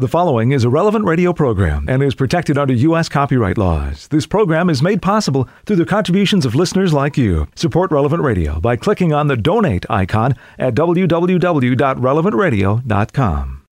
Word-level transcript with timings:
The 0.00 0.06
following 0.06 0.52
is 0.52 0.62
a 0.62 0.70
relevant 0.70 1.06
radio 1.06 1.32
program 1.32 1.86
and 1.88 2.04
is 2.04 2.14
protected 2.14 2.56
under 2.56 2.72
U.S. 2.72 3.08
copyright 3.08 3.58
laws. 3.58 4.06
This 4.06 4.28
program 4.28 4.70
is 4.70 4.80
made 4.80 5.02
possible 5.02 5.48
through 5.66 5.74
the 5.74 5.84
contributions 5.84 6.46
of 6.46 6.54
listeners 6.54 6.92
like 6.92 7.18
you. 7.18 7.48
Support 7.56 7.90
Relevant 7.90 8.22
Radio 8.22 8.60
by 8.60 8.76
clicking 8.76 9.12
on 9.12 9.26
the 9.26 9.36
donate 9.36 9.84
icon 9.90 10.36
at 10.56 10.76
www.relevantradio.com. 10.76 13.62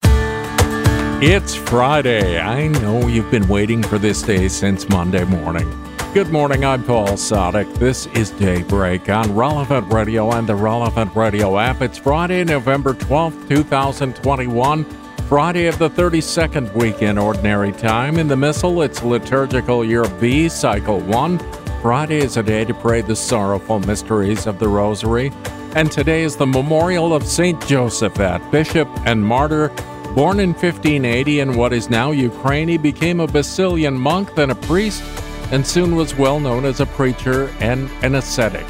It's 1.23 1.55
Friday. 1.55 2.41
I 2.41 2.67
know 2.67 3.07
you've 3.07 3.31
been 3.31 3.47
waiting 3.47 3.81
for 3.81 3.97
this 3.97 4.21
day 4.21 4.49
since 4.49 4.89
Monday 4.89 5.23
morning. 5.23 5.73
Good 6.13 6.33
morning, 6.33 6.65
I'm 6.65 6.83
Paul 6.83 7.11
Sadek. 7.11 7.73
This 7.75 8.05
is 8.07 8.31
Daybreak 8.31 9.07
on 9.07 9.33
Relevant 9.33 9.93
Radio 9.93 10.33
and 10.33 10.45
the 10.45 10.55
Relevant 10.55 11.15
Radio 11.15 11.57
app. 11.57 11.81
It's 11.81 11.97
Friday, 11.97 12.43
November 12.43 12.95
12th, 12.95 13.47
2021. 13.47 15.06
Friday 15.27 15.67
of 15.67 15.77
the 15.77 15.89
32nd 15.89 16.73
week 16.73 17.01
in 17.01 17.17
Ordinary 17.17 17.73
Time. 17.73 18.17
In 18.17 18.29
the 18.29 18.37
Missal, 18.37 18.81
it's 18.81 19.03
Liturgical 19.03 19.83
Year 19.83 20.07
B, 20.21 20.47
Cycle 20.47 21.01
1. 21.01 21.39
Friday 21.81 22.19
is 22.19 22.37
a 22.37 22.43
day 22.43 22.63
to 22.63 22.73
pray 22.73 23.01
the 23.01 23.13
sorrowful 23.13 23.81
mysteries 23.81 24.47
of 24.47 24.57
the 24.57 24.69
Rosary. 24.69 25.33
And 25.75 25.91
today 25.91 26.23
is 26.23 26.37
the 26.37 26.47
memorial 26.47 27.13
of 27.13 27.27
St. 27.27 27.59
Josaphat, 27.59 28.51
bishop 28.51 28.87
and 29.05 29.21
martyr. 29.21 29.67
Born 30.15 30.39
in 30.39 30.53
1580 30.53 31.41
in 31.41 31.57
what 31.57 31.73
is 31.73 31.89
now 31.89 32.11
Ukraine, 32.11 32.69
he 32.69 32.77
became 32.77 33.19
a 33.19 33.27
Basilian 33.27 33.95
monk, 33.95 34.33
then 34.33 34.51
a 34.51 34.55
priest, 34.55 35.03
and 35.51 35.67
soon 35.67 35.97
was 35.97 36.15
well 36.15 36.39
known 36.39 36.63
as 36.63 36.79
a 36.79 36.85
preacher 36.85 37.53
and 37.59 37.89
an 38.01 38.15
ascetic. 38.15 38.65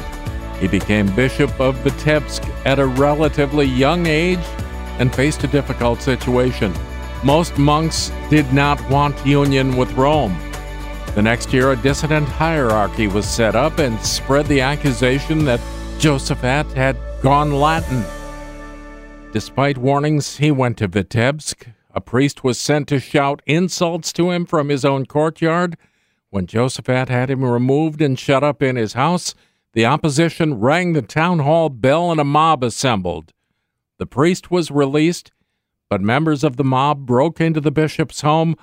He 0.58 0.66
became 0.66 1.14
Bishop 1.14 1.60
of 1.60 1.76
Vitebsk 1.76 2.50
at 2.66 2.80
a 2.80 2.86
relatively 2.86 3.66
young 3.66 4.06
age 4.06 4.40
and 4.98 5.14
faced 5.14 5.44
a 5.44 5.48
difficult 5.48 6.00
situation. 6.02 6.72
Most 7.24 7.58
monks 7.58 8.12
did 8.30 8.52
not 8.52 8.80
want 8.90 9.26
union 9.26 9.76
with 9.76 9.92
Rome. 9.92 10.36
The 11.14 11.22
next 11.22 11.52
year, 11.52 11.72
a 11.72 11.76
dissident 11.76 12.28
hierarchy 12.28 13.08
was 13.08 13.28
set 13.28 13.56
up 13.56 13.78
and 13.78 13.98
spread 14.00 14.46
the 14.46 14.60
accusation 14.60 15.44
that 15.46 15.60
Josaphat 15.98 16.72
had 16.74 16.96
gone 17.22 17.52
Latin. 17.52 18.04
Despite 19.32 19.78
warnings, 19.78 20.36
he 20.36 20.50
went 20.50 20.78
to 20.78 20.88
Vitebsk. 20.88 21.72
A 21.90 22.00
priest 22.00 22.44
was 22.44 22.58
sent 22.60 22.86
to 22.88 23.00
shout 23.00 23.42
insults 23.46 24.12
to 24.12 24.30
him 24.30 24.46
from 24.46 24.68
his 24.68 24.84
own 24.84 25.06
courtyard. 25.06 25.76
When 26.30 26.46
Josaphat 26.46 27.08
had 27.08 27.30
him 27.30 27.44
removed 27.44 28.00
and 28.00 28.18
shut 28.18 28.44
up 28.44 28.62
in 28.62 28.76
his 28.76 28.92
house, 28.92 29.34
the 29.72 29.86
opposition 29.86 30.60
rang 30.60 30.92
the 30.92 31.02
town 31.02 31.40
hall 31.40 31.68
bell 31.68 32.12
and 32.12 32.20
a 32.20 32.24
mob 32.24 32.62
assembled. 32.62 33.32
The 33.98 34.06
priest 34.06 34.50
was 34.50 34.70
released, 34.70 35.32
but 35.90 36.00
members 36.00 36.44
of 36.44 36.56
the 36.56 36.64
mob 36.64 37.04
broke 37.04 37.40
into 37.40 37.60
the 37.60 37.70
bishop's 37.70 38.20
home. 38.20 38.56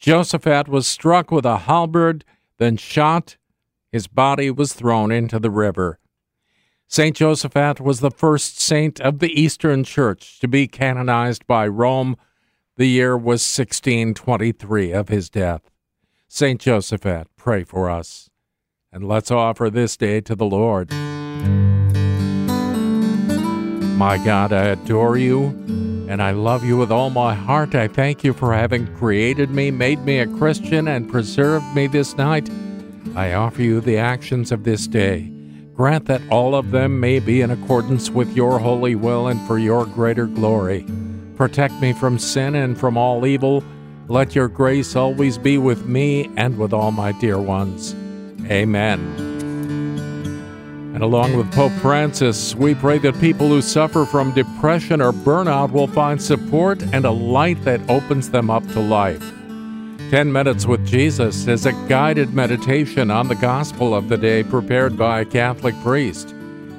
Josaphat 0.00 0.68
was 0.68 0.86
struck 0.86 1.30
with 1.30 1.44
a 1.44 1.58
halberd, 1.58 2.24
then 2.58 2.76
shot. 2.76 3.36
His 3.92 4.06
body 4.06 4.50
was 4.50 4.72
thrown 4.72 5.10
into 5.10 5.38
the 5.38 5.50
river. 5.50 5.98
St. 6.86 7.14
Josaphat 7.14 7.80
was 7.80 8.00
the 8.00 8.10
first 8.10 8.58
saint 8.58 8.98
of 9.00 9.18
the 9.18 9.38
Eastern 9.38 9.84
Church 9.84 10.40
to 10.40 10.48
be 10.48 10.66
canonized 10.66 11.46
by 11.46 11.66
Rome. 11.66 12.16
The 12.76 12.86
year 12.86 13.14
was 13.16 13.42
1623 13.42 14.92
of 14.92 15.08
his 15.08 15.28
death. 15.28 15.70
St. 16.28 16.58
Josaphat, 16.58 17.26
pray 17.36 17.64
for 17.64 17.90
us. 17.90 18.30
And 18.90 19.06
let's 19.06 19.30
offer 19.30 19.68
this 19.68 19.98
day 19.98 20.22
to 20.22 20.34
the 20.34 20.46
Lord. 20.46 20.90
My 23.98 24.16
God, 24.16 24.52
I 24.52 24.66
adore 24.66 25.16
you 25.16 25.46
and 26.08 26.22
I 26.22 26.30
love 26.30 26.64
you 26.64 26.76
with 26.76 26.92
all 26.92 27.10
my 27.10 27.34
heart. 27.34 27.74
I 27.74 27.88
thank 27.88 28.22
you 28.22 28.32
for 28.32 28.54
having 28.54 28.86
created 28.94 29.50
me, 29.50 29.72
made 29.72 30.04
me 30.04 30.20
a 30.20 30.26
Christian, 30.38 30.86
and 30.86 31.10
preserved 31.10 31.66
me 31.74 31.88
this 31.88 32.16
night. 32.16 32.48
I 33.16 33.32
offer 33.32 33.60
you 33.60 33.80
the 33.80 33.98
actions 33.98 34.52
of 34.52 34.62
this 34.62 34.86
day. 34.86 35.32
Grant 35.74 36.06
that 36.06 36.22
all 36.30 36.54
of 36.54 36.70
them 36.70 37.00
may 37.00 37.18
be 37.18 37.40
in 37.40 37.50
accordance 37.50 38.08
with 38.08 38.36
your 38.36 38.60
holy 38.60 38.94
will 38.94 39.26
and 39.26 39.44
for 39.48 39.58
your 39.58 39.84
greater 39.84 40.26
glory. 40.26 40.86
Protect 41.34 41.74
me 41.80 41.92
from 41.92 42.20
sin 42.20 42.54
and 42.54 42.78
from 42.78 42.96
all 42.96 43.26
evil. 43.26 43.64
Let 44.06 44.36
your 44.36 44.46
grace 44.46 44.94
always 44.94 45.38
be 45.38 45.58
with 45.58 45.86
me 45.86 46.30
and 46.36 46.56
with 46.56 46.72
all 46.72 46.92
my 46.92 47.10
dear 47.10 47.40
ones. 47.40 47.96
Amen. 48.48 49.27
And 50.98 51.04
along 51.04 51.36
with 51.36 51.52
Pope 51.52 51.70
Francis, 51.74 52.56
we 52.56 52.74
pray 52.74 52.98
that 52.98 53.20
people 53.20 53.46
who 53.46 53.62
suffer 53.62 54.04
from 54.04 54.34
depression 54.34 55.00
or 55.00 55.12
burnout 55.12 55.70
will 55.70 55.86
find 55.86 56.20
support 56.20 56.82
and 56.92 57.04
a 57.04 57.10
light 57.12 57.62
that 57.62 57.88
opens 57.88 58.30
them 58.30 58.50
up 58.50 58.66
to 58.72 58.80
life. 58.80 59.22
10 60.10 60.32
Minutes 60.32 60.66
with 60.66 60.84
Jesus 60.84 61.46
is 61.46 61.66
a 61.66 61.72
guided 61.86 62.34
meditation 62.34 63.12
on 63.12 63.28
the 63.28 63.36
gospel 63.36 63.94
of 63.94 64.08
the 64.08 64.16
day 64.16 64.42
prepared 64.42 64.98
by 64.98 65.20
a 65.20 65.24
Catholic 65.24 65.76
priest. 65.84 66.34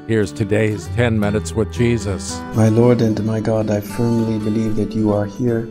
Here's 0.06 0.34
today's 0.34 0.90
10 0.98 1.18
Minutes 1.18 1.54
with 1.54 1.72
Jesus. 1.72 2.38
My 2.56 2.68
Lord 2.68 3.00
and 3.00 3.24
my 3.24 3.40
God, 3.40 3.72
I 3.72 3.80
firmly 3.80 4.38
believe 4.38 4.76
that 4.76 4.92
you 4.92 5.14
are 5.14 5.28
here, 5.28 5.62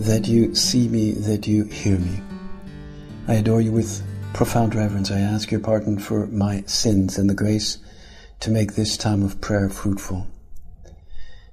that 0.00 0.28
you 0.28 0.54
see 0.54 0.88
me, 0.88 1.12
that 1.12 1.46
you 1.46 1.64
hear 1.64 1.96
me. 1.96 2.20
I 3.26 3.36
adore 3.36 3.62
you 3.62 3.72
with 3.72 4.02
profound 4.36 4.74
reverence, 4.74 5.10
I 5.10 5.20
ask 5.20 5.50
your 5.50 5.60
pardon 5.60 5.98
for 5.98 6.26
my 6.26 6.62
sins 6.66 7.16
and 7.16 7.30
the 7.30 7.34
grace 7.34 7.78
to 8.40 8.50
make 8.50 8.74
this 8.74 8.98
time 8.98 9.22
of 9.22 9.40
prayer 9.40 9.70
fruitful. 9.70 10.26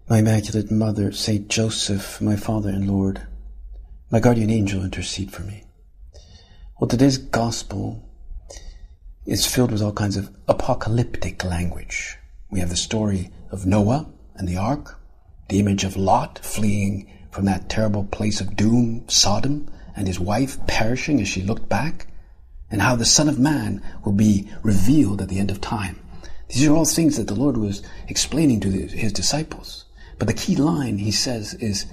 My 0.10 0.18
Immaculate 0.18 0.70
Mother, 0.70 1.14
Saint 1.14 1.48
Joseph, 1.48 2.20
my 2.20 2.36
Father 2.36 2.68
and 2.68 2.86
Lord, 2.86 3.26
my 4.12 4.20
guardian 4.20 4.50
angel, 4.50 4.84
intercede 4.84 5.32
for 5.32 5.44
me. 5.44 5.64
Well, 6.78 6.90
today's 6.90 7.18
gospel 7.18 8.04
is 9.26 9.46
filled 9.46 9.72
with 9.72 9.82
all 9.82 9.94
kinds 9.94 10.18
of 10.18 10.36
apocalyptic 10.50 11.46
language. 11.46 12.18
We 12.52 12.60
have 12.60 12.70
the 12.70 12.76
story 12.76 13.30
of 13.50 13.66
Noah 13.66 14.12
and 14.36 14.46
the 14.46 14.58
ark, 14.58 15.00
the 15.48 15.62
image 15.62 15.86
of 15.86 15.96
Lot 15.96 16.40
fleeing 16.40 17.10
from 17.32 17.46
that 17.46 17.70
terrible 17.70 18.04
place 18.04 18.42
of 18.42 18.58
doom, 18.58 19.06
Sodom, 19.08 19.72
and 19.96 20.06
his 20.06 20.20
wife 20.20 20.58
perishing 20.68 21.22
as 21.22 21.30
she 21.30 21.44
looked 21.44 21.70
back 21.70 22.08
and 22.74 22.82
how 22.82 22.96
the 22.96 23.06
Son 23.06 23.30
of 23.30 23.38
Man 23.38 23.84
will 24.04 24.14
be 24.14 24.50
revealed 24.64 25.22
at 25.22 25.30
the 25.30 25.38
end 25.38 25.52
of 25.52 25.62
time. 25.62 26.00
These 26.50 26.68
are 26.68 26.74
all 26.74 26.86
things 26.86 27.18
that 27.18 27.28
the 27.28 27.36
Lord 27.36 27.56
was 27.56 27.84
explaining 28.08 28.62
to 28.62 28.72
his 28.72 29.14
disciples. 29.14 29.86
But 30.18 30.28
the 30.28 30.34
key 30.34 30.56
line 30.56 30.98
he 30.98 31.12
says 31.12 31.54
is, 31.54 31.86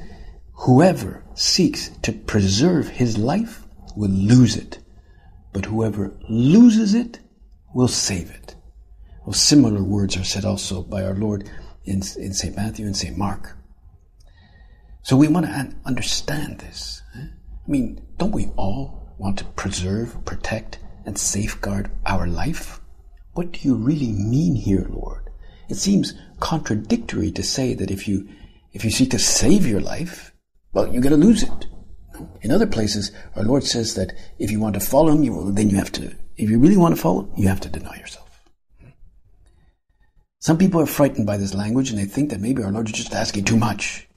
whoever 0.55 1.23
seeks 1.35 1.91
to 2.01 2.13
preserve 2.13 2.89
his 2.89 3.19
life 3.19 3.63
will 3.95 4.09
lose 4.09 4.57
it, 4.57 4.79
but 5.53 5.67
whoever 5.67 6.15
loses 6.31 6.95
it 6.95 7.19
will 7.75 7.87
save 7.87 8.31
it. 8.31 8.55
Well, 9.27 9.35
similar 9.35 9.83
words 9.83 10.17
are 10.17 10.25
said 10.25 10.47
also 10.47 10.83
by 10.83 11.05
our 11.05 11.15
Lord 11.15 11.47
in, 11.85 11.97
in 12.17 12.33
St. 12.33 12.57
Matthew 12.57 12.87
and 12.87 12.97
St. 12.97 13.19
Mark. 13.19 13.55
So 15.03 15.15
we 15.15 15.29
want 15.29 15.45
to 15.45 15.75
understand 15.85 16.61
this. 16.61 17.03
I 17.15 17.29
mean, 17.67 18.01
don't 18.17 18.33
we 18.33 18.47
all 18.57 19.00
want 19.21 19.39
to 19.39 19.45
preserve, 19.45 20.25
protect, 20.25 20.79
and 21.05 21.17
safeguard 21.19 21.91
our 22.07 22.27
life? 22.27 22.81
What 23.35 23.53
do 23.53 23.61
you 23.63 23.75
really 23.75 24.13
mean 24.13 24.57
here, 24.57 24.87
Lord? 24.89 25.31
It 25.69 25.77
seems 25.77 26.15
contradictory 26.41 27.31
to 27.33 27.43
say 27.43 27.75
that 27.75 27.91
if 27.91 28.09
you 28.09 28.29
if 28.73 28.85
you 28.85 28.91
seek 28.91 29.11
to 29.11 29.19
save 29.19 29.67
your 29.67 29.81
life, 29.81 30.33
well, 30.73 30.87
you're 30.87 31.03
going 31.03 31.21
to 31.21 31.27
lose 31.27 31.43
it. 31.43 31.67
In 32.43 32.51
other 32.51 32.67
places, 32.67 33.11
our 33.35 33.43
Lord 33.43 33.65
says 33.65 33.95
that 33.95 34.13
if 34.39 34.51
you 34.51 34.61
want 34.61 34.75
to 34.75 34.81
follow 34.81 35.13
Him, 35.13 35.23
you, 35.23 35.53
then 35.53 35.71
you 35.71 35.77
have 35.77 35.93
to. 35.93 36.15
If 36.37 36.49
you 36.49 36.59
really 36.59 36.77
want 36.77 36.95
to 36.95 37.01
follow, 37.01 37.33
you 37.37 37.49
have 37.49 37.61
to 37.61 37.69
deny 37.69 37.97
yourself. 37.97 38.29
Some 40.39 40.57
people 40.57 40.81
are 40.81 40.87
frightened 40.87 41.27
by 41.27 41.37
this 41.37 41.55
language, 41.55 41.91
and 41.91 41.99
they 41.99 42.05
think 42.05 42.31
that 42.31 42.41
maybe 42.41 42.63
our 42.63 42.71
Lord 42.71 42.87
is 42.87 42.95
just 42.95 43.13
asking 43.13 43.45
too 43.45 43.57
much. 43.57 44.09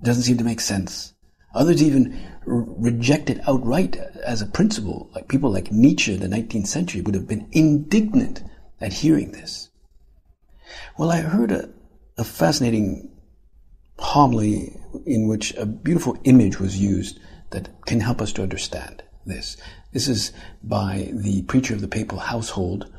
It 0.00 0.04
doesn't 0.04 0.22
seem 0.24 0.38
to 0.38 0.44
make 0.44 0.60
sense. 0.60 1.14
Others 1.54 1.82
even 1.82 2.20
reject 2.46 3.28
it 3.28 3.40
outright 3.48 3.96
as 4.24 4.40
a 4.40 4.46
principle. 4.46 5.10
Like 5.14 5.28
people 5.28 5.50
like 5.50 5.72
Nietzsche 5.72 6.14
in 6.14 6.20
the 6.20 6.28
19th 6.28 6.66
century 6.66 7.00
would 7.00 7.14
have 7.14 7.28
been 7.28 7.48
indignant 7.52 8.42
at 8.80 8.92
hearing 8.92 9.32
this. 9.32 9.68
Well, 10.96 11.10
I 11.10 11.20
heard 11.20 11.50
a, 11.50 11.70
a 12.16 12.24
fascinating 12.24 13.10
homily 13.98 14.76
in 15.04 15.28
which 15.28 15.54
a 15.56 15.66
beautiful 15.66 16.16
image 16.24 16.58
was 16.58 16.78
used 16.78 17.18
that 17.50 17.68
can 17.86 18.00
help 18.00 18.22
us 18.22 18.32
to 18.34 18.42
understand 18.42 19.02
this. 19.26 19.56
This 19.92 20.08
is 20.08 20.32
by 20.62 21.10
the 21.12 21.42
preacher 21.42 21.74
of 21.74 21.80
the 21.80 21.88
papal 21.88 22.18
household, 22.18 22.90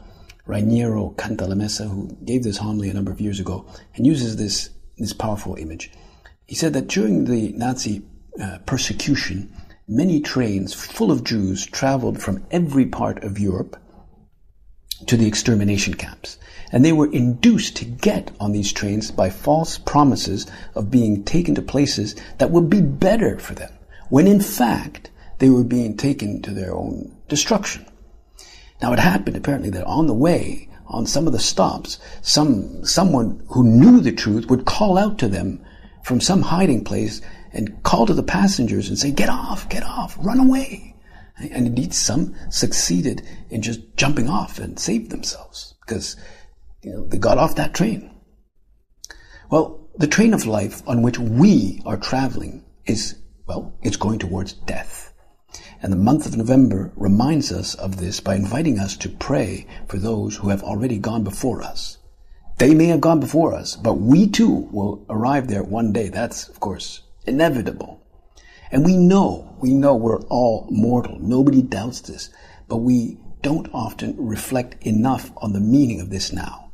Raniero 0.45 1.15
Cantalamessa, 1.15 1.89
who 1.89 2.17
gave 2.25 2.43
this 2.43 2.57
homily 2.57 2.89
a 2.89 2.93
number 2.93 3.11
of 3.11 3.21
years 3.21 3.39
ago 3.39 3.65
and 3.95 4.05
uses 4.05 4.35
this, 4.35 4.69
this 4.97 5.13
powerful 5.13 5.55
image. 5.55 5.91
He 6.45 6.55
said 6.55 6.73
that 6.73 6.87
during 6.87 7.25
the 7.25 7.53
Nazi 7.53 8.03
uh, 8.39 8.59
persecution, 8.65 9.51
many 9.87 10.21
trains 10.21 10.73
full 10.73 11.11
of 11.11 11.23
Jews 11.23 11.65
traveled 11.65 12.21
from 12.21 12.45
every 12.51 12.85
part 12.85 13.23
of 13.23 13.39
Europe 13.39 13.77
to 15.07 15.17
the 15.17 15.27
extermination 15.27 15.93
camps. 15.95 16.37
And 16.71 16.85
they 16.85 16.93
were 16.93 17.11
induced 17.11 17.75
to 17.77 17.85
get 17.85 18.31
on 18.39 18.51
these 18.51 18.71
trains 18.71 19.11
by 19.11 19.29
false 19.29 19.77
promises 19.77 20.47
of 20.75 20.91
being 20.91 21.23
taken 21.23 21.55
to 21.55 21.61
places 21.61 22.15
that 22.37 22.51
would 22.51 22.69
be 22.69 22.81
better 22.81 23.37
for 23.39 23.53
them, 23.53 23.73
when 24.09 24.27
in 24.27 24.39
fact 24.39 25.09
they 25.39 25.49
were 25.49 25.63
being 25.63 25.97
taken 25.97 26.41
to 26.43 26.51
their 26.51 26.73
own 26.73 27.11
destruction. 27.27 27.85
Now 28.81 28.93
it 28.93 28.99
happened 28.99 29.35
apparently 29.35 29.69
that 29.71 29.85
on 29.85 30.07
the 30.07 30.13
way, 30.13 30.69
on 30.87 31.05
some 31.05 31.27
of 31.27 31.33
the 31.33 31.39
stops, 31.39 31.99
some, 32.21 32.85
someone 32.85 33.43
who 33.49 33.63
knew 33.63 33.99
the 33.99 34.11
truth 34.11 34.49
would 34.49 34.65
call 34.65 34.97
out 34.97 35.17
to 35.19 35.27
them 35.27 35.63
from 36.03 36.21
some 36.21 36.41
hiding 36.41 36.83
place 36.83 37.21
and 37.53 37.83
call 37.83 38.05
to 38.05 38.13
the 38.13 38.23
passengers 38.23 38.89
and 38.89 38.97
say, 38.97 39.11
get 39.11 39.29
off, 39.29 39.67
get 39.69 39.83
off, 39.83 40.17
run 40.19 40.39
away. 40.39 40.95
And 41.37 41.67
indeed 41.67 41.93
some 41.93 42.35
succeeded 42.49 43.23
in 43.49 43.61
just 43.61 43.95
jumping 43.95 44.29
off 44.29 44.59
and 44.59 44.79
saved 44.79 45.11
themselves 45.11 45.75
because 45.85 46.15
you 46.81 46.91
know, 46.93 47.05
they 47.07 47.17
got 47.17 47.37
off 47.37 47.55
that 47.55 47.73
train. 47.73 48.11
Well, 49.49 49.89
the 49.95 50.07
train 50.07 50.33
of 50.33 50.45
life 50.45 50.81
on 50.87 51.01
which 51.01 51.19
we 51.19 51.81
are 51.85 51.97
traveling 51.97 52.63
is, 52.85 53.17
well, 53.47 53.73
it's 53.81 53.97
going 53.97 54.19
towards 54.19 54.53
death. 54.53 55.13
And 55.81 55.91
the 55.91 55.97
month 55.97 56.25
of 56.25 56.37
November 56.37 56.93
reminds 56.95 57.51
us 57.51 57.75
of 57.75 57.97
this 57.97 58.19
by 58.19 58.35
inviting 58.35 58.79
us 58.79 58.95
to 58.97 59.09
pray 59.09 59.67
for 59.87 59.97
those 59.97 60.37
who 60.37 60.49
have 60.49 60.63
already 60.63 60.99
gone 60.99 61.23
before 61.23 61.61
us. 61.61 61.97
They 62.57 62.73
may 62.75 62.85
have 62.85 63.01
gone 63.01 63.19
before 63.19 63.53
us, 63.53 63.75
but 63.75 63.95
we 63.95 64.27
too 64.29 64.69
will 64.71 65.05
arrive 65.09 65.47
there 65.47 65.63
one 65.63 65.91
day. 65.91 66.09
That's, 66.09 66.47
of 66.47 66.59
course, 66.59 67.01
inevitable. 67.25 68.01
And 68.71 68.85
we 68.85 68.95
know, 68.95 69.55
we 69.59 69.73
know 69.73 69.95
we're 69.95 70.21
all 70.23 70.67
mortal. 70.69 71.19
Nobody 71.19 71.61
doubts 71.61 72.01
this, 72.01 72.29
but 72.67 72.77
we 72.77 73.17
don't 73.41 73.69
often 73.73 74.15
reflect 74.17 74.81
enough 74.85 75.31
on 75.37 75.53
the 75.53 75.59
meaning 75.59 75.99
of 75.99 76.09
this 76.09 76.31
now. 76.31 76.71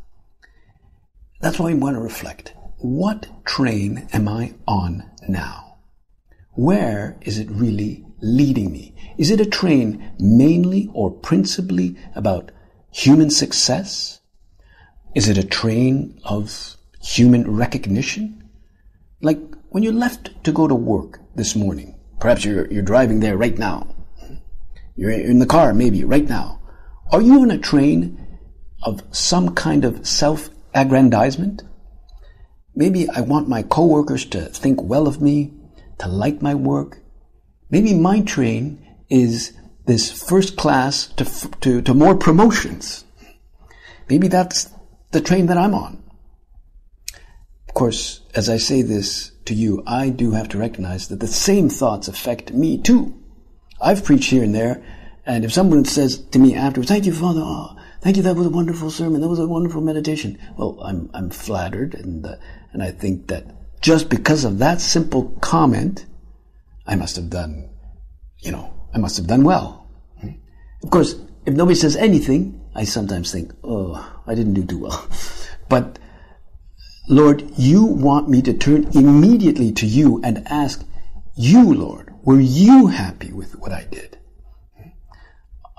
That's 1.42 1.60
why 1.60 1.68
we 1.68 1.76
want 1.76 1.96
to 1.96 2.02
reflect. 2.02 2.54
What 2.78 3.28
train 3.46 4.08
am 4.14 4.28
I 4.28 4.54
on 4.68 5.10
now? 5.28 5.78
Where 6.54 7.18
is 7.22 7.40
it 7.40 7.50
really 7.50 8.06
leading 8.22 8.72
me? 8.72 8.96
Is 9.18 9.32
it 9.32 9.42
a 9.42 9.46
train 9.46 10.12
mainly 10.20 10.90
or 10.94 11.12
principally 11.12 11.98
about 12.16 12.52
human 12.92 13.30
success? 13.30 14.20
Is 15.16 15.28
it 15.30 15.38
a 15.38 15.48
train 15.48 16.20
of 16.24 16.76
human 17.02 17.56
recognition? 17.56 18.50
Like 19.22 19.40
when 19.69 19.84
you 19.84 19.92
left 19.92 20.44
to 20.44 20.52
go 20.52 20.68
to 20.68 20.75
work 20.75 21.19
this 21.36 21.56
morning, 21.56 22.00
perhaps 22.19 22.46
you're, 22.46 22.72
you're 22.72 22.81
driving 22.81 23.19
there 23.19 23.38
right 23.38 23.58
now. 23.58 23.96
You're 24.96 25.12
in 25.12 25.40
the 25.40 25.46
car, 25.46 25.74
maybe, 25.74 26.04
right 26.04 26.28
now. 26.28 26.62
Are 27.12 27.22
you 27.22 27.44
in 27.44 27.52
a 27.52 27.58
train 27.58 28.28
of 28.84 29.04
some 29.12 29.54
kind 29.56 29.86
of 29.86 30.08
self 30.08 30.50
aggrandizement. 30.74 31.64
Maybe 32.75 33.10
I 33.10 33.22
want 33.22 33.50
my 33.50 33.64
coworkers 33.64 34.25
to 34.25 34.42
think 34.46 34.81
well 34.81 35.08
of 35.08 35.22
me, 35.22 35.54
to 36.00 36.08
like 36.08 36.42
my 36.42 36.54
work. 36.54 37.00
Maybe 37.70 37.94
my 37.94 38.22
train 38.22 38.86
is 39.10 39.58
this 39.86 40.12
first 40.12 40.58
class 40.58 41.08
to, 41.18 41.25
to, 41.62 41.81
to 41.81 41.94
more 41.94 42.16
promotions. 42.16 43.06
Maybe 44.10 44.28
that's 44.28 44.70
the 45.12 45.22
train 45.22 45.48
that 45.48 45.58
I'm 45.58 45.74
on. 45.74 46.04
Of 47.77 47.79
course, 47.79 48.21
as 48.33 48.50
I 48.50 48.57
say 48.57 48.81
this 48.81 49.33
to 49.45 49.53
you, 49.53 49.83
I 49.85 50.09
do 50.09 50.31
have 50.31 50.50
to 50.50 50.57
recognize 50.57 51.09
that 51.09 51.19
the 51.19 51.27
same 51.27 51.69
thoughts 51.69 52.07
affect 52.07 52.51
me 52.51 52.79
too. 52.79 53.13
I've 53.79 54.03
preached 54.03 54.31
here 54.31 54.44
and 54.44 54.56
there, 54.56 54.83
and 55.27 55.45
if 55.45 55.53
someone 55.53 55.85
says 55.85 56.18
to 56.18 56.39
me 56.39 56.56
afterwards, 56.56 56.89
thank 56.89 57.06
you, 57.06 57.13
Father, 57.13 57.41
oh, 57.44 57.77
Thank 58.01 58.18
you. 58.18 58.24
That 58.24 58.35
was 58.35 58.47
a 58.47 58.50
wonderful 58.50 58.89
sermon. 58.89 59.21
That 59.21 59.27
was 59.27 59.38
a 59.38 59.47
wonderful 59.47 59.81
meditation. 59.81 60.39
Well, 60.57 60.79
I'm, 60.81 61.12
I'm 61.13 61.29
flattered 61.29 61.94
and, 61.94 62.25
uh, 62.25 62.38
and 62.74 62.81
I 62.81 62.89
think 62.89 63.27
that 63.27 63.45
just 63.79 64.09
because 64.09 64.44
of 64.44 64.57
that 64.57 64.81
simple 64.81 65.38
comment, 65.39 66.07
I 66.88 66.95
must 66.95 67.15
have 67.15 67.29
done, 67.29 67.69
you 68.39 68.51
know, 68.51 68.74
I 68.91 68.97
must 68.97 69.18
have 69.18 69.27
done 69.27 69.44
well. 69.44 69.88
Of 70.81 70.89
course, 70.89 71.13
if 71.45 71.53
nobody 71.53 71.75
says 71.75 71.95
anything, 71.95 72.59
I 72.74 72.85
sometimes 72.85 73.31
think, 73.31 73.53
oh, 73.63 74.19
I 74.25 74.33
didn't 74.33 74.56
do 74.56 74.65
too 74.65 74.79
well. 74.79 75.07
But 75.69 76.00
Lord, 77.07 77.50
you 77.57 77.86
want 77.86 78.30
me 78.30 78.42
to 78.42 78.54
turn 78.54 78.89
immediately 78.94 79.71
to 79.74 79.86
you 79.86 80.21
and 80.24 80.48
ask 80.48 80.86
you, 81.36 81.74
Lord, 81.74 82.13
were 82.24 82.39
you 82.39 82.88
happy 82.88 83.31
with 83.31 83.57
what 83.59 83.71
I 83.71 83.86
did? 83.89 84.18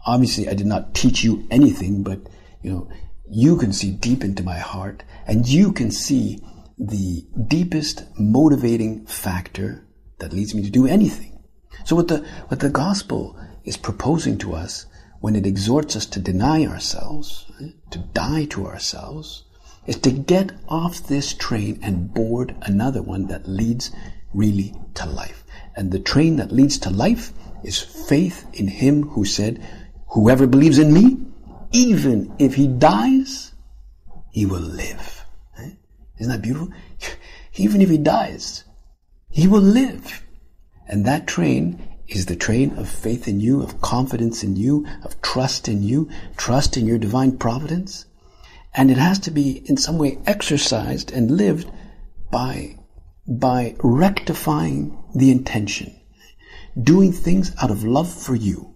obviously 0.09 0.49
I 0.49 0.55
did 0.55 0.67
not 0.67 0.95
teach 0.95 1.23
you 1.23 1.47
anything, 1.51 2.03
but 2.03 2.21
you 2.63 2.71
know, 2.73 2.89
you 3.31 3.57
can 3.59 3.73
see 3.73 3.91
deep 3.93 4.25
into 4.25 4.43
my 4.43 4.59
heart 4.59 5.05
and 5.27 5.47
you 5.47 5.73
can 5.73 5.91
see 5.91 6.43
the 6.79 7.27
deepest 7.47 8.05
motivating 8.19 9.07
factor 9.07 9.87
that 10.19 10.33
leads 10.33 10.55
me 10.55 10.63
to 10.63 10.71
do 10.71 10.87
anything. 10.87 11.45
So 11.85 11.95
what 11.95 12.09
the, 12.09 12.27
what 12.49 12.61
the 12.61 12.71
gospel 12.71 13.39
is 13.65 13.77
proposing 13.77 14.39
to 14.39 14.55
us 14.55 14.87
when 15.21 15.37
it 15.37 15.47
exhorts 15.47 15.95
us 15.95 16.07
to 16.07 16.21
deny 16.21 16.65
ourselves, 16.65 17.51
eh, 17.61 17.71
to 17.91 17.99
die 17.99 18.47
to 18.47 18.67
ourselves, 18.67 19.45
is 19.89 19.99
to 20.01 20.11
get 20.11 20.53
off 20.69 21.07
this 21.09 21.33
train 21.33 21.81
and 21.83 22.13
board 22.13 22.55
another 22.63 23.03
one 23.03 23.27
that 23.29 23.49
leads 23.49 23.91
really 24.35 24.75
to 24.95 25.07
life. 25.07 25.43
And 25.75 25.91
the 25.91 25.99
train 25.99 26.37
that 26.37 26.53
leads 26.53 26.79
to 26.81 26.91
life 26.91 27.33
is 27.65 27.81
faith 27.81 28.47
in 28.53 28.69
Him 28.69 29.03
who 29.09 29.25
said, 29.25 29.67
Whoever 30.09 30.47
believes 30.47 30.79
in 30.79 30.93
me, 30.93 31.17
even 31.73 32.35
if 32.39 32.55
he 32.55 32.67
dies, 32.67 33.53
he 34.31 34.45
will 34.45 34.61
live. 34.61 35.25
Eh? 35.59 35.71
Isn't 36.19 36.33
that 36.33 36.43
beautiful? 36.43 36.69
Even 37.57 37.83
if 37.83 37.91
he 37.91 37.99
dies, 37.99 38.65
he 39.31 39.49
will 39.49 39.61
live. 39.61 40.23
And 40.87 41.05
that 41.07 41.27
train 41.27 41.83
is 42.07 42.27
the 42.27 42.37
train 42.37 42.77
of 42.79 42.89
faith 42.89 43.29
in 43.29 43.41
you, 43.41 43.63
of 43.63 43.81
confidence 43.81 44.43
in 44.43 44.57
you, 44.57 44.87
of 45.03 45.21
trust 45.21 45.69
in 45.69 45.83
you, 45.83 46.09
trust 46.37 46.77
in 46.77 46.87
your 46.87 46.99
divine 46.99 47.37
providence. 47.37 48.07
And 48.75 48.91
it 48.91 48.99
has 48.99 49.19
to 49.21 49.31
be 49.31 49.63
in 49.69 49.77
some 49.77 49.99
way 49.99 50.19
exercised 50.27 51.11
and 51.13 51.31
lived 51.31 51.71
by, 52.31 52.79
by 53.27 53.77
rectifying 53.83 55.03
the 55.15 55.31
intention, 55.31 55.99
doing 56.81 57.13
things 57.13 57.53
out 57.61 57.71
of 57.71 57.85
love 57.85 58.13
for 58.13 58.35
you, 58.35 58.75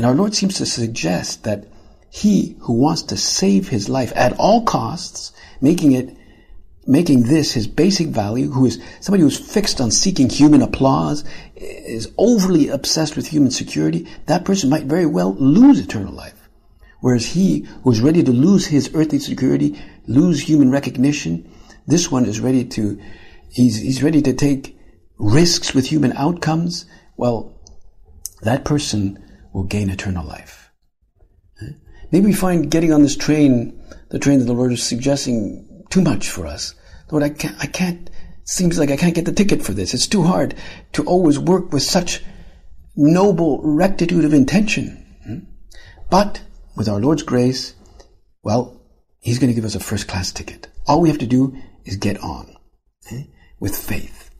and 0.00 0.06
our 0.06 0.14
Lord 0.14 0.34
seems 0.34 0.54
to 0.54 0.64
suggest 0.64 1.44
that 1.44 1.66
he 2.08 2.56
who 2.60 2.72
wants 2.72 3.02
to 3.02 3.18
save 3.18 3.68
his 3.68 3.90
life 3.90 4.14
at 4.16 4.32
all 4.38 4.64
costs, 4.64 5.32
making 5.60 5.92
it, 5.92 6.16
making 6.86 7.24
this 7.24 7.52
his 7.52 7.66
basic 7.66 8.08
value, 8.08 8.50
who 8.50 8.64
is 8.64 8.80
somebody 9.00 9.22
who's 9.22 9.38
fixed 9.38 9.78
on 9.78 9.90
seeking 9.90 10.30
human 10.30 10.62
applause, 10.62 11.22
is 11.54 12.10
overly 12.16 12.68
obsessed 12.68 13.14
with 13.14 13.26
human 13.26 13.50
security, 13.50 14.08
that 14.24 14.46
person 14.46 14.70
might 14.70 14.84
very 14.84 15.04
well 15.04 15.34
lose 15.34 15.78
eternal 15.78 16.14
life. 16.14 16.39
Whereas 17.00 17.26
he 17.26 17.66
who's 17.82 18.00
ready 18.00 18.22
to 18.22 18.30
lose 18.30 18.66
his 18.66 18.90
earthly 18.94 19.18
security, 19.18 19.80
lose 20.06 20.40
human 20.40 20.70
recognition, 20.70 21.50
this 21.86 22.10
one 22.10 22.26
is 22.26 22.40
ready 22.40 22.64
to, 22.66 23.00
he's, 23.50 23.80
he's 23.80 24.02
ready 24.02 24.22
to 24.22 24.32
take 24.32 24.78
risks 25.18 25.74
with 25.74 25.86
human 25.86 26.12
outcomes. 26.12 26.86
Well, 27.16 27.60
that 28.42 28.64
person 28.64 29.22
will 29.52 29.64
gain 29.64 29.90
eternal 29.90 30.26
life. 30.26 30.70
Maybe 32.12 32.26
we 32.26 32.32
find 32.32 32.70
getting 32.70 32.92
on 32.92 33.02
this 33.02 33.16
train, 33.16 33.80
the 34.10 34.18
train 34.18 34.40
that 34.40 34.46
the 34.46 34.52
Lord 34.52 34.72
is 34.72 34.82
suggesting, 34.82 35.84
too 35.90 36.02
much 36.02 36.28
for 36.28 36.46
us. 36.46 36.74
Lord, 37.10 37.22
I 37.22 37.30
can't, 37.30 37.56
I 37.60 37.66
can't, 37.66 38.10
seems 38.44 38.78
like 38.78 38.90
I 38.90 38.96
can't 38.96 39.14
get 39.14 39.26
the 39.26 39.32
ticket 39.32 39.62
for 39.62 39.72
this. 39.72 39.94
It's 39.94 40.08
too 40.08 40.22
hard 40.22 40.54
to 40.92 41.04
always 41.04 41.38
work 41.38 41.72
with 41.72 41.82
such 41.82 42.22
noble 42.96 43.60
rectitude 43.62 44.24
of 44.24 44.34
intention. 44.34 45.06
Hmm? 45.24 45.38
But 46.10 46.42
with 46.76 46.88
our 46.88 47.00
Lord's 47.00 47.22
grace, 47.22 47.74
well, 48.42 48.80
He's 49.20 49.38
going 49.38 49.50
to 49.50 49.54
give 49.54 49.66
us 49.66 49.74
a 49.74 49.80
first 49.80 50.08
class 50.08 50.32
ticket. 50.32 50.68
All 50.86 51.00
we 51.00 51.10
have 51.10 51.18
to 51.18 51.26
do 51.26 51.56
is 51.84 51.96
get 51.96 52.18
on 52.22 52.56
eh, 53.10 53.24
with 53.58 53.76
faith. 53.76 54.30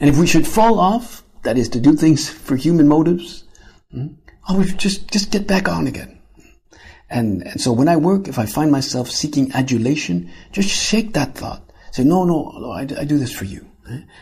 And 0.00 0.08
if 0.08 0.18
we 0.18 0.26
should 0.26 0.46
fall 0.46 0.80
off, 0.80 1.22
that 1.42 1.58
is 1.58 1.68
to 1.70 1.80
do 1.80 1.94
things 1.94 2.28
for 2.28 2.56
human 2.56 2.88
motives, 2.88 3.44
hmm, 3.90 4.08
would 4.50 4.78
just, 4.78 5.10
just 5.10 5.30
get 5.30 5.46
back 5.46 5.68
on 5.68 5.86
again. 5.86 6.20
And, 7.10 7.42
and 7.46 7.60
so 7.60 7.72
when 7.72 7.88
I 7.88 7.96
work, 7.96 8.28
if 8.28 8.38
I 8.38 8.46
find 8.46 8.70
myself 8.70 9.10
seeking 9.10 9.52
adulation, 9.52 10.30
just 10.52 10.68
shake 10.68 11.12
that 11.14 11.34
thought. 11.34 11.62
Say, 11.90 12.04
no, 12.04 12.24
no, 12.24 12.70
I, 12.70 12.82
I 12.82 13.04
do 13.04 13.18
this 13.18 13.32
for 13.32 13.44
you. 13.44 13.66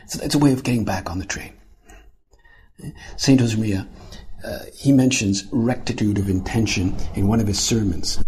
It's, 0.04 0.16
it's, 0.16 0.34
a 0.34 0.38
way 0.38 0.52
of 0.52 0.64
getting 0.64 0.84
back 0.84 1.10
on 1.10 1.18
the 1.18 1.26
train. 1.26 1.52
Saint 3.16 3.40
Josemaria, 3.40 3.86
uh, 4.44 4.60
he 4.74 4.92
mentions 4.92 5.46
rectitude 5.50 6.18
of 6.18 6.28
intention 6.28 6.96
in 7.14 7.26
one 7.26 7.40
of 7.40 7.46
his 7.46 7.58
sermons. 7.58 8.22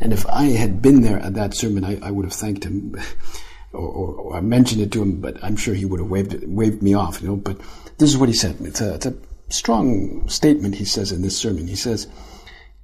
And 0.00 0.12
if 0.12 0.26
I 0.26 0.44
had 0.44 0.82
been 0.82 1.02
there 1.02 1.18
at 1.20 1.34
that 1.34 1.54
sermon, 1.54 1.84
I, 1.84 1.98
I 2.02 2.10
would 2.10 2.24
have 2.24 2.34
thanked 2.34 2.64
him 2.64 2.96
or, 3.72 3.80
or, 3.80 4.14
or, 4.14 4.36
I 4.36 4.40
mentioned 4.40 4.82
it 4.82 4.92
to 4.92 5.02
him, 5.02 5.20
but 5.20 5.42
I'm 5.42 5.56
sure 5.56 5.74
he 5.74 5.84
would 5.84 6.00
have 6.00 6.10
waved, 6.10 6.44
waved 6.46 6.82
me 6.82 6.94
off, 6.94 7.22
you 7.22 7.28
know. 7.28 7.36
But 7.36 7.58
this 7.98 8.10
is 8.10 8.18
what 8.18 8.28
he 8.28 8.34
said. 8.34 8.56
It's 8.60 8.80
a, 8.80 8.94
it's 8.94 9.06
a 9.06 9.14
strong 9.48 10.28
statement 10.28 10.76
he 10.76 10.84
says 10.84 11.12
in 11.12 11.22
this 11.22 11.38
sermon. 11.38 11.68
He 11.68 11.76
says, 11.76 12.08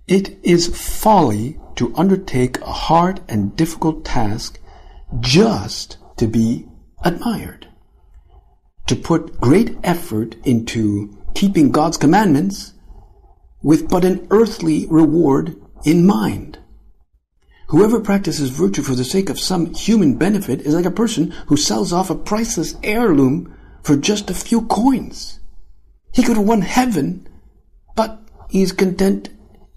It 0.06 0.38
is 0.42 0.68
folly 0.68 1.58
to 1.76 1.94
undertake 1.97 2.61
a 2.61 2.73
hard 2.73 3.20
and 3.28 3.56
difficult 3.56 4.04
task 4.04 4.58
just 5.20 5.99
to 6.16 6.26
be 6.26 6.66
admired. 7.04 7.66
To 8.87 8.97
put 8.97 9.40
great 9.40 9.76
effort 9.85 10.37
into 10.47 11.18
keeping 11.38 11.71
God's 11.71 11.97
commandments 11.97 12.75
with 13.62 13.88
but 13.88 14.04
an 14.04 14.26
earthly 14.33 14.88
reward 14.88 15.54
in 15.85 16.04
mind. 16.04 16.59
Whoever 17.68 18.00
practices 18.00 18.50
virtue 18.50 18.83
for 18.83 18.97
the 18.97 19.04
sake 19.04 19.30
of 19.30 19.38
some 19.38 19.73
human 19.73 20.16
benefit 20.16 20.62
is 20.62 20.75
like 20.75 20.85
a 20.85 20.90
person 20.90 21.30
who 21.47 21.57
sells 21.57 21.92
off 21.92 22.11
a 22.11 22.16
priceless 22.16 22.75
heirloom 22.83 23.57
for 23.85 23.97
just 23.97 24.30
a 24.30 24.35
few 24.35 24.62
coins. 24.62 25.38
He 26.12 26.25
could 26.25 26.38
have 26.38 26.45
won 26.45 26.62
heaven, 26.62 27.28
but 27.95 28.21
he 28.50 28.62
is 28.62 28.73
content 28.73 29.28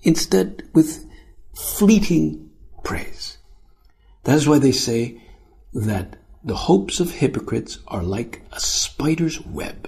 instead 0.01 0.63
with 0.74 1.06
fleeting 1.53 2.50
praise. 2.84 3.38
That 4.24 4.38
is 4.38 4.50
why 4.50 4.58
they 4.58 4.72
say 4.72 5.22
that 5.75 6.15
the 6.44 6.56
hopes 6.56 7.00
of 7.00 7.12
hypocrites 7.12 7.77
are 7.88 8.01
like 8.01 8.41
a 8.51 8.60
spider's 8.60 9.39
web. 9.46 9.88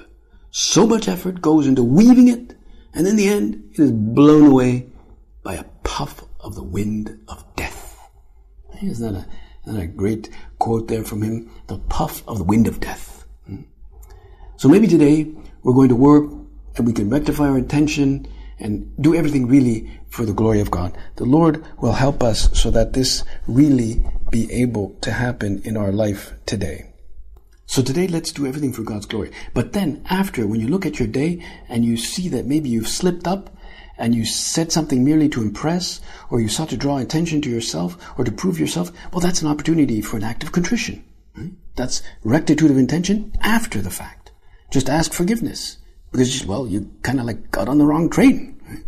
So 0.55 0.85
much 0.85 1.07
effort 1.07 1.41
goes 1.41 1.65
into 1.65 1.83
weaving 1.83 2.27
it, 2.27 2.55
and 2.93 3.07
in 3.07 3.15
the 3.15 3.27
end, 3.27 3.71
it 3.71 3.79
is 3.79 3.91
blown 3.91 4.51
away 4.51 4.85
by 5.41 5.55
a 5.55 5.63
puff 5.83 6.23
of 6.39 6.53
the 6.53 6.63
wind 6.63 7.19
of 7.27 7.43
death. 7.55 7.97
Isn't 8.79 9.13
that 9.13 9.19
a, 9.19 9.25
isn't 9.63 9.79
that 9.79 9.83
a 9.83 9.87
great 9.87 10.29
quote 10.59 10.89
there 10.89 11.03
from 11.03 11.23
him? 11.23 11.49
The 11.65 11.79
puff 11.79 12.21
of 12.27 12.37
the 12.37 12.43
wind 12.43 12.67
of 12.67 12.79
death. 12.79 13.25
Hmm. 13.47 13.61
So 14.57 14.69
maybe 14.69 14.85
today 14.85 15.33
we're 15.63 15.73
going 15.73 15.89
to 15.89 15.95
work 15.95 16.31
and 16.75 16.85
we 16.85 16.93
can 16.93 17.09
rectify 17.09 17.47
our 17.47 17.57
intention 17.57 18.27
and 18.59 18.95
do 19.01 19.15
everything 19.15 19.47
really 19.47 19.89
for 20.09 20.23
the 20.23 20.33
glory 20.33 20.59
of 20.59 20.69
God. 20.69 20.95
The 21.15 21.25
Lord 21.25 21.65
will 21.81 21.93
help 21.93 22.21
us 22.21 22.55
so 22.61 22.69
that 22.69 22.93
this 22.93 23.23
really 23.47 24.05
be 24.29 24.51
able 24.51 24.95
to 25.01 25.13
happen 25.13 25.63
in 25.65 25.77
our 25.77 25.91
life 25.91 26.33
today. 26.45 26.92
So 27.73 27.81
today, 27.81 28.07
let's 28.07 28.31
do 28.31 28.45
everything 28.45 28.71
for 28.71 28.83
God's 28.83 29.07
glory. 29.07 29.31
But 29.55 29.73
then 29.73 30.05
after, 30.07 30.45
when 30.45 30.59
you 30.59 30.67
look 30.67 30.85
at 30.85 30.99
your 30.99 31.07
day 31.07 31.43
and 31.67 31.83
you 31.83 31.97
see 31.97 32.29
that 32.29 32.45
maybe 32.45 32.69
you've 32.69 32.87
slipped 32.87 33.27
up 33.27 33.49
and 33.97 34.13
you 34.13 34.25
said 34.25 34.71
something 34.71 35.03
merely 35.03 35.27
to 35.29 35.41
impress 35.41 35.99
or 36.29 36.39
you 36.39 36.49
sought 36.49 36.69
to 36.69 36.77
draw 36.77 36.99
attention 36.99 37.41
to 37.41 37.49
yourself 37.49 37.97
or 38.15 38.25
to 38.25 38.31
prove 38.31 38.59
yourself, 38.59 38.91
well, 39.11 39.21
that's 39.21 39.41
an 39.41 39.47
opportunity 39.47 40.03
for 40.03 40.17
an 40.17 40.23
act 40.23 40.43
of 40.43 40.51
contrition. 40.51 41.03
Hmm? 41.33 41.47
That's 41.75 42.03
rectitude 42.23 42.69
of 42.69 42.77
intention 42.77 43.33
after 43.41 43.81
the 43.81 43.89
fact. 43.89 44.29
Just 44.69 44.87
ask 44.87 45.11
forgiveness 45.11 45.79
because 46.11 46.45
well, 46.45 46.67
you 46.67 46.91
kind 47.01 47.19
of 47.19 47.25
like 47.25 47.49
got 47.49 47.69
on 47.69 47.79
the 47.79 47.87
wrong 47.87 48.07
train. 48.07 48.61
Hmm? 48.67 48.81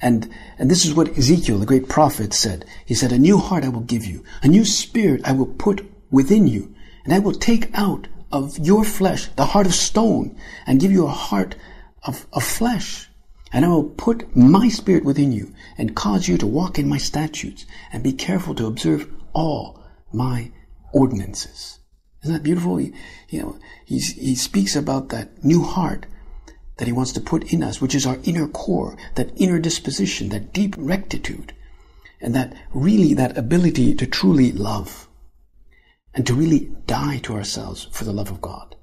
And, 0.00 0.34
and 0.58 0.70
this 0.70 0.86
is 0.86 0.94
what 0.94 1.18
Ezekiel, 1.18 1.58
the 1.58 1.66
great 1.66 1.90
prophet 1.90 2.32
said. 2.32 2.64
He 2.86 2.94
said, 2.94 3.12
a 3.12 3.18
new 3.18 3.36
heart 3.36 3.62
I 3.62 3.68
will 3.68 3.80
give 3.82 4.06
you. 4.06 4.24
A 4.42 4.48
new 4.48 4.64
spirit 4.64 5.20
I 5.26 5.32
will 5.32 5.44
put 5.44 5.86
within 6.10 6.46
you. 6.46 6.74
And 7.04 7.14
I 7.14 7.18
will 7.18 7.32
take 7.32 7.70
out 7.74 8.08
of 8.32 8.58
your 8.58 8.84
flesh 8.84 9.26
the 9.36 9.46
heart 9.46 9.66
of 9.66 9.74
stone 9.74 10.36
and 10.66 10.80
give 10.80 10.92
you 10.92 11.06
a 11.06 11.10
heart 11.10 11.56
of, 12.04 12.26
of 12.32 12.44
flesh. 12.44 13.08
And 13.52 13.64
I 13.64 13.68
will 13.68 13.84
put 13.84 14.36
my 14.36 14.68
spirit 14.68 15.04
within 15.04 15.32
you 15.32 15.52
and 15.76 15.96
cause 15.96 16.28
you 16.28 16.38
to 16.38 16.46
walk 16.46 16.78
in 16.78 16.88
my 16.88 16.98
statutes 16.98 17.66
and 17.92 18.02
be 18.02 18.12
careful 18.12 18.54
to 18.54 18.66
observe 18.66 19.12
all 19.32 19.82
my 20.12 20.52
ordinances. 20.92 21.80
Isn't 22.22 22.34
that 22.34 22.42
beautiful? 22.42 22.76
He, 22.76 22.92
you 23.28 23.40
know, 23.40 23.58
he 23.84 24.34
speaks 24.34 24.76
about 24.76 25.08
that 25.08 25.42
new 25.42 25.62
heart 25.62 26.06
that 26.80 26.86
He 26.86 26.92
wants 26.92 27.12
to 27.12 27.20
put 27.20 27.52
in 27.52 27.62
us, 27.62 27.80
which 27.80 27.94
is 27.94 28.06
our 28.06 28.18
inner 28.24 28.48
core, 28.48 28.96
that 29.14 29.30
inner 29.36 29.58
disposition, 29.58 30.30
that 30.30 30.54
deep 30.54 30.74
rectitude, 30.78 31.54
and 32.22 32.34
that 32.34 32.56
really 32.72 33.12
that 33.12 33.36
ability 33.36 33.94
to 33.94 34.06
truly 34.06 34.50
love 34.50 35.06
and 36.14 36.26
to 36.26 36.34
really 36.34 36.72
die 36.86 37.18
to 37.18 37.34
ourselves 37.34 37.88
for 37.92 38.04
the 38.04 38.12
love 38.12 38.30
of 38.30 38.40
God. 38.40 38.76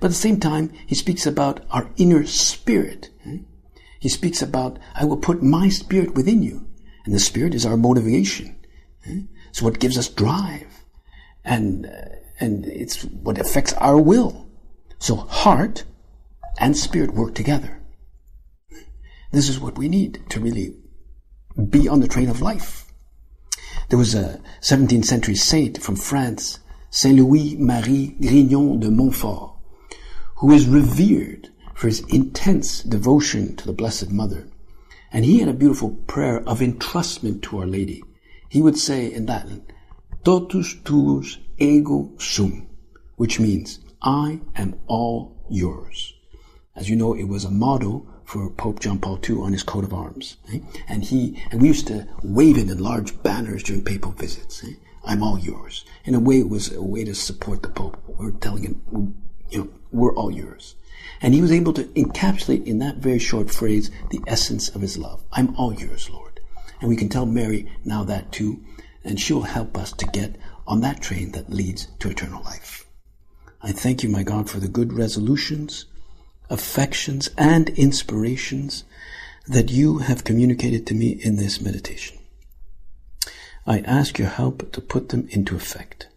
But 0.00 0.06
at 0.06 0.10
the 0.10 0.14
same 0.14 0.40
time, 0.40 0.72
He 0.86 0.94
speaks 0.94 1.26
about 1.26 1.64
our 1.70 1.90
inner 1.96 2.26
spirit. 2.26 3.10
Hmm? 3.22 3.38
He 4.00 4.08
speaks 4.08 4.42
about, 4.42 4.78
I 4.94 5.04
will 5.04 5.16
put 5.16 5.42
my 5.42 5.68
spirit 5.68 6.14
within 6.14 6.42
you. 6.42 6.66
And 7.04 7.14
the 7.14 7.20
spirit 7.20 7.54
is 7.54 7.66
our 7.66 7.76
motivation. 7.76 8.56
Hmm? 9.04 9.22
It's 9.50 9.62
what 9.62 9.80
gives 9.80 9.98
us 9.98 10.08
drive. 10.08 10.84
And, 11.44 11.86
uh, 11.86 12.16
and 12.40 12.66
it's 12.66 13.02
what 13.04 13.38
affects 13.38 13.72
our 13.74 13.98
will. 13.98 14.48
So 14.98 15.16
heart 15.16 15.84
and 16.58 16.76
spirit 16.76 17.14
work 17.14 17.34
together. 17.34 17.80
This 19.32 19.48
is 19.48 19.58
what 19.58 19.78
we 19.78 19.88
need 19.88 20.22
to 20.30 20.40
really 20.40 20.74
be 21.68 21.88
on 21.88 22.00
the 22.00 22.08
train 22.08 22.28
of 22.28 22.42
life. 22.42 22.86
There 23.88 23.98
was 23.98 24.14
a 24.14 24.40
17th 24.60 25.04
century 25.04 25.34
saint 25.34 25.82
from 25.82 25.96
France, 25.96 26.60
Saint 26.94 27.16
Louis 27.16 27.56
Marie 27.56 28.14
Grignion 28.20 28.78
de 28.78 28.90
Montfort, 28.90 29.56
who 30.36 30.52
is 30.52 30.68
revered 30.68 31.48
for 31.74 31.86
his 31.86 32.00
intense 32.00 32.82
devotion 32.82 33.56
to 33.56 33.64
the 33.64 33.72
Blessed 33.72 34.10
Mother. 34.10 34.46
And 35.10 35.24
he 35.24 35.38
had 35.38 35.48
a 35.48 35.54
beautiful 35.54 35.92
prayer 36.06 36.46
of 36.46 36.60
entrustment 36.60 37.40
to 37.44 37.60
Our 37.60 37.66
Lady. 37.66 38.02
He 38.50 38.60
would 38.60 38.76
say 38.76 39.10
in 39.10 39.24
Latin, 39.24 39.64
Totus 40.22 40.74
tuus 40.84 41.38
ego 41.56 42.10
sum, 42.18 42.66
which 43.16 43.40
means, 43.40 43.78
I 44.02 44.42
am 44.54 44.78
all 44.86 45.46
yours. 45.48 46.12
As 46.76 46.90
you 46.90 46.96
know, 46.96 47.14
it 47.14 47.24
was 47.24 47.46
a 47.46 47.50
motto 47.50 48.06
for 48.26 48.50
Pope 48.50 48.80
John 48.80 48.98
Paul 48.98 49.18
II 49.26 49.36
on 49.36 49.54
his 49.54 49.62
coat 49.62 49.84
of 49.84 49.94
arms. 49.94 50.36
Eh? 50.52 50.58
And 50.88 51.04
he, 51.04 51.42
and 51.50 51.62
we 51.62 51.68
used 51.68 51.86
to 51.86 52.06
wave 52.22 52.58
it 52.58 52.68
in 52.68 52.76
large 52.76 53.22
banners 53.22 53.62
during 53.62 53.82
papal 53.82 54.12
visits. 54.12 54.62
Eh? 54.62 54.74
I'm 55.04 55.22
all 55.22 55.38
yours. 55.38 55.84
In 56.04 56.14
a 56.14 56.20
way, 56.20 56.38
it 56.38 56.48
was 56.48 56.72
a 56.72 56.82
way 56.82 57.04
to 57.04 57.14
support 57.14 57.62
the 57.62 57.68
Pope. 57.68 58.02
We're 58.06 58.30
telling 58.32 58.64
him, 58.64 59.14
you 59.50 59.58
know, 59.58 59.68
we're 59.90 60.14
all 60.14 60.30
yours. 60.30 60.74
And 61.20 61.34
he 61.34 61.40
was 61.40 61.52
able 61.52 61.72
to 61.74 61.84
encapsulate 61.84 62.66
in 62.66 62.78
that 62.78 62.96
very 62.96 63.18
short 63.18 63.50
phrase 63.50 63.90
the 64.10 64.22
essence 64.26 64.68
of 64.68 64.80
his 64.80 64.98
love. 64.98 65.22
I'm 65.32 65.54
all 65.56 65.74
yours, 65.74 66.10
Lord. 66.10 66.40
And 66.80 66.88
we 66.88 66.96
can 66.96 67.08
tell 67.08 67.26
Mary 67.26 67.70
now 67.84 68.04
that 68.04 68.32
too, 68.32 68.64
and 69.04 69.20
she'll 69.20 69.42
help 69.42 69.76
us 69.76 69.92
to 69.92 70.06
get 70.06 70.36
on 70.66 70.80
that 70.80 71.00
train 71.00 71.32
that 71.32 71.50
leads 71.50 71.86
to 71.98 72.10
eternal 72.10 72.42
life. 72.42 72.86
I 73.60 73.72
thank 73.72 74.02
you, 74.02 74.08
my 74.08 74.22
God, 74.22 74.50
for 74.50 74.58
the 74.58 74.68
good 74.68 74.92
resolutions 74.92 75.86
affections, 76.52 77.30
and 77.38 77.70
inspirations 77.70 78.84
that 79.48 79.70
you 79.70 79.98
have 79.98 80.22
communicated 80.22 80.86
to 80.86 80.94
me 80.94 81.10
in 81.10 81.36
this 81.36 81.60
meditation. 81.60 82.18
I 83.66 83.78
ask 83.80 84.18
your 84.18 84.28
help 84.28 84.72
to 84.72 84.80
put 84.80 85.10
them 85.10 85.28
into 85.30 85.54
effect. 85.54 86.08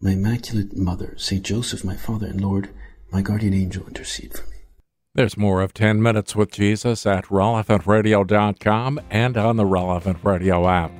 My 0.00 0.12
Immaculate 0.12 0.76
Mother, 0.76 1.14
Saint 1.16 1.44
Joseph, 1.44 1.82
my 1.82 1.96
Father 1.96 2.26
and 2.26 2.40
Lord, 2.40 2.68
my 3.10 3.22
guardian 3.22 3.54
angel, 3.54 3.86
intercede 3.86 4.34
for 4.34 4.48
me. 4.50 4.58
There's 5.14 5.36
more 5.36 5.62
of 5.62 5.72
10 5.72 6.02
Minutes 6.02 6.36
with 6.36 6.52
Jesus 6.52 7.06
at 7.06 7.24
relevantradio.com 7.26 9.00
and 9.10 9.36
on 9.36 9.56
the 9.56 9.66
Relevant 9.66 10.18
Radio 10.22 10.68
app. 10.68 10.92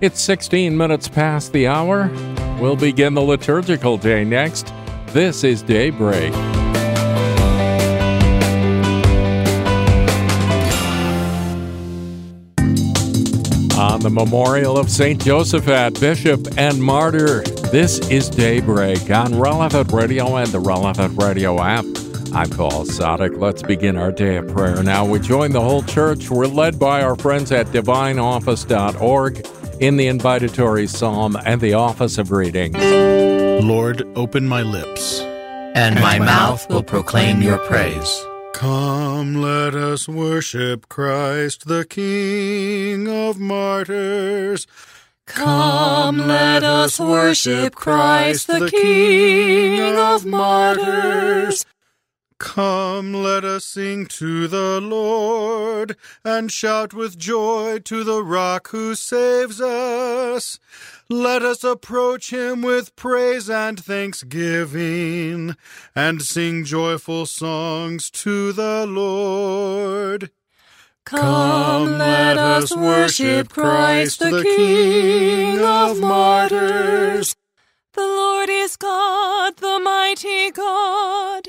It's 0.00 0.20
16 0.20 0.76
minutes 0.76 1.08
past 1.08 1.52
the 1.52 1.66
hour. 1.66 2.08
We'll 2.60 2.76
begin 2.76 3.14
the 3.14 3.22
liturgical 3.22 3.96
day 3.96 4.24
next. 4.24 4.72
This 5.08 5.42
is 5.42 5.62
Daybreak. 5.62 6.32
On 13.78 14.00
the 14.00 14.10
memorial 14.10 14.76
of 14.76 14.90
St. 14.90 15.20
Josaphat, 15.22 16.00
Bishop 16.00 16.48
and 16.58 16.82
Martyr. 16.82 17.42
This 17.70 18.00
is 18.10 18.28
Daybreak 18.28 19.08
on 19.08 19.38
Relevant 19.38 19.92
Radio 19.92 20.36
and 20.36 20.48
the 20.48 20.58
Relevant 20.58 21.22
Radio 21.22 21.62
app. 21.62 21.84
I'm 22.34 22.50
Paul 22.50 22.84
Sadek. 22.84 23.38
Let's 23.38 23.62
begin 23.62 23.96
our 23.96 24.10
day 24.10 24.36
of 24.36 24.48
prayer 24.48 24.82
now. 24.82 25.06
We 25.06 25.20
join 25.20 25.52
the 25.52 25.60
whole 25.60 25.82
church. 25.82 26.28
We're 26.28 26.46
led 26.46 26.80
by 26.80 27.02
our 27.02 27.14
friends 27.14 27.52
at 27.52 27.66
divineoffice.org 27.68 29.46
in 29.80 29.96
the 29.96 30.08
invitatory 30.08 30.88
psalm 30.88 31.36
and 31.46 31.60
the 31.60 31.74
office 31.74 32.18
of 32.18 32.32
readings. 32.32 32.76
Lord, 33.64 34.02
open 34.16 34.48
my 34.48 34.62
lips, 34.62 35.20
and, 35.20 35.76
and 35.76 36.00
my, 36.00 36.18
my 36.18 36.26
mouth 36.26 36.68
will 36.68 36.82
proclaim 36.82 37.42
your 37.42 37.58
praise. 37.58 38.26
Come, 38.58 39.36
let 39.36 39.76
us 39.76 40.08
worship 40.08 40.88
Christ, 40.88 41.68
the 41.68 41.84
King 41.84 43.06
of 43.06 43.38
martyrs. 43.38 44.66
Come, 45.28 46.18
let 46.26 46.64
us 46.64 46.98
worship 46.98 47.76
Christ, 47.76 48.48
the 48.48 48.68
King 48.68 49.96
of 49.96 50.26
martyrs. 50.26 51.64
Come, 52.38 53.14
let 53.14 53.44
us 53.44 53.64
sing 53.64 54.06
to 54.06 54.46
the 54.46 54.80
Lord, 54.80 55.96
and 56.24 56.52
shout 56.52 56.94
with 56.94 57.18
joy 57.18 57.80
to 57.80 58.04
the 58.04 58.22
rock 58.22 58.68
who 58.68 58.94
saves 58.94 59.60
us. 59.60 60.60
Let 61.08 61.42
us 61.42 61.64
approach 61.64 62.30
him 62.30 62.62
with 62.62 62.94
praise 62.94 63.50
and 63.50 63.82
thanksgiving, 63.82 65.56
and 65.96 66.22
sing 66.22 66.64
joyful 66.64 67.26
songs 67.26 68.08
to 68.10 68.52
the 68.52 68.86
Lord. 68.86 70.30
Come, 71.04 71.98
let 71.98 72.38
us 72.38 72.76
worship 72.76 73.48
Christ, 73.48 74.20
the 74.20 74.42
King 74.44 75.58
of 75.58 75.98
martyrs. 75.98 77.34
The 77.94 78.02
Lord 78.02 78.50
is 78.50 78.76
God, 78.76 79.56
the 79.56 79.80
mighty 79.82 80.50
God, 80.50 81.48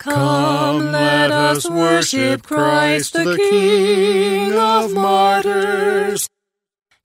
Come, 0.00 0.92
let 0.92 1.30
us 1.30 1.68
worship 1.68 2.42
Christ, 2.42 3.12
the 3.12 3.36
King 3.36 4.54
of 4.54 4.94
martyrs. 4.94 6.26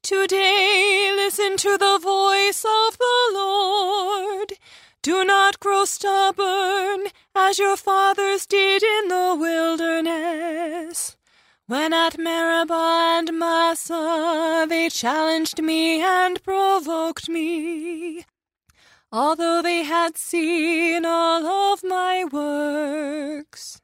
Today, 0.02 1.12
listen 1.14 1.58
to 1.58 1.78
the 1.78 2.00
voice 2.02 2.64
of 2.64 2.98
the 2.98 3.32
Lord. 3.34 4.54
Do 5.02 5.26
not 5.26 5.60
grow 5.60 5.84
stubborn, 5.84 7.08
as 7.36 7.60
your 7.60 7.76
fathers 7.76 8.46
did 8.46 8.82
in 8.82 9.10
the 9.10 9.36
wilderness. 9.38 11.18
When 11.68 11.92
at 11.92 12.18
Meribah 12.18 13.18
and 13.18 13.38
Massah 13.38 14.68
they 14.70 14.88
challenged 14.88 15.62
me 15.62 16.02
and 16.02 16.42
provoked 16.42 17.28
me, 17.28 18.24
although 19.16 19.62
they 19.62 19.84
had 19.84 20.18
seen 20.18 21.06
all 21.06 21.46
of 21.74 21.82
my 21.84 22.26
works. 22.26 23.80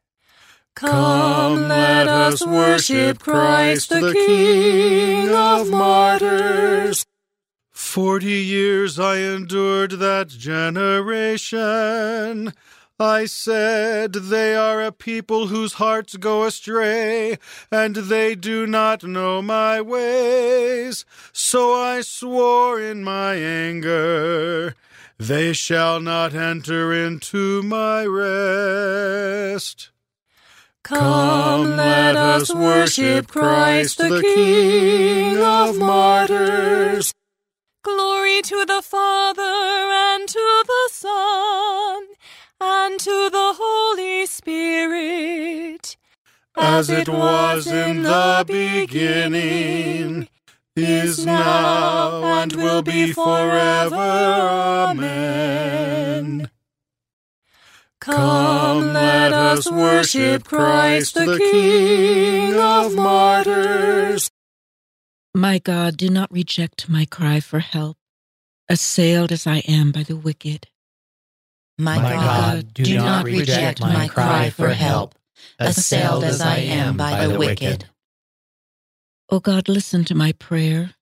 Come, 0.75 1.69
let 1.69 2.09
us 2.09 2.45
worship 2.45 3.19
Christ, 3.19 3.89
the 3.89 4.11
King 4.13 5.29
of 5.29 5.69
martyrs. 5.69 7.05
Forty 7.71 8.41
years 8.41 8.99
I 8.99 9.17
endured 9.19 9.91
that 9.91 10.27
generation. 10.27 11.73
I 12.99 13.25
said, 13.25 14.13
They 14.13 14.55
are 14.55 14.83
a 14.83 14.91
people 14.91 15.47
whose 15.47 15.73
hearts 15.73 16.17
go 16.17 16.43
astray, 16.43 17.39
and 17.71 17.95
they 17.95 18.35
do 18.35 18.67
not 18.67 19.03
know 19.03 19.41
my 19.41 19.81
ways. 19.81 21.03
So 21.33 21.73
I 21.73 22.01
swore 22.01 22.79
in 22.79 23.03
my 23.03 23.35
anger, 23.35 24.75
They 25.21 25.53
shall 25.53 25.99
not 25.99 26.33
enter 26.33 26.91
into 26.91 27.61
my 27.61 28.07
rest. 28.07 29.91
Come, 30.81 31.77
let 31.77 32.15
us 32.15 32.51
worship 32.51 33.27
Christ, 33.27 33.99
the 33.99 34.19
King 34.19 35.37
of 35.37 35.77
martyrs. 35.77 37.13
Glory 37.83 38.41
to 38.41 38.65
the 38.65 38.81
Father, 38.81 39.43
and 39.43 40.27
to 40.27 40.63
the 40.65 40.89
Son, 40.91 42.07
and 42.59 42.99
to 42.99 43.29
the 43.29 43.53
Holy 43.59 44.25
Spirit. 44.25 45.97
As 46.57 46.89
it 46.89 47.07
was 47.07 47.67
in 47.67 48.01
the 48.01 48.43
beginning, 48.47 50.29
is 50.75 51.25
now, 51.25 52.23
and 52.41 52.53
will 52.53 52.81
be 52.81 53.11
forever. 53.11 53.95
Amen. 54.89 56.49
Come, 57.99 58.93
let 58.93 59.33
us 59.33 59.69
worship 59.69 60.43
Christ, 60.43 61.13
the 61.15 61.37
King 61.37 62.55
of 62.55 62.95
martyrs. 62.95 64.31
My 65.35 65.59
God, 65.59 65.97
do 65.97 66.09
not 66.09 66.31
reject 66.31 66.89
my 66.89 67.05
cry 67.05 67.39
for 67.39 67.59
help, 67.59 67.97
assailed 68.67 69.31
as 69.31 69.45
I 69.45 69.57
am 69.67 69.91
by 69.91 70.03
the 70.03 70.15
wicked. 70.15 70.67
My, 71.77 71.97
My 71.97 72.13
God, 72.13 72.53
God, 72.65 72.73
do 72.73 72.95
not 72.95 73.25
reject 73.25 73.81
my 73.81 74.07
cry 74.07 74.49
for 74.49 74.69
help, 74.69 75.15
assailed 75.59 76.23
as 76.23 76.41
I 76.41 76.57
am 76.57 76.97
by 76.97 77.27
the 77.27 77.37
wicked. 77.37 77.85
O 79.33 79.39
God, 79.39 79.69
listen 79.69 80.03
to 80.05 80.13
my 80.13 80.33
prayer. 80.33 80.95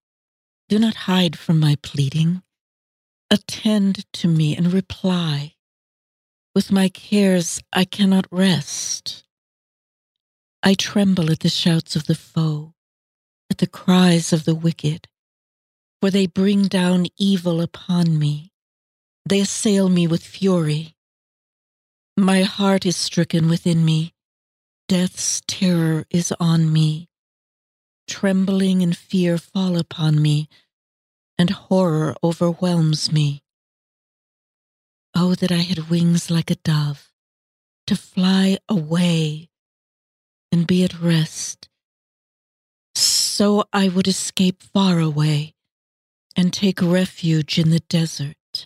Do 0.67 0.77
not 0.77 1.09
hide 1.09 1.35
from 1.35 1.59
my 1.59 1.77
pleading. 1.81 2.43
Attend 3.31 4.05
to 4.13 4.27
me 4.27 4.55
and 4.55 4.71
reply. 4.71 5.55
With 6.53 6.71
my 6.71 6.89
cares, 6.89 7.59
I 7.73 7.85
cannot 7.85 8.27
rest. 8.31 9.23
I 10.61 10.75
tremble 10.75 11.31
at 11.31 11.39
the 11.39 11.49
shouts 11.49 11.95
of 11.95 12.05
the 12.05 12.13
foe, 12.13 12.75
at 13.49 13.57
the 13.57 13.67
cries 13.67 14.31
of 14.31 14.45
the 14.45 14.53
wicked, 14.53 15.07
for 15.99 16.11
they 16.11 16.27
bring 16.27 16.67
down 16.67 17.07
evil 17.17 17.61
upon 17.61 18.19
me. 18.19 18.51
They 19.25 19.39
assail 19.39 19.89
me 19.89 20.05
with 20.05 20.23
fury. 20.23 20.95
My 22.15 22.43
heart 22.43 22.85
is 22.85 22.95
stricken 22.95 23.49
within 23.49 23.83
me. 23.83 24.13
Death's 24.87 25.41
terror 25.47 26.05
is 26.11 26.31
on 26.39 26.71
me. 26.71 27.08
Trembling 28.09 28.81
and 28.81 28.97
fear 28.97 29.37
fall 29.37 29.77
upon 29.77 30.19
me, 30.21 30.49
and 31.37 31.51
horror 31.51 32.15
overwhelms 32.23 33.11
me. 33.11 33.43
Oh, 35.15 35.35
that 35.35 35.51
I 35.51 35.57
had 35.57 35.89
wings 35.89 36.31
like 36.31 36.49
a 36.49 36.55
dove, 36.55 37.11
to 37.85 37.95
fly 37.95 38.57
away 38.67 39.49
and 40.51 40.65
be 40.65 40.83
at 40.83 40.99
rest. 40.99 41.69
So 42.95 43.65
I 43.71 43.87
would 43.87 44.07
escape 44.07 44.63
far 44.63 44.99
away 44.99 45.53
and 46.35 46.51
take 46.51 46.81
refuge 46.81 47.59
in 47.59 47.69
the 47.69 47.81
desert. 47.81 48.65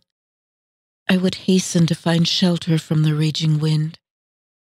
I 1.09 1.17
would 1.17 1.35
hasten 1.35 1.85
to 1.87 1.95
find 1.95 2.25
shelter 2.25 2.79
from 2.79 3.03
the 3.03 3.13
raging 3.13 3.59
wind, 3.59 3.99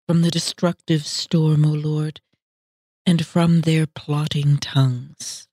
from 0.07 0.23
the 0.23 0.31
destructive 0.31 1.05
storm, 1.05 1.63
O 1.63 1.69
Lord, 1.69 2.21
and 3.05 3.25
from 3.25 3.61
their 3.61 3.85
plotting 3.85 4.57
tongues. 4.57 5.47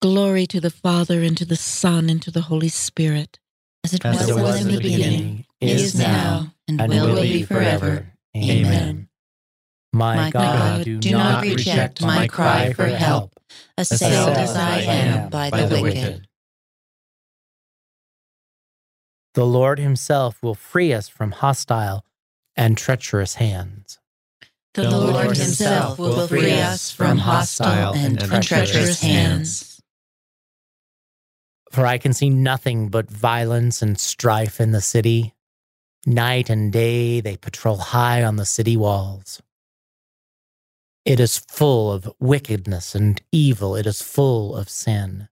Glory 0.00 0.46
to 0.46 0.60
the 0.60 0.70
Father, 0.70 1.22
and 1.22 1.36
to 1.36 1.44
the 1.44 1.56
Son, 1.56 2.08
and 2.08 2.22
to 2.22 2.30
the 2.30 2.42
Holy 2.42 2.68
Spirit 2.68 3.38
As 3.84 3.94
it 3.94 4.04
As 4.04 4.18
was, 4.18 4.28
it 4.28 4.42
was 4.42 4.66
in 4.66 4.72
the 4.72 4.80
beginning, 4.80 5.46
is 5.60 5.98
now, 5.98 6.52
and 6.68 6.88
will 6.88 7.20
be 7.20 7.42
forever. 7.42 8.12
Amen. 8.36 9.08
My 9.92 10.30
God, 10.30 10.84
do 10.84 11.10
not 11.10 11.42
reject 11.42 12.02
my 12.02 12.28
cry 12.28 12.72
for 12.72 12.86
help, 12.86 13.32
assailed 13.76 14.36
as 14.36 14.54
I 14.54 14.80
am 14.80 15.30
by 15.30 15.50
the 15.50 15.80
wicked. 15.80 16.28
The 19.34 19.46
Lord 19.46 19.78
Himself 19.78 20.42
will 20.42 20.54
free 20.54 20.92
us 20.92 21.08
from 21.08 21.30
hostile 21.32 22.04
and 22.56 22.76
treacherous 22.76 23.36
hands. 23.36 23.98
The 24.78 24.90
Lord 24.90 25.36
Himself 25.36 25.98
will 25.98 26.28
free 26.28 26.52
us 26.52 26.92
from 26.92 27.18
hostile 27.18 27.94
and 27.94 28.20
treacherous 28.20 29.00
hands. 29.00 29.80
For 31.72 31.84
I 31.84 31.98
can 31.98 32.12
see 32.12 32.30
nothing 32.30 32.88
but 32.88 33.10
violence 33.10 33.82
and 33.82 33.98
strife 33.98 34.60
in 34.60 34.70
the 34.70 34.80
city. 34.80 35.34
Night 36.06 36.48
and 36.48 36.72
day 36.72 37.20
they 37.20 37.36
patrol 37.36 37.76
high 37.78 38.22
on 38.22 38.36
the 38.36 38.46
city 38.46 38.76
walls. 38.76 39.42
It 41.04 41.18
is 41.18 41.38
full 41.38 41.92
of 41.92 42.08
wickedness 42.20 42.94
and 42.94 43.20
evil. 43.32 43.74
It 43.74 43.86
is 43.86 44.00
full 44.00 44.54
of 44.54 44.68
sin. 44.68 45.28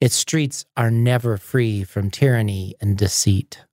Its 0.00 0.14
streets 0.14 0.64
are 0.76 0.90
never 0.92 1.38
free 1.38 1.82
from 1.82 2.10
tyranny 2.10 2.76
and 2.80 2.96
deceit. 2.96 3.64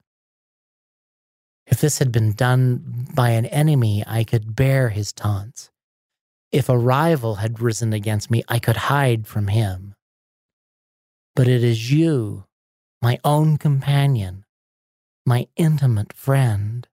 If 1.73 1.81
this 1.81 1.97
had 1.97 2.11
been 2.11 2.33
done 2.33 3.07
by 3.15 3.31
an 3.31 3.47
enemy, 3.47 4.03
I 4.05 4.25
could 4.25 4.55
bear 4.55 4.89
his 4.89 5.11
taunts. 5.11 5.71
If 6.51 6.69
a 6.69 6.77
rival 6.77 7.37
had 7.37 7.61
risen 7.61 7.93
against 7.93 8.29
me, 8.29 8.43
I 8.47 8.59
could 8.59 8.77
hide 8.77 9.25
from 9.25 9.47
him. 9.47 9.95
But 11.35 11.47
it 11.47 11.63
is 11.63 11.91
you, 11.91 12.43
my 13.01 13.17
own 13.23 13.57
companion, 13.57 14.45
my 15.25 15.47
intimate 15.55 16.13
friend, 16.13 16.87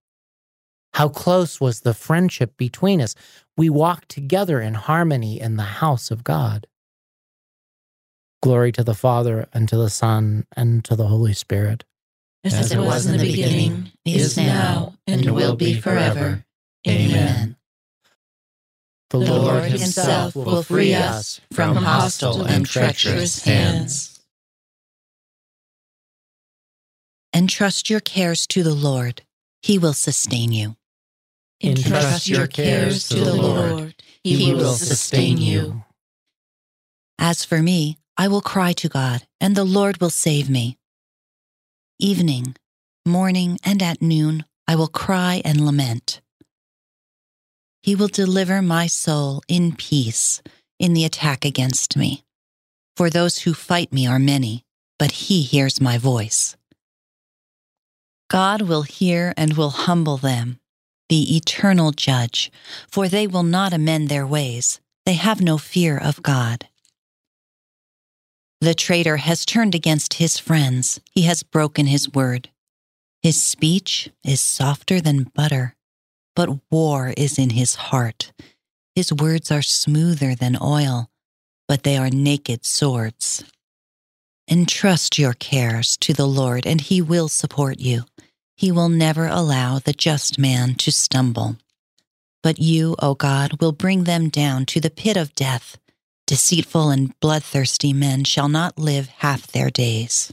How 0.95 1.11
close 1.11 1.61
was 1.61 1.83
the 1.83 1.93
friendship 1.93 2.57
between 2.57 3.03
us? 3.03 3.15
We 3.59 3.69
walked 3.69 4.09
together 4.09 4.63
in 4.63 4.73
harmony 4.73 5.39
in 5.39 5.57
the 5.57 5.77
house 5.85 6.11
of 6.11 6.25
God. 6.25 6.67
Glory 8.43 8.73
to 8.73 8.83
the 8.83 8.95
Father, 8.95 9.47
and 9.53 9.69
to 9.69 9.77
the 9.77 9.91
Son, 9.91 10.47
and 10.57 10.83
to 10.87 10.97
the 10.97 11.09
Holy 11.09 11.35
Spirit. 11.35 11.85
As, 12.43 12.55
As 12.55 12.73
it 12.73 12.79
was 12.79 13.07
in 13.07 13.19
the 13.19 13.25
beginning, 13.25 13.93
is 14.05 14.37
now, 14.37 14.95
and 15.07 15.31
will 15.31 15.57
be 15.57 15.79
forever. 15.79 16.45
Amen. 16.89 17.57
The 19.11 19.19
Lord 19.19 19.65
Himself 19.65 20.35
will 20.35 20.63
free 20.63 20.95
us 20.95 21.41
from 21.53 21.77
hostile 21.77 22.43
and 22.43 22.65
treacherous 22.65 23.45
hands. 23.45 24.21
Entrust 27.35 27.91
your 27.91 28.01
cares 28.01 28.47
to 28.49 28.63
the 28.63 28.75
Lord. 28.75 29.23
He 29.63 29.79
will 29.79 29.93
sustain 29.93 30.53
you. 30.53 30.77
Entrust 31.63 32.29
your 32.29 32.47
cares 32.47 33.07
to 33.09 33.17
the 33.17 33.35
Lord. 33.35 33.95
He 34.25 34.55
will 34.55 34.75
sustain 34.75 35.37
you. 35.37 35.85
As 37.19 37.45
for 37.45 37.63
me, 37.63 37.99
I 38.17 38.29
will 38.29 38.41
cry 38.41 38.73
to 38.75 38.89
God, 38.89 39.27
and 39.41 39.55
the 39.55 39.65
Lord 39.65 40.01
will 40.01 40.11
save 40.11 40.49
me. 40.49 40.79
Evening, 42.03 42.57
morning, 43.05 43.59
and 43.63 43.83
at 43.83 44.01
noon, 44.01 44.47
I 44.67 44.75
will 44.75 44.89
cry 44.89 45.43
and 45.45 45.67
lament. 45.67 46.23
He 47.83 47.95
will 47.95 48.09
deliver 48.09 48.63
my 48.63 48.87
soul 48.87 49.43
in 49.49 49.77
peace 49.77 50.41
in 50.79 50.95
the 50.95 51.05
attack 51.05 51.45
against 51.45 51.99
me. 51.99 52.25
For 52.97 53.11
those 53.11 53.41
who 53.41 53.53
fight 53.53 53.93
me 53.93 54.07
are 54.07 54.19
many, 54.19 54.65
but 54.99 55.11
he 55.11 55.43
hears 55.43 55.79
my 55.79 55.99
voice. 55.99 56.57
God 58.31 58.63
will 58.63 58.83
hear 58.83 59.35
and 59.37 59.59
will 59.59 59.69
humble 59.69 60.17
them, 60.17 60.59
the 61.11 61.37
eternal 61.37 61.91
judge, 61.91 62.51
for 62.91 63.09
they 63.09 63.27
will 63.27 63.43
not 63.43 63.75
amend 63.75 64.09
their 64.09 64.27
ways. 64.27 64.81
They 65.05 65.15
have 65.15 65.43
no 65.43 65.59
fear 65.59 65.99
of 65.99 66.23
God. 66.23 66.67
The 68.61 68.75
traitor 68.75 69.17
has 69.17 69.47
turned 69.47 69.75
against 69.75 70.15
his 70.15 70.37
friends. 70.37 71.01
He 71.13 71.23
has 71.23 71.43
broken 71.43 71.87
his 71.87 72.13
word. 72.13 72.51
His 73.23 73.43
speech 73.43 74.11
is 74.25 74.41
softer 74.41 75.01
than 75.01 75.31
butter, 75.35 75.77
but 76.37 76.59
war 76.71 77.15
is 77.17 77.39
in 77.39 77.51
his 77.51 77.75
heart. 77.75 78.33
His 78.95 79.13
words 79.13 79.51
are 79.51 79.63
smoother 79.63 80.35
than 80.35 80.59
oil, 80.61 81.09
but 81.69 81.85
they 81.85 81.97
are 81.97 82.11
naked 82.11 82.67
swords. 82.67 83.45
Entrust 84.49 85.19
your 85.19 85.33
cares 85.33 85.97
to 85.99 86.13
the 86.13 86.27
Lord, 86.27 86.67
and 86.67 86.81
he 86.81 87.01
will 87.01 87.29
support 87.29 87.79
you. 87.81 88.03
He 88.57 88.71
will 88.71 88.89
never 88.91 89.27
allow 89.27 89.79
the 89.79 89.93
just 89.93 90.39
man 90.39 90.75
to 90.77 90.93
stumble. 90.93 91.57
But 92.43 92.59
you, 92.59 92.97
O 92.99 93.15
God, 93.15 93.61
will 93.61 93.73
bring 93.73 94.05
them 94.05 94.29
down 94.29 94.67
to 94.67 94.81
the 94.81 94.91
pit 94.91 95.17
of 95.17 95.35
death. 95.35 95.79
Deceitful 96.31 96.91
and 96.91 97.19
bloodthirsty 97.19 97.93
men 97.93 98.23
shall 98.23 98.49
not 98.49 98.79
live 98.79 99.09
half 99.19 99.49
their 99.49 99.69
days. 99.69 100.33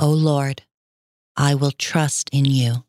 O 0.00 0.10
Lord, 0.10 0.62
I 1.36 1.54
will 1.54 1.70
trust 1.70 2.28
in 2.32 2.44
you. 2.44 2.82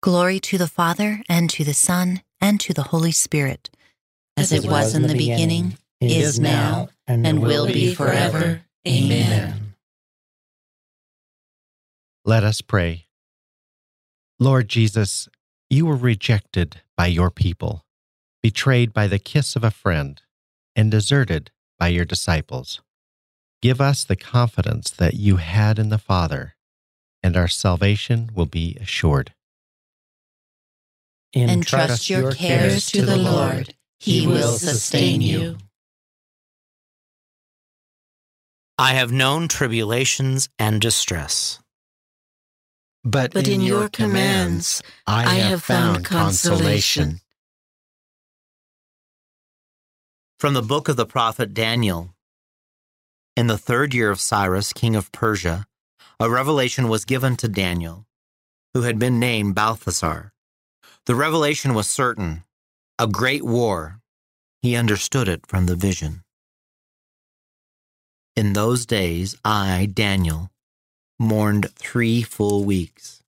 Glory 0.00 0.38
to 0.38 0.58
the 0.58 0.68
Father, 0.68 1.24
and 1.28 1.50
to 1.50 1.64
the 1.64 1.74
Son, 1.74 2.22
and 2.40 2.60
to 2.60 2.72
the 2.72 2.84
Holy 2.84 3.10
Spirit, 3.10 3.68
as, 4.36 4.52
as 4.52 4.64
it 4.64 4.70
was 4.70 4.94
in 4.94 5.02
the 5.02 5.08
beginning, 5.08 5.76
beginning 5.98 6.22
is 6.22 6.38
now, 6.38 6.88
and, 7.08 7.26
and 7.26 7.42
will 7.42 7.66
be 7.66 7.92
forever. 7.92 8.62
Amen. 8.86 9.74
Let 12.24 12.44
us 12.44 12.60
pray. 12.60 13.08
Lord 14.38 14.68
Jesus, 14.68 15.28
you 15.68 15.84
were 15.84 15.96
rejected 15.96 16.80
by 16.96 17.08
your 17.08 17.32
people 17.32 17.84
betrayed 18.42 18.92
by 18.92 19.06
the 19.06 19.18
kiss 19.18 19.56
of 19.56 19.64
a 19.64 19.70
friend, 19.70 20.22
and 20.74 20.90
deserted 20.90 21.50
by 21.78 21.88
your 21.88 22.04
disciples. 22.04 22.80
Give 23.62 23.80
us 23.80 24.04
the 24.04 24.16
confidence 24.16 24.90
that 24.90 25.14
you 25.14 25.36
had 25.36 25.78
in 25.78 25.90
the 25.90 25.98
Father, 25.98 26.54
and 27.22 27.36
our 27.36 27.48
salvation 27.48 28.30
will 28.34 28.46
be 28.46 28.76
assured. 28.80 29.34
Entrust 31.34 32.10
your 32.10 32.32
cares 32.32 32.86
to 32.86 33.02
the 33.02 33.16
Lord, 33.16 33.74
He 33.98 34.26
will 34.26 34.52
sustain 34.54 35.20
you. 35.20 35.58
I 38.78 38.94
have 38.94 39.12
known 39.12 39.46
tribulations 39.46 40.48
and 40.58 40.80
distress. 40.80 41.60
But, 43.04 43.34
but 43.34 43.46
in, 43.46 43.60
in, 43.60 43.60
your 43.60 43.88
commands, 43.90 44.82
I 45.06 45.34
have 45.34 45.62
found 45.62 46.04
consolation. 46.04 47.20
From 50.40 50.54
the 50.54 50.62
book 50.62 50.88
of 50.88 50.96
the 50.96 51.04
prophet 51.04 51.52
Daniel. 51.52 52.14
In 53.36 53.46
the 53.46 53.58
third 53.58 53.92
year 53.92 54.10
of 54.10 54.18
Cyrus, 54.18 54.72
king 54.72 54.96
of 54.96 55.12
Persia, 55.12 55.66
a 56.18 56.30
revelation 56.30 56.88
was 56.88 57.04
given 57.04 57.36
to 57.36 57.46
Daniel, 57.46 58.06
who 58.72 58.80
had 58.80 58.98
been 58.98 59.20
named 59.20 59.54
Belteshazzar. 59.54 60.32
The 61.04 61.14
revelation 61.14 61.74
was 61.74 61.88
certain 61.88 62.44
a 62.98 63.06
great 63.06 63.44
war. 63.44 64.00
He 64.62 64.76
understood 64.76 65.28
it 65.28 65.46
from 65.46 65.66
the 65.66 65.76
vision. 65.76 66.22
In 68.34 68.54
those 68.54 68.86
days, 68.86 69.36
I, 69.44 69.90
Daniel, 69.92 70.50
mourned 71.18 71.68
three 71.74 72.22
full 72.22 72.64
weeks. 72.64 73.22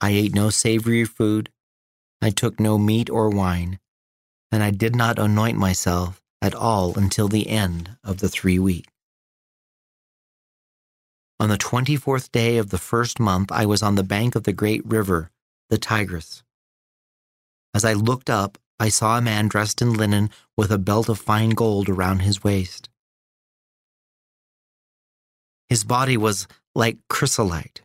I 0.00 0.12
ate 0.12 0.34
no 0.34 0.48
savory 0.48 1.04
food, 1.04 1.50
I 2.22 2.30
took 2.30 2.58
no 2.58 2.78
meat 2.78 3.10
or 3.10 3.28
wine, 3.28 3.78
and 4.50 4.62
I 4.62 4.70
did 4.70 4.96
not 4.96 5.18
anoint 5.18 5.58
myself 5.58 6.21
at 6.42 6.54
all 6.54 6.98
until 6.98 7.28
the 7.28 7.48
end 7.48 7.96
of 8.02 8.18
the 8.18 8.28
three 8.28 8.58
weeks. 8.58 8.92
On 11.38 11.48
the 11.48 11.56
24th 11.56 12.30
day 12.30 12.58
of 12.58 12.70
the 12.70 12.78
first 12.78 13.18
month, 13.18 13.50
I 13.50 13.64
was 13.64 13.82
on 13.82 13.94
the 13.94 14.04
bank 14.04 14.34
of 14.34 14.42
the 14.42 14.52
great 14.52 14.84
river, 14.84 15.30
the 15.70 15.78
Tigris. 15.78 16.42
As 17.74 17.84
I 17.84 17.94
looked 17.94 18.28
up, 18.28 18.58
I 18.78 18.88
saw 18.88 19.16
a 19.16 19.22
man 19.22 19.48
dressed 19.48 19.80
in 19.80 19.94
linen 19.94 20.30
with 20.56 20.70
a 20.70 20.78
belt 20.78 21.08
of 21.08 21.18
fine 21.18 21.50
gold 21.50 21.88
around 21.88 22.20
his 22.20 22.44
waist. 22.44 22.88
His 25.68 25.84
body 25.84 26.16
was 26.16 26.46
like 26.74 26.98
chrysolite. 27.08 27.82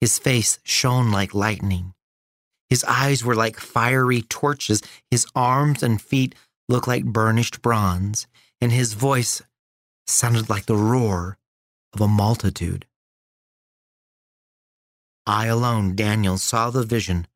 His 0.00 0.18
face 0.18 0.58
shone 0.62 1.10
like 1.10 1.34
lightning. 1.34 1.94
His 2.70 2.84
eyes 2.84 3.24
were 3.24 3.34
like 3.34 3.58
fiery 3.58 4.22
torches. 4.22 4.82
His 5.10 5.26
arms 5.34 5.82
and 5.82 6.00
feet 6.00 6.34
looked 6.68 6.88
like 6.88 7.04
burnished 7.04 7.62
bronze, 7.62 8.26
and 8.60 8.72
his 8.72 8.92
voice 8.92 9.42
sounded 10.06 10.48
like 10.48 10.66
the 10.66 10.76
roar 10.76 11.38
of 11.92 12.00
a 12.00 12.08
multitude. 12.08 12.86
I 15.26 15.46
alone, 15.46 15.94
Daniel, 15.94 16.38
saw 16.38 16.70
the 16.70 16.84
vision. 16.84 17.26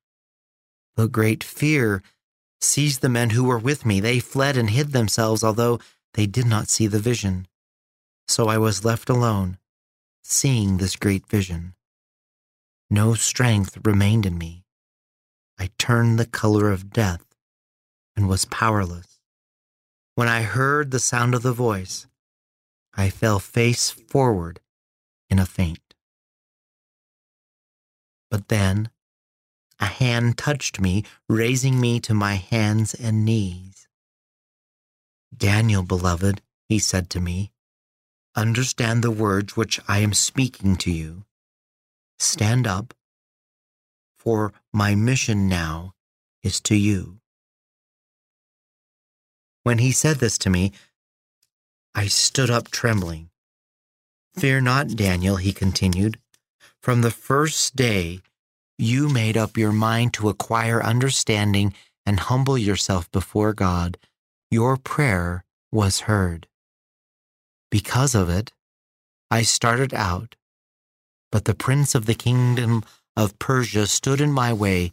But 0.96 1.12
great 1.12 1.44
fear 1.44 2.02
seized 2.60 3.00
the 3.00 3.08
men 3.08 3.30
who 3.30 3.44
were 3.44 3.58
with 3.58 3.84
me. 3.84 4.00
They 4.00 4.18
fled 4.18 4.56
and 4.56 4.70
hid 4.70 4.92
themselves, 4.92 5.44
although 5.44 5.78
they 6.14 6.26
did 6.26 6.46
not 6.46 6.68
see 6.68 6.86
the 6.86 6.98
vision. 6.98 7.46
So 8.28 8.48
I 8.48 8.58
was 8.58 8.84
left 8.84 9.10
alone, 9.10 9.58
seeing 10.22 10.76
this 10.76 10.96
great 10.96 11.26
vision. 11.26 11.74
No 12.88 13.14
strength 13.14 13.78
remained 13.84 14.26
in 14.26 14.38
me. 14.38 14.64
I 15.58 15.70
turned 15.78 16.18
the 16.18 16.26
color 16.26 16.70
of 16.70 16.92
death 16.92 17.24
and 18.16 18.28
was 18.28 18.44
powerless. 18.46 19.11
When 20.14 20.28
I 20.28 20.42
heard 20.42 20.90
the 20.90 20.98
sound 20.98 21.34
of 21.34 21.42
the 21.42 21.52
voice, 21.52 22.06
I 22.94 23.08
fell 23.08 23.38
face 23.38 23.90
forward 23.90 24.60
in 25.30 25.38
a 25.38 25.46
faint. 25.46 25.94
But 28.30 28.48
then 28.48 28.90
a 29.80 29.86
hand 29.86 30.36
touched 30.36 30.78
me, 30.80 31.04
raising 31.30 31.80
me 31.80 31.98
to 32.00 32.12
my 32.12 32.34
hands 32.34 32.92
and 32.92 33.24
knees. 33.24 33.88
Daniel, 35.34 35.82
beloved, 35.82 36.42
he 36.68 36.78
said 36.78 37.08
to 37.10 37.20
me, 37.20 37.50
understand 38.36 39.02
the 39.02 39.10
words 39.10 39.56
which 39.56 39.80
I 39.88 40.00
am 40.00 40.12
speaking 40.12 40.76
to 40.76 40.90
you. 40.90 41.24
Stand 42.18 42.66
up, 42.66 42.92
for 44.18 44.52
my 44.72 44.94
mission 44.94 45.48
now 45.48 45.94
is 46.42 46.60
to 46.60 46.76
you. 46.76 47.21
When 49.62 49.78
he 49.78 49.92
said 49.92 50.16
this 50.18 50.38
to 50.38 50.50
me, 50.50 50.72
I 51.94 52.06
stood 52.06 52.50
up 52.50 52.70
trembling. 52.70 53.30
Fear 54.34 54.62
not, 54.62 54.88
Daniel, 54.88 55.36
he 55.36 55.52
continued. 55.52 56.18
From 56.82 57.02
the 57.02 57.10
first 57.10 57.76
day 57.76 58.20
you 58.78 59.08
made 59.08 59.36
up 59.36 59.56
your 59.56 59.72
mind 59.72 60.14
to 60.14 60.28
acquire 60.28 60.82
understanding 60.82 61.74
and 62.04 62.18
humble 62.18 62.58
yourself 62.58 63.10
before 63.12 63.52
God, 63.52 63.98
your 64.50 64.76
prayer 64.76 65.44
was 65.70 66.00
heard. 66.00 66.48
Because 67.70 68.14
of 68.14 68.28
it, 68.28 68.52
I 69.30 69.42
started 69.42 69.94
out, 69.94 70.34
but 71.30 71.44
the 71.44 71.54
prince 71.54 71.94
of 71.94 72.06
the 72.06 72.14
kingdom 72.14 72.82
of 73.16 73.38
Persia 73.38 73.86
stood 73.86 74.20
in 74.20 74.32
my 74.32 74.52
way 74.52 74.92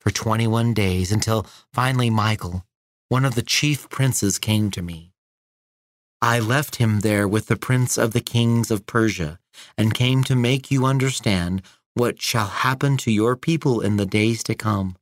for 0.00 0.10
21 0.10 0.74
days 0.74 1.12
until 1.12 1.46
finally 1.72 2.10
Michael, 2.10 2.64
one 3.08 3.24
of 3.24 3.34
the 3.34 3.42
chief 3.42 3.88
princes, 3.88 4.38
came 4.38 4.70
to 4.70 4.82
me. 4.82 5.12
I 6.20 6.40
left 6.40 6.76
him 6.76 7.00
there 7.00 7.28
with 7.28 7.46
the 7.46 7.56
prince 7.56 7.96
of 7.96 8.12
the 8.12 8.20
kings 8.20 8.70
of 8.70 8.86
Persia 8.86 9.38
and 9.76 9.94
came 9.94 10.24
to 10.24 10.34
make 10.34 10.70
you 10.70 10.84
understand 10.84 11.62
what 11.94 12.20
shall 12.20 12.46
happen 12.46 12.96
to 12.98 13.10
your 13.10 13.36
people 13.36 13.80
in 13.80 13.96
the 13.96 14.06
days 14.06 14.42
to 14.44 14.54
come. 14.54 14.96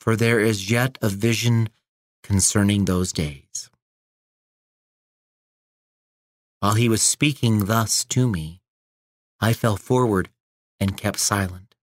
For 0.00 0.16
there 0.16 0.40
is 0.40 0.70
yet 0.70 0.98
a 1.00 1.08
vision 1.08 1.68
concerning 2.22 2.84
those 2.84 3.12
days. 3.12 3.70
While 6.60 6.74
he 6.74 6.88
was 6.88 7.02
speaking 7.02 7.66
thus 7.66 8.04
to 8.06 8.26
me, 8.26 8.62
I 9.40 9.52
fell 9.52 9.76
forward 9.76 10.30
and 10.80 10.96
kept 10.96 11.18
silent. 11.18 11.74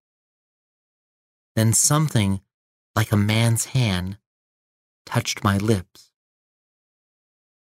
Then 1.56 1.74
something 1.74 2.42
like 2.96 3.12
a 3.12 3.18
man's 3.18 3.66
hand 3.66 4.18
touched 5.06 5.44
my 5.44 5.58
lips. 5.58 6.12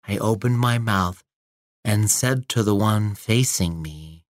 I 0.07 0.19
opened 0.19 0.59
my 0.59 0.79
mouth 0.79 1.23
and 1.85 2.11
said 2.11 2.49
to 2.51 2.63
the 2.63 2.75
one 2.75 3.15
facing 3.15 3.83
me, 3.83 4.25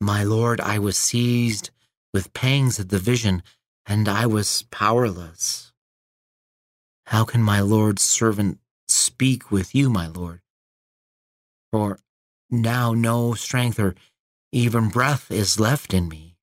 My 0.00 0.22
Lord, 0.22 0.60
I 0.60 0.78
was 0.78 0.96
seized 0.96 1.70
with 2.12 2.32
pangs 2.32 2.78
at 2.78 2.90
the 2.90 2.98
vision, 2.98 3.42
and 3.86 4.08
I 4.08 4.26
was 4.26 4.64
powerless. 4.70 5.72
How 7.06 7.24
can 7.24 7.42
my 7.42 7.60
Lord's 7.60 8.02
servant 8.02 8.58
speak 8.88 9.50
with 9.50 9.74
you, 9.74 9.90
my 9.90 10.06
Lord? 10.06 10.40
For 11.72 11.98
now 12.50 12.92
no 12.92 13.34
strength 13.34 13.78
or 13.78 13.94
even 14.52 14.88
breath 14.88 15.30
is 15.30 15.58
left 15.58 15.92
in 15.92 16.08
me. 16.08 16.36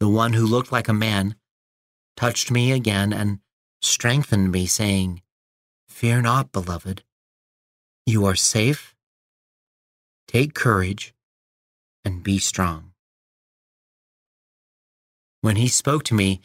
The 0.00 0.08
one 0.08 0.32
who 0.32 0.46
looked 0.46 0.72
like 0.72 0.88
a 0.88 0.92
man 0.92 1.36
touched 2.18 2.50
me 2.50 2.72
again 2.72 3.12
and 3.12 3.38
strengthened 3.80 4.50
me, 4.50 4.66
saying, 4.66 5.22
Fear 5.86 6.22
not, 6.22 6.50
beloved. 6.50 7.04
You 8.06 8.24
are 8.24 8.34
safe. 8.34 8.96
Take 10.26 10.52
courage 10.52 11.14
and 12.04 12.24
be 12.24 12.38
strong. 12.38 12.90
When 15.42 15.54
he 15.54 15.68
spoke 15.68 16.02
to 16.06 16.14
me, 16.14 16.40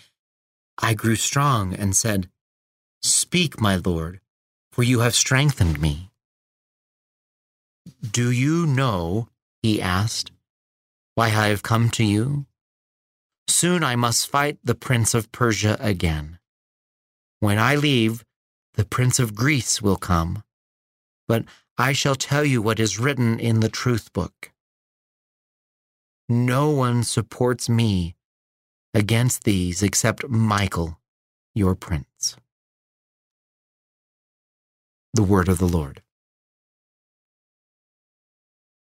I 0.77 0.93
grew 0.93 1.15
strong 1.15 1.73
and 1.73 1.95
said, 1.95 2.29
Speak, 3.01 3.59
my 3.59 3.77
Lord, 3.77 4.19
for 4.71 4.83
you 4.83 4.99
have 4.99 5.15
strengthened 5.15 5.81
me. 5.81 6.11
Do 7.99 8.29
you 8.29 8.67
know, 8.67 9.27
he 9.63 9.81
asked, 9.81 10.31
why 11.15 11.29
I 11.29 11.47
have 11.47 11.63
come 11.63 11.89
to 11.97 12.03
you? 12.03 12.45
Soon 13.47 13.83
I 13.83 13.95
must 13.95 14.29
fight 14.29 14.59
the 14.63 14.75
prince 14.75 15.13
of 15.13 15.31
Persia 15.31 15.77
again. 15.79 16.39
When 17.39 17.57
I 17.57 17.75
leave, 17.75 18.23
the 18.75 18.85
prince 18.85 19.19
of 19.19 19.35
Greece 19.35 19.81
will 19.81 19.97
come. 19.97 20.43
But 21.27 21.45
I 21.77 21.93
shall 21.93 22.15
tell 22.15 22.45
you 22.45 22.61
what 22.61 22.79
is 22.79 22.99
written 22.99 23.39
in 23.39 23.59
the 23.59 23.69
truth 23.69 24.13
book. 24.13 24.51
No 26.29 26.69
one 26.69 27.03
supports 27.03 27.67
me 27.67 28.15
against 28.93 29.43
these 29.43 29.81
except 29.81 30.29
Michael, 30.29 30.99
your 31.55 31.75
prince. 31.75 32.37
The 35.13 35.23
word 35.23 35.49
of 35.49 35.57
the 35.57 35.67
Lord. 35.67 36.02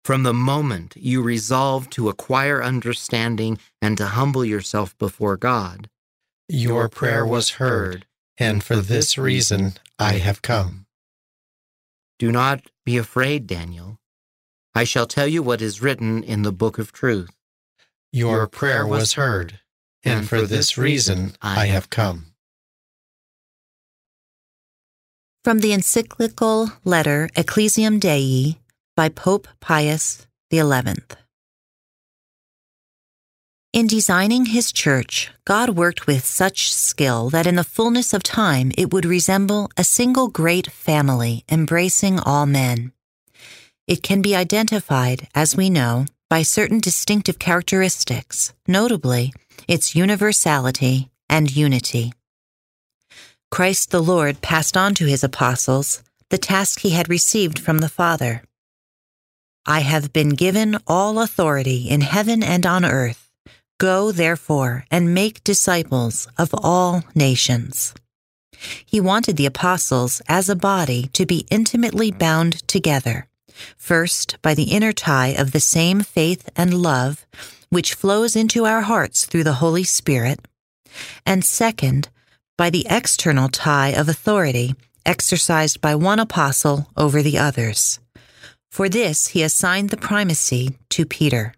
From 0.07 0.23
the 0.23 0.33
moment 0.33 0.95
you 0.97 1.21
resolve 1.21 1.91
to 1.91 2.09
acquire 2.09 2.63
understanding 2.63 3.59
and 3.83 3.99
to 3.99 4.07
humble 4.07 4.45
yourself 4.45 4.97
before 4.99 5.37
God, 5.37 5.91
your 6.49 6.89
prayer 6.89 7.27
was 7.27 7.59
heard, 7.59 8.07
and 8.39 8.63
for 8.63 8.77
this 8.77 9.19
reason 9.19 9.73
I 9.99 10.19
have 10.19 10.43
come. 10.43 10.87
Do 12.21 12.31
not 12.31 12.71
be 12.85 12.97
afraid, 12.97 13.49
Daniel. 13.49 13.99
I 14.77 14.85
shall 14.85 15.09
tell 15.09 15.27
you 15.27 15.43
what 15.43 15.61
is 15.61 15.83
written 15.83 16.23
in 16.23 16.43
the 16.43 16.53
book 16.53 16.79
of 16.79 16.93
truth. 16.93 17.31
Your 18.13 18.47
prayer 18.47 18.87
was 18.87 19.15
heard, 19.15 19.59
and 20.05 20.29
for 20.29 20.43
this 20.43 20.79
reason 20.79 21.35
I 21.43 21.67
have 21.67 21.91
come. 21.91 22.27
From 25.43 25.59
the 25.59 25.73
encyclical 25.73 26.71
letter 26.85 27.29
Ecclesiam 27.35 27.99
Dei 27.99 28.61
by 28.97 29.11
Pope 29.11 29.47
Pius 29.61 30.27
XI. 30.51 30.95
In 33.75 33.87
designing 33.87 34.47
his 34.47 34.73
church, 34.73 35.31
God 35.45 35.71
worked 35.71 36.07
with 36.07 36.25
such 36.25 36.73
skill 36.73 37.29
that 37.29 37.47
in 37.47 37.57
the 37.57 37.63
fullness 37.63 38.15
of 38.15 38.23
time 38.23 38.73
it 38.79 38.91
would 38.95 39.05
resemble 39.05 39.71
a 39.77 39.85
single 39.85 40.29
great 40.29 40.71
family 40.73 41.45
embracing 41.51 42.19
all 42.19 42.47
men. 42.47 42.93
It 43.87 44.03
can 44.03 44.23
be 44.23 44.35
identified, 44.35 45.29
as 45.35 45.55
we 45.55 45.69
know, 45.69 46.07
by 46.31 46.41
certain 46.41 46.81
distinctive 46.81 47.39
characteristics, 47.39 48.55
notably 48.67 49.35
its 49.69 49.95
universality 49.95 51.11
and 51.29 51.55
unity. 51.55 52.15
Christ 53.51 53.91
the 53.91 54.03
Lord 54.03 54.41
passed 54.41 54.75
on 54.75 54.95
to 54.95 55.05
his 55.05 55.23
apostles 55.23 56.03
the 56.31 56.39
task 56.39 56.81
he 56.81 56.91
had 56.91 57.11
received 57.11 57.59
from 57.59 57.79
the 57.79 57.89
Father. 57.91 58.43
I 59.67 59.81
have 59.81 60.13
been 60.13 60.31
given 60.31 60.79
all 60.87 61.19
authority 61.21 61.89
in 61.89 62.01
heaven 62.01 62.43
and 62.43 62.65
on 62.65 62.85
earth. 62.85 63.31
Go, 63.79 64.13
therefore, 64.13 64.85
and 64.91 65.13
make 65.13 65.45
disciples 65.45 66.29
of 66.39 66.55
all 66.55 67.03
nations. 67.15 67.93
He 68.85 69.01
wanted 69.01 69.37
the 69.37 69.47
apostles 69.47 70.23
as 70.29 70.49
a 70.49 70.57
body 70.57 71.11
to 71.13 71.27
be 71.27 71.47
intimately 71.51 72.11
bound 72.11 72.67
together, 72.69 73.27
first 73.77 74.37
by 74.41 74.55
the 74.55 74.71
inner 74.71 74.93
tie 74.93 75.35
of 75.37 75.51
the 75.51 75.61
same 75.61 76.01
faith 76.01 76.49
and 76.57 76.81
love 76.81 77.27
which 77.69 77.95
flows 77.95 78.37
into 78.37 78.65
our 78.65 78.83
hearts 78.83 79.27
through 79.27 79.45
the 79.45 79.55
Holy 79.55 79.85
Spirit, 79.85 80.39
and 81.27 81.45
second, 81.45 82.09
by 82.57 82.71
the 82.71 82.87
external 82.89 83.49
tie 83.49 83.89
of 83.89 84.09
authority 84.09 84.75
exercised 85.05 85.81
by 85.81 85.95
one 85.95 86.19
apostle 86.19 86.89
over 86.97 87.23
the 87.23 87.39
others. 87.39 87.99
For 88.77 88.91
this, 88.91 89.29
he 89.29 89.43
assigned 89.43 89.89
the 89.89 89.97
primacy 89.97 90.77
to 90.91 91.07
Peter, 91.07 91.55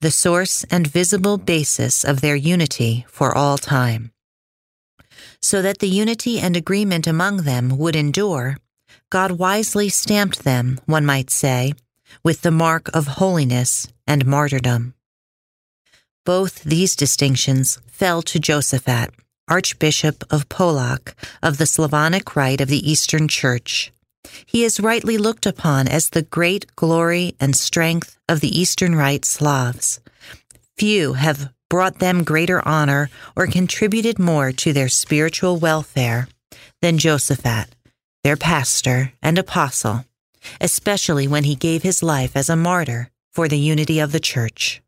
the 0.00 0.10
source 0.10 0.64
and 0.64 0.84
visible 0.84 1.38
basis 1.38 2.02
of 2.02 2.22
their 2.22 2.34
unity 2.34 3.06
for 3.08 3.32
all 3.32 3.56
time. 3.56 4.10
So 5.40 5.62
that 5.62 5.78
the 5.78 5.86
unity 5.86 6.40
and 6.40 6.56
agreement 6.56 7.06
among 7.06 7.44
them 7.44 7.78
would 7.78 7.94
endure, 7.94 8.56
God 9.10 9.38
wisely 9.38 9.88
stamped 9.90 10.42
them, 10.42 10.80
one 10.86 11.06
might 11.06 11.30
say, 11.30 11.74
with 12.24 12.42
the 12.42 12.50
mark 12.50 12.90
of 12.92 13.20
holiness 13.22 13.86
and 14.08 14.26
martyrdom. 14.26 14.94
Both 16.26 16.64
these 16.64 16.96
distinctions 16.96 17.78
fell 17.86 18.22
to 18.22 18.40
Josaphat, 18.40 19.10
Archbishop 19.46 20.24
of 20.32 20.48
Polotsk 20.48 21.14
of 21.44 21.58
the 21.58 21.66
Slavonic 21.66 22.34
Rite 22.34 22.60
of 22.60 22.66
the 22.66 22.90
Eastern 22.90 23.28
Church, 23.28 23.92
he 24.46 24.64
is 24.64 24.80
rightly 24.80 25.16
looked 25.16 25.46
upon 25.46 25.88
as 25.88 26.10
the 26.10 26.22
great 26.22 26.74
glory 26.76 27.34
and 27.40 27.54
strength 27.54 28.18
of 28.28 28.40
the 28.40 28.58
Eastern 28.60 28.94
Rite 28.94 29.24
Slavs. 29.24 30.00
Few 30.76 31.14
have 31.14 31.52
brought 31.68 32.00
them 32.00 32.24
greater 32.24 32.66
honor 32.66 33.10
or 33.36 33.46
contributed 33.46 34.18
more 34.18 34.52
to 34.52 34.72
their 34.72 34.88
spiritual 34.88 35.56
welfare 35.56 36.28
than 36.82 36.98
Josaphat, 36.98 37.68
their 38.24 38.36
pastor 38.36 39.12
and 39.22 39.38
apostle, 39.38 40.04
especially 40.60 41.28
when 41.28 41.44
he 41.44 41.54
gave 41.54 41.82
his 41.82 42.02
life 42.02 42.36
as 42.36 42.50
a 42.50 42.56
martyr 42.56 43.10
for 43.32 43.46
the 43.46 43.58
unity 43.58 44.00
of 44.00 44.12
the 44.12 44.20
church. 44.20 44.82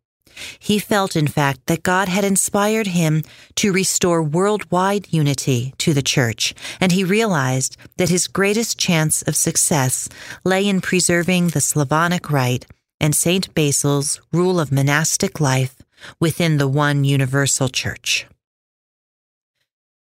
He 0.58 0.78
felt, 0.78 1.16
in 1.16 1.26
fact, 1.26 1.66
that 1.66 1.82
God 1.82 2.08
had 2.08 2.24
inspired 2.24 2.88
him 2.88 3.22
to 3.56 3.72
restore 3.72 4.22
worldwide 4.22 5.12
unity 5.12 5.74
to 5.78 5.92
the 5.92 6.02
church, 6.02 6.54
and 6.80 6.92
he 6.92 7.04
realized 7.04 7.76
that 7.96 8.08
his 8.08 8.28
greatest 8.28 8.78
chance 8.78 9.22
of 9.22 9.36
success 9.36 10.08
lay 10.44 10.66
in 10.66 10.80
preserving 10.80 11.48
the 11.48 11.60
Slavonic 11.60 12.30
rite 12.30 12.66
and 13.00 13.14
St. 13.14 13.52
Basil's 13.54 14.20
rule 14.32 14.60
of 14.60 14.72
monastic 14.72 15.40
life 15.40 15.76
within 16.20 16.56
the 16.56 16.68
one 16.68 17.04
universal 17.04 17.68
church. 17.68 18.26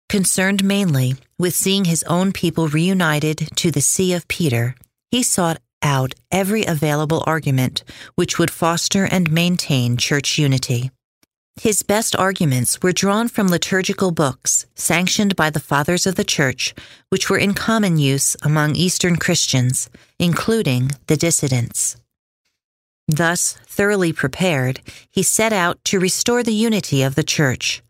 Concerned 0.10 0.64
mainly 0.64 1.16
with 1.38 1.56
seeing 1.56 1.86
his 1.86 2.04
own 2.04 2.32
people 2.32 2.68
reunited 2.68 3.50
to 3.56 3.72
the 3.72 3.82
See 3.82 4.12
of 4.14 4.28
Peter, 4.28 4.76
he 5.12 5.24
sought 5.24 5.62
out 5.82 6.14
every 6.32 6.66
available 6.66 7.24
argument 7.26 7.84
which 8.16 8.38
would 8.38 8.52
foster 8.52 9.06
and 9.06 9.32
maintain 9.32 9.98
church 9.98 10.38
unity. 10.38 10.92
His 11.62 11.84
best 11.84 12.16
arguments 12.16 12.82
were 12.82 12.94
drawn 12.94 13.28
from 13.28 13.50
liturgical 13.50 14.12
books 14.12 14.66
sanctioned 14.76 15.36
by 15.36 15.50
the 15.50 15.60
Fathers 15.60 16.08
of 16.08 16.16
the 16.16 16.24
Church, 16.24 16.74
which 17.10 17.30
were 17.30 17.38
in 17.38 17.54
common 17.54 17.98
use 17.98 18.38
among 18.42 18.76
Eastern 18.76 19.18
Christians, 19.18 19.90
including 20.18 20.92
the 21.08 21.18
Dissidents. 21.18 21.98
Thus, 23.10 23.58
thoroughly 23.66 24.14
prepared, 24.14 24.80
he 25.10 25.22
set 25.22 25.52
out 25.52 25.84
to 25.86 26.00
restore 26.00 26.44
the 26.44 26.54
unity 26.54 27.02
of 27.02 27.16
the 27.16 27.24
church. 27.24 27.82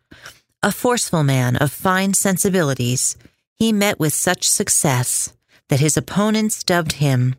A 0.62 0.72
forceful 0.72 1.22
man 1.22 1.56
of 1.56 1.70
fine 1.70 2.14
sensibilities, 2.14 3.16
he 3.54 3.72
met 3.72 4.00
with 4.00 4.12
such 4.12 4.48
success 4.48 5.32
that 5.68 5.80
his 5.80 5.96
opponents 5.96 6.64
dubbed 6.64 6.94
him 6.94 7.36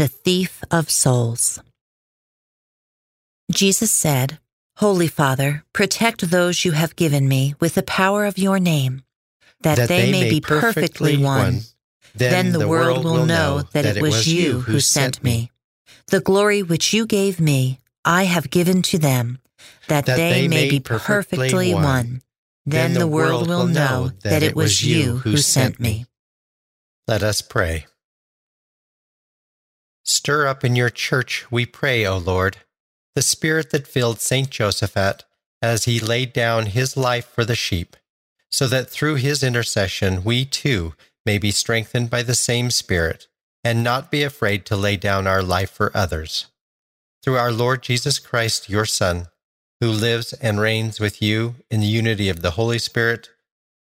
the 0.00 0.08
thief 0.08 0.64
of 0.70 0.90
souls. 0.90 1.60
Jesus 3.52 3.90
said, 3.90 4.38
Holy 4.76 5.08
Father, 5.08 5.62
protect 5.74 6.30
those 6.30 6.64
you 6.64 6.72
have 6.72 6.96
given 6.96 7.28
me 7.28 7.54
with 7.60 7.74
the 7.74 7.82
power 7.82 8.24
of 8.24 8.38
your 8.38 8.58
name, 8.58 9.02
that, 9.60 9.76
that 9.76 9.90
they, 9.90 10.06
they, 10.06 10.10
may 10.10 10.30
be 10.30 10.40
perfectly 10.40 11.18
one. 11.18 11.60
Then, 12.14 12.32
then 12.32 12.52
the 12.52 12.66
world 12.66 13.04
will 13.04 13.26
know 13.26 13.60
that 13.74 13.84
it 13.84 14.00
was 14.00 14.26
you 14.26 14.60
who 14.60 14.80
sent 14.80 15.22
me. 15.22 15.50
The 16.06 16.20
glory 16.20 16.62
which 16.62 16.94
you 16.94 17.04
gave 17.04 17.38
me, 17.38 17.78
I 18.02 18.24
have 18.24 18.48
given 18.48 18.80
to 18.80 18.98
them, 18.98 19.38
that, 19.88 20.06
that 20.06 20.16
they, 20.16 20.32
they, 20.32 20.48
may 20.48 20.70
be 20.70 20.80
perfectly 20.80 21.74
one. 21.74 21.84
one. 21.84 22.22
Then, 22.64 22.94
then 22.94 23.00
the 23.00 23.06
world 23.06 23.48
will 23.48 23.66
know 23.66 24.12
that 24.22 24.42
it 24.42 24.56
was 24.56 24.82
you 24.82 25.18
who 25.18 25.36
sent 25.36 25.78
me. 25.78 26.06
Let 27.06 27.22
us 27.22 27.42
pray. 27.42 27.84
Stir 30.04 30.46
up 30.46 30.64
in 30.64 30.76
your 30.76 30.90
church, 30.90 31.46
we 31.50 31.66
pray, 31.66 32.06
O 32.06 32.16
Lord, 32.16 32.58
the 33.14 33.22
spirit 33.22 33.70
that 33.70 33.86
filled 33.86 34.20
Saint 34.20 34.50
Josaphat 34.50 35.22
as 35.62 35.84
he 35.84 36.00
laid 36.00 36.32
down 36.32 36.66
his 36.66 36.96
life 36.96 37.26
for 37.26 37.44
the 37.44 37.54
sheep, 37.54 37.96
so 38.50 38.66
that 38.66 38.88
through 38.88 39.16
his 39.16 39.42
intercession 39.42 40.24
we 40.24 40.44
too 40.44 40.94
may 41.26 41.38
be 41.38 41.50
strengthened 41.50 42.10
by 42.10 42.22
the 42.22 42.34
same 42.34 42.70
Spirit 42.70 43.26
and 43.62 43.84
not 43.84 44.10
be 44.10 44.22
afraid 44.22 44.64
to 44.66 44.76
lay 44.76 44.96
down 44.96 45.26
our 45.26 45.42
life 45.42 45.70
for 45.70 45.94
others. 45.94 46.46
Through 47.22 47.36
our 47.36 47.52
Lord 47.52 47.82
Jesus 47.82 48.18
Christ, 48.18 48.70
your 48.70 48.86
Son, 48.86 49.28
who 49.80 49.90
lives 49.90 50.32
and 50.34 50.60
reigns 50.60 50.98
with 50.98 51.20
you 51.20 51.56
in 51.70 51.80
the 51.80 51.86
unity 51.86 52.28
of 52.28 52.40
the 52.40 52.52
Holy 52.52 52.78
Spirit, 52.78 53.30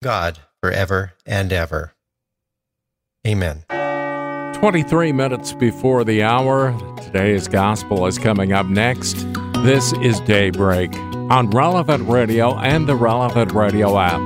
God, 0.02 0.40
forever 0.62 1.12
and 1.26 1.52
ever. 1.52 1.92
Amen. 3.26 3.64
23 4.57 5.12
minutes 5.12 5.53
before 5.53 6.03
the 6.03 6.23
hour, 6.23 6.75
today's 7.03 7.47
gospel 7.47 8.07
is 8.07 8.19
coming 8.19 8.55
up 8.55 8.64
next. 8.64 9.27
This 9.62 9.92
is 10.01 10.19
Daybreak 10.21 10.97
on 11.31 11.51
Relevant 11.51 12.09
Radio 12.09 12.57
and 12.57 12.88
the 12.88 12.97
Relevant 12.97 13.53
Radio 13.53 13.99
app. 13.99 14.19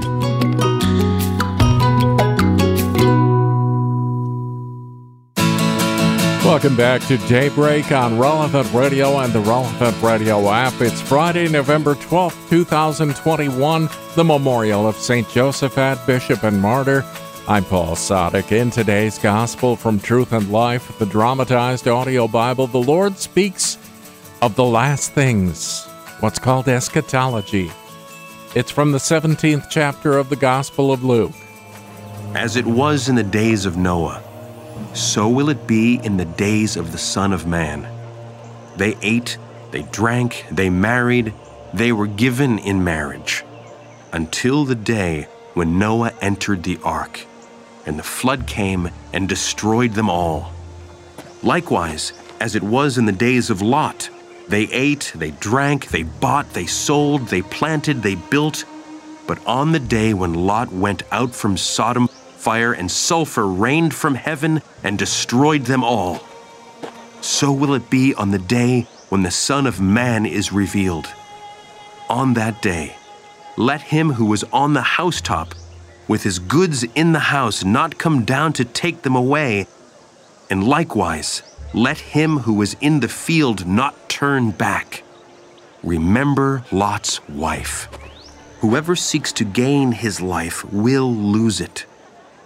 Welcome 6.45 6.77
back 6.77 7.03
to 7.09 7.17
Daybreak 7.27 7.91
on 7.91 8.17
Relevant 8.17 8.73
Radio 8.73 9.19
and 9.19 9.33
the 9.33 9.41
Relevant 9.41 10.01
Radio 10.01 10.49
app. 10.49 10.81
It's 10.81 11.01
Friday, 11.01 11.49
November 11.49 11.97
12th, 11.97 12.49
2021, 12.49 13.89
the 14.15 14.25
memorial 14.25 14.87
of 14.87 14.95
St. 14.95 15.27
Josaphat, 15.27 16.07
Bishop 16.07 16.45
and 16.45 16.61
Martyr. 16.61 17.05
I'm 17.51 17.65
Paul 17.65 17.97
Sadek. 17.97 18.53
In 18.53 18.71
today's 18.71 19.19
Gospel 19.19 19.75
from 19.75 19.99
Truth 19.99 20.33
and 20.33 20.53
Life, 20.53 20.97
the 21.01 21.05
dramatized 21.05 21.89
audio 21.89 22.29
Bible, 22.29 22.69
the 22.69 22.79
Lord 22.79 23.19
speaks 23.19 23.77
of 24.41 24.55
the 24.55 24.63
last 24.65 25.15
things, 25.15 25.85
what's 26.21 26.39
called 26.39 26.69
eschatology. 26.69 27.73
It's 28.55 28.71
from 28.71 28.93
the 28.93 28.99
17th 28.99 29.69
chapter 29.69 30.17
of 30.17 30.29
the 30.29 30.37
Gospel 30.37 30.93
of 30.93 31.03
Luke. 31.03 31.33
As 32.37 32.55
it 32.55 32.65
was 32.65 33.09
in 33.09 33.17
the 33.17 33.25
days 33.25 33.67
of 33.67 33.77
Noah, 33.77 34.23
so 34.95 35.29
will 35.29 35.49
it 35.49 35.67
be 35.67 35.97
in 36.05 36.19
the 36.19 36.27
days 36.27 36.77
of 36.77 36.93
the 36.93 36.99
Son 36.99 37.33
of 37.33 37.49
Man. 37.49 37.85
They 38.77 38.97
ate, 39.03 39.39
they 39.73 39.83
drank, 39.83 40.47
they 40.53 40.71
married, 40.71 41.35
they 41.75 41.91
were 41.91 42.07
given 42.07 42.61
in 42.61 42.85
marriage, 42.85 43.43
until 44.13 44.65
the 44.65 44.77
day 44.77 45.27
when 45.55 45.81
Noah 45.81 46.13
entered 46.21 46.63
the 46.63 46.79
ark, 46.85 47.27
and 47.87 47.99
the 47.99 48.03
flood 48.03 48.47
came 48.47 48.91
and 49.13 49.29
destroyed 49.29 49.93
them 49.95 50.11
all. 50.11 50.53
Likewise, 51.43 52.13
as 52.41 52.55
it 52.55 52.63
was 52.63 52.99
in 52.99 53.07
the 53.07 53.13
days 53.13 53.51
of 53.51 53.63
Lot, 53.63 54.11
they 54.49 54.65
ate, 54.65 55.13
they 55.15 55.31
drank, 55.33 55.89
they 55.89 56.03
bought, 56.03 56.53
they 56.53 56.67
sold, 56.67 57.29
they 57.29 57.43
planted, 57.43 58.03
they 58.03 58.17
built. 58.17 58.65
But 59.27 59.45
on 59.47 59.73
the 59.73 59.79
day 59.79 60.13
when 60.13 60.35
Lot 60.35 60.73
went 60.73 61.03
out 61.13 61.35
from 61.35 61.57
Sodom, 61.57 62.09
fire 62.09 62.73
and 62.73 62.91
sulfur 62.91 63.47
rained 63.47 63.95
from 63.95 64.15
heaven 64.15 64.63
and 64.83 64.99
destroyed 64.99 65.65
them 65.67 65.85
all. 65.85 66.21
So 67.21 67.53
will 67.53 67.75
it 67.75 67.91
be 67.91 68.15
on 68.15 68.31
the 68.31 68.39
day 68.39 68.89
when 69.11 69.23
the 69.23 69.31
Son 69.31 69.67
of 69.67 69.81
Man 69.81 70.25
is 70.25 70.53
revealed. 70.53 71.09
On 72.09 72.35
that 72.35 72.63
day, 72.63 72.97
let 73.57 73.83
him 73.83 74.13
who 74.13 74.25
was 74.25 74.45
on 74.53 74.73
the 74.73 74.83
housetop 74.83 75.55
with 76.11 76.25
his 76.25 76.39
goods 76.39 76.83
in 76.95 77.13
the 77.13 77.27
house 77.37 77.65
not 77.65 77.97
come 77.97 78.25
down 78.25 78.53
to 78.53 78.65
take 78.65 79.03
them 79.03 79.17
away, 79.17 79.67
and 80.51 80.67
likewise, 80.67 81.43
let 81.73 81.99
him 81.99 82.39
who 82.39 82.61
is 82.61 82.77
in 82.81 83.01
the 83.01 83.09
field 83.09 83.67
not 83.67 83.95
turn 84.09 84.51
back. 84.51 85.05
Remember 85.83 86.65
Lot's 86.73 87.27
wife. 87.29 87.89
Whoever 88.61 88.95
seeks 88.97 89.33
to 89.35 89.45
gain 89.45 89.93
his 89.93 90.21
life 90.21 90.65
will 90.65 91.15
lose 91.15 91.61
it 91.61 91.87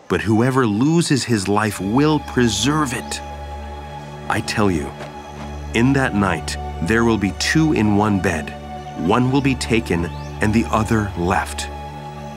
but 0.08 0.20
whoever 0.20 0.66
loses 0.66 1.24
his 1.24 1.48
life 1.48 1.80
will 1.80 2.20
preserve 2.20 2.92
it. 2.92 3.20
I 4.28 4.42
tell 4.46 4.70
you, 4.70 4.90
in 5.74 5.92
that 5.94 6.14
night 6.14 6.56
there 6.82 7.04
will 7.04 7.18
be 7.18 7.32
two 7.38 7.72
in 7.72 7.96
one 7.96 8.20
bed, 8.20 8.50
one 9.08 9.30
will 9.32 9.40
be 9.40 9.54
taken 9.56 10.06
and 10.40 10.52
the 10.52 10.66
other 10.66 11.10
left. 11.16 11.68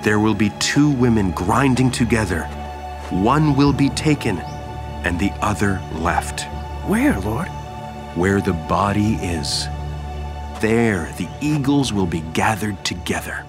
There 0.08 0.22
will 0.22 0.34
be 0.34 0.52
two 0.52 0.89
women 0.89 1.32
grinding 1.32 1.91
together, 1.91 2.43
one 3.10 3.58
will 3.58 3.74
be 3.74 3.89
taken 3.89 4.38
and 5.04 5.20
the 5.20 5.32
other 5.41 5.82
left. 5.96 6.43
Where, 6.88 7.20
Lord? 7.20 7.50
Where 8.15 8.39
the 8.39 8.54
body 8.54 9.15
is. 9.15 9.65
There 10.62 11.13
the 11.17 11.28
eagles 11.41 11.91
will 11.91 12.06
be 12.06 12.22
gathered 12.32 12.86
together. 12.86 13.46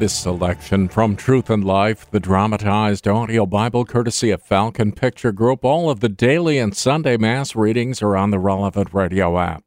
This 0.00 0.12
selection 0.12 0.88
from 0.88 1.14
Truth 1.14 1.48
and 1.50 1.64
Life, 1.64 2.10
the 2.10 2.18
dramatized 2.18 3.06
audio 3.06 3.46
Bible 3.46 3.84
courtesy 3.84 4.32
of 4.32 4.42
Falcon 4.42 4.90
Picture 4.90 5.30
Group. 5.30 5.64
All 5.64 5.88
of 5.88 6.00
the 6.00 6.08
daily 6.08 6.58
and 6.58 6.76
Sunday 6.76 7.16
Mass 7.16 7.54
readings 7.54 8.02
are 8.02 8.16
on 8.16 8.32
the 8.32 8.40
relevant 8.40 8.92
radio 8.92 9.38
app. 9.38 9.62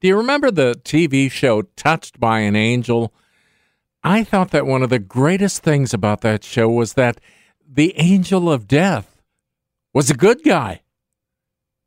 Do 0.00 0.08
you 0.08 0.16
remember 0.16 0.50
the 0.50 0.80
TV 0.82 1.30
show 1.30 1.60
Touched 1.76 2.18
by 2.18 2.38
an 2.38 2.56
Angel? 2.56 3.12
I 4.02 4.24
thought 4.24 4.50
that 4.52 4.66
one 4.66 4.82
of 4.82 4.90
the 4.90 4.98
greatest 4.98 5.62
things 5.62 5.92
about 5.92 6.20
that 6.20 6.44
show 6.44 6.68
was 6.68 6.94
that 6.94 7.20
the 7.66 7.94
angel 7.96 8.50
of 8.50 8.68
death 8.68 9.20
was 9.92 10.10
a 10.10 10.14
good 10.14 10.44
guy. 10.44 10.82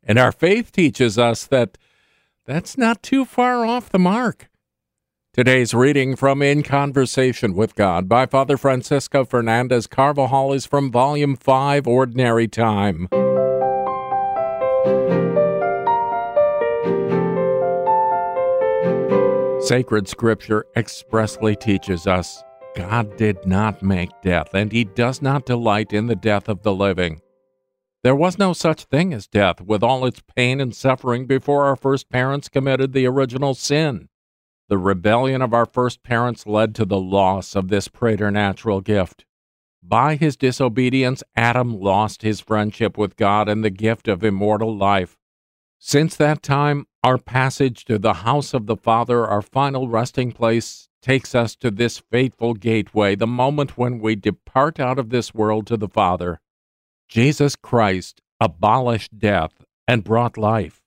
And 0.04 0.20
our 0.20 0.32
faith 0.32 0.72
teaches 0.72 1.18
us 1.18 1.46
that 1.48 1.78
that's 2.46 2.78
not 2.78 3.02
too 3.02 3.24
far 3.24 3.66
off 3.66 3.90
the 3.90 4.00
mark. 4.00 4.50
Today's 5.34 5.74
reading 5.74 6.18
from 6.18 6.42
In 6.42 6.62
Conversation 6.62 7.54
with 7.54 7.76
God 7.76 8.10
by 8.10 8.26
Father 8.26 8.58
Francisco 8.58 9.24
Fernandez 9.24 9.88
Carvajal 9.88 10.52
is 10.52 10.66
from 10.66 10.92
Volume 10.92 11.38
5, 11.38 11.88
Ordinary 11.88 12.50
Time. 12.50 13.08
Sacred 19.72 20.06
Scripture 20.06 20.66
expressly 20.76 21.56
teaches 21.56 22.06
us 22.06 22.44
God 22.76 23.16
did 23.16 23.46
not 23.46 23.82
make 23.82 24.10
death, 24.22 24.54
and 24.54 24.70
He 24.70 24.84
does 24.84 25.22
not 25.22 25.46
delight 25.46 25.94
in 25.94 26.08
the 26.08 26.16
death 26.18 26.50
of 26.50 26.64
the 26.64 26.74
living. 26.74 27.22
There 28.04 28.14
was 28.14 28.38
no 28.38 28.52
such 28.52 28.84
thing 28.84 29.14
as 29.14 29.28
death, 29.28 29.62
with 29.62 29.82
all 29.82 30.06
its 30.06 30.22
pain 30.36 30.60
and 30.60 30.76
suffering, 30.76 31.26
before 31.26 31.64
our 31.64 31.78
first 31.78 32.10
parents 32.10 32.50
committed 32.50 32.92
the 32.92 33.06
original 33.06 33.54
sin. 33.54 34.10
The 34.68 34.78
rebellion 34.78 35.42
of 35.42 35.54
our 35.54 35.66
first 35.66 36.04
parents 36.04 36.46
led 36.46 36.76
to 36.76 36.84
the 36.84 37.00
loss 37.00 37.56
of 37.56 37.70
this 37.70 37.88
preternatural 37.88 38.82
gift. 38.82 39.24
By 39.82 40.18
his 40.18 40.36
disobedience, 40.36 41.24
Adam 41.38 41.80
lost 41.80 42.24
his 42.24 42.42
friendship 42.42 42.98
with 42.98 43.16
God 43.16 43.48
and 43.48 43.64
the 43.64 43.70
gift 43.70 44.10
of 44.10 44.22
immortal 44.22 44.76
life. 44.76 45.18
Since 45.80 46.18
that 46.18 46.44
time, 46.44 46.88
our 47.04 47.18
passage 47.18 47.86
to 47.86 47.98
the 47.98 48.14
house 48.14 48.54
of 48.54 48.68
the 48.68 48.78
Father, 48.78 49.26
our 49.26 49.42
final 49.42 49.88
resting 49.88 50.32
place, 50.32 50.88
takes 51.02 51.34
us 51.34 51.56
to 51.56 51.72
this 51.72 51.98
fateful 51.98 52.54
gateway, 52.54 53.16
the 53.16 53.26
moment 53.26 53.78
when 53.78 54.00
we 54.00 54.16
depart 54.16 54.80
out 54.80 55.00
of 55.00 55.10
this 55.10 55.34
world 55.34 55.66
to 55.68 55.78
the 55.78 55.88
Father. 55.88 56.40
Jesus 57.10 57.56
Christ 57.56 58.22
abolished 58.40 59.18
death 59.18 59.66
and 59.88 60.04
brought 60.04 60.38
life. 60.38 60.82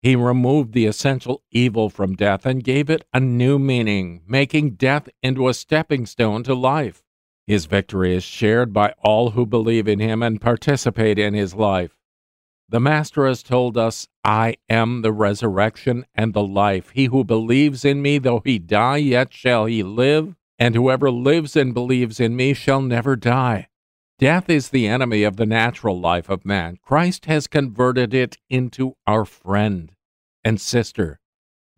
He 0.00 0.14
removed 0.14 0.72
the 0.72 0.86
essential 0.86 1.42
evil 1.50 1.90
from 1.90 2.14
death 2.14 2.46
and 2.46 2.62
gave 2.62 2.88
it 2.88 3.04
a 3.12 3.18
new 3.18 3.58
meaning, 3.58 4.22
making 4.28 4.76
death 4.76 5.08
into 5.24 5.48
a 5.48 5.54
stepping 5.54 6.06
stone 6.06 6.44
to 6.44 6.54
life. 6.54 7.02
His 7.48 7.66
victory 7.66 8.14
is 8.14 8.22
shared 8.22 8.72
by 8.72 8.94
all 9.02 9.30
who 9.30 9.44
believe 9.44 9.88
in 9.88 9.98
him 9.98 10.22
and 10.22 10.40
participate 10.40 11.18
in 11.18 11.34
his 11.34 11.54
life. 11.54 11.97
The 12.70 12.80
Master 12.80 13.26
has 13.26 13.42
told 13.42 13.78
us, 13.78 14.08
I 14.22 14.56
am 14.68 15.00
the 15.00 15.12
resurrection 15.12 16.04
and 16.14 16.34
the 16.34 16.42
life. 16.42 16.90
He 16.90 17.06
who 17.06 17.24
believes 17.24 17.82
in 17.82 18.02
me, 18.02 18.18
though 18.18 18.42
he 18.44 18.58
die, 18.58 18.98
yet 18.98 19.32
shall 19.32 19.64
he 19.64 19.82
live, 19.82 20.34
and 20.58 20.74
whoever 20.74 21.10
lives 21.10 21.56
and 21.56 21.72
believes 21.72 22.20
in 22.20 22.36
me 22.36 22.52
shall 22.52 22.82
never 22.82 23.16
die. 23.16 23.68
Death 24.18 24.50
is 24.50 24.68
the 24.68 24.86
enemy 24.86 25.22
of 25.22 25.36
the 25.36 25.46
natural 25.46 25.98
life 25.98 26.28
of 26.28 26.44
man. 26.44 26.76
Christ 26.82 27.24
has 27.24 27.46
converted 27.46 28.12
it 28.12 28.36
into 28.50 28.96
our 29.06 29.24
friend 29.24 29.92
and 30.44 30.60
sister. 30.60 31.20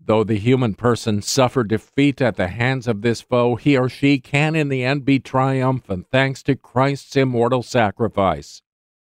Though 0.02 0.24
the 0.24 0.38
human 0.38 0.74
person 0.74 1.22
suffer 1.22 1.62
defeat 1.62 2.20
at 2.20 2.36
the 2.36 2.48
hands 2.48 2.88
of 2.88 3.02
this 3.02 3.20
foe, 3.20 3.54
he 3.54 3.76
or 3.76 3.88
she 3.88 4.18
can 4.18 4.56
in 4.56 4.70
the 4.70 4.82
end 4.82 5.04
be 5.04 5.20
triumphant 5.20 6.06
thanks 6.10 6.42
to 6.44 6.56
Christ's 6.56 7.14
immortal 7.14 7.62
sacrifice. 7.62 8.62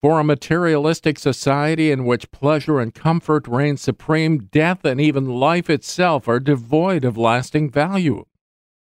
For 0.03 0.19
a 0.19 0.25
materialistic 0.25 1.19
society 1.19 1.91
in 1.91 2.07
which 2.07 2.31
pleasure 2.31 2.81
and 2.81 2.95
comfort 2.95 3.47
reign 3.47 3.77
supreme, 3.77 4.49
death 4.51 4.83
and 4.85 4.99
even 4.99 5.27
life 5.27 5.69
itself 5.69 6.27
are 6.27 6.41
devoid 6.41 7.05
of 7.05 7.19
lasting 7.19 7.71
value. 7.71 8.25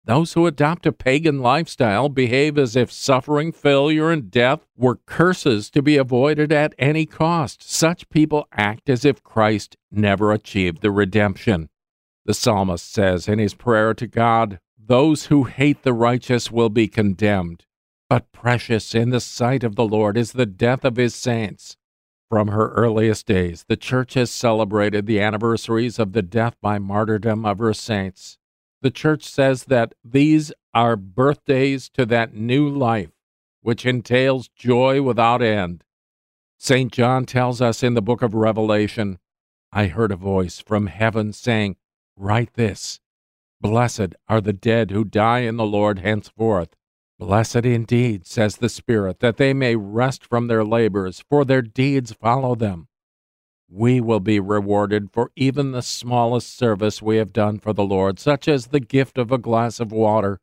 Those 0.06 0.32
who 0.32 0.46
adopt 0.46 0.86
a 0.86 0.92
pagan 0.92 1.40
lifestyle 1.40 2.08
behave 2.08 2.56
as 2.56 2.74
if 2.74 2.90
suffering, 2.90 3.52
failure, 3.52 4.10
and 4.10 4.30
death 4.30 4.66
were 4.76 5.00
curses 5.06 5.70
to 5.70 5.82
be 5.82 5.98
avoided 5.98 6.52
at 6.52 6.74
any 6.78 7.04
cost. 7.04 7.62
Such 7.62 8.08
people 8.08 8.46
act 8.52 8.88
as 8.88 9.04
if 9.04 9.22
Christ 9.22 9.76
never 9.90 10.32
achieved 10.32 10.80
the 10.80 10.90
redemption. 10.90 11.68
The 12.24 12.34
psalmist 12.34 12.90
says 12.90 13.28
in 13.28 13.38
his 13.38 13.52
prayer 13.52 13.92
to 13.94 14.06
God, 14.06 14.58
Those 14.78 15.26
who 15.26 15.44
hate 15.44 15.82
the 15.82 15.92
righteous 15.92 16.50
will 16.50 16.70
be 16.70 16.88
condemned. 16.88 17.64
But 18.14 18.30
precious 18.30 18.94
in 18.94 19.10
the 19.10 19.18
sight 19.18 19.64
of 19.64 19.74
the 19.74 19.84
Lord 19.84 20.16
is 20.16 20.34
the 20.34 20.46
death 20.46 20.84
of 20.84 20.94
his 20.94 21.16
saints. 21.16 21.76
From 22.30 22.46
her 22.46 22.68
earliest 22.68 23.26
days, 23.26 23.64
the 23.66 23.76
Church 23.76 24.14
has 24.14 24.30
celebrated 24.30 25.04
the 25.04 25.20
anniversaries 25.20 25.98
of 25.98 26.12
the 26.12 26.22
death 26.22 26.54
by 26.62 26.78
martyrdom 26.78 27.44
of 27.44 27.58
her 27.58 27.74
saints. 27.74 28.38
The 28.82 28.92
Church 28.92 29.24
says 29.24 29.64
that 29.64 29.94
these 30.04 30.52
are 30.72 30.94
birthdays 30.94 31.88
to 31.94 32.06
that 32.06 32.32
new 32.32 32.68
life, 32.68 33.10
which 33.62 33.84
entails 33.84 34.46
joy 34.46 35.02
without 35.02 35.42
end. 35.42 35.82
St. 36.56 36.92
John 36.92 37.26
tells 37.26 37.60
us 37.60 37.82
in 37.82 37.94
the 37.94 38.00
book 38.00 38.22
of 38.22 38.32
Revelation 38.32 39.18
I 39.72 39.88
heard 39.88 40.12
a 40.12 40.16
voice 40.16 40.60
from 40.60 40.86
heaven 40.86 41.32
saying, 41.32 41.74
Write 42.16 42.54
this 42.54 43.00
Blessed 43.60 44.14
are 44.28 44.40
the 44.40 44.52
dead 44.52 44.92
who 44.92 45.02
die 45.02 45.40
in 45.40 45.56
the 45.56 45.66
Lord 45.66 45.98
henceforth. 45.98 46.76
Blessed 47.18 47.64
indeed, 47.64 48.26
says 48.26 48.56
the 48.56 48.68
Spirit, 48.68 49.20
that 49.20 49.36
they 49.36 49.54
may 49.54 49.76
rest 49.76 50.26
from 50.26 50.48
their 50.48 50.64
labors, 50.64 51.24
for 51.30 51.44
their 51.44 51.62
deeds 51.62 52.12
follow 52.12 52.56
them. 52.56 52.88
We 53.70 54.00
will 54.00 54.20
be 54.20 54.40
rewarded 54.40 55.10
for 55.12 55.30
even 55.36 55.70
the 55.70 55.82
smallest 55.82 56.56
service 56.56 57.00
we 57.00 57.16
have 57.16 57.32
done 57.32 57.60
for 57.60 57.72
the 57.72 57.84
Lord, 57.84 58.18
such 58.18 58.48
as 58.48 58.66
the 58.66 58.80
gift 58.80 59.16
of 59.16 59.30
a 59.30 59.38
glass 59.38 59.78
of 59.78 59.92
water. 59.92 60.40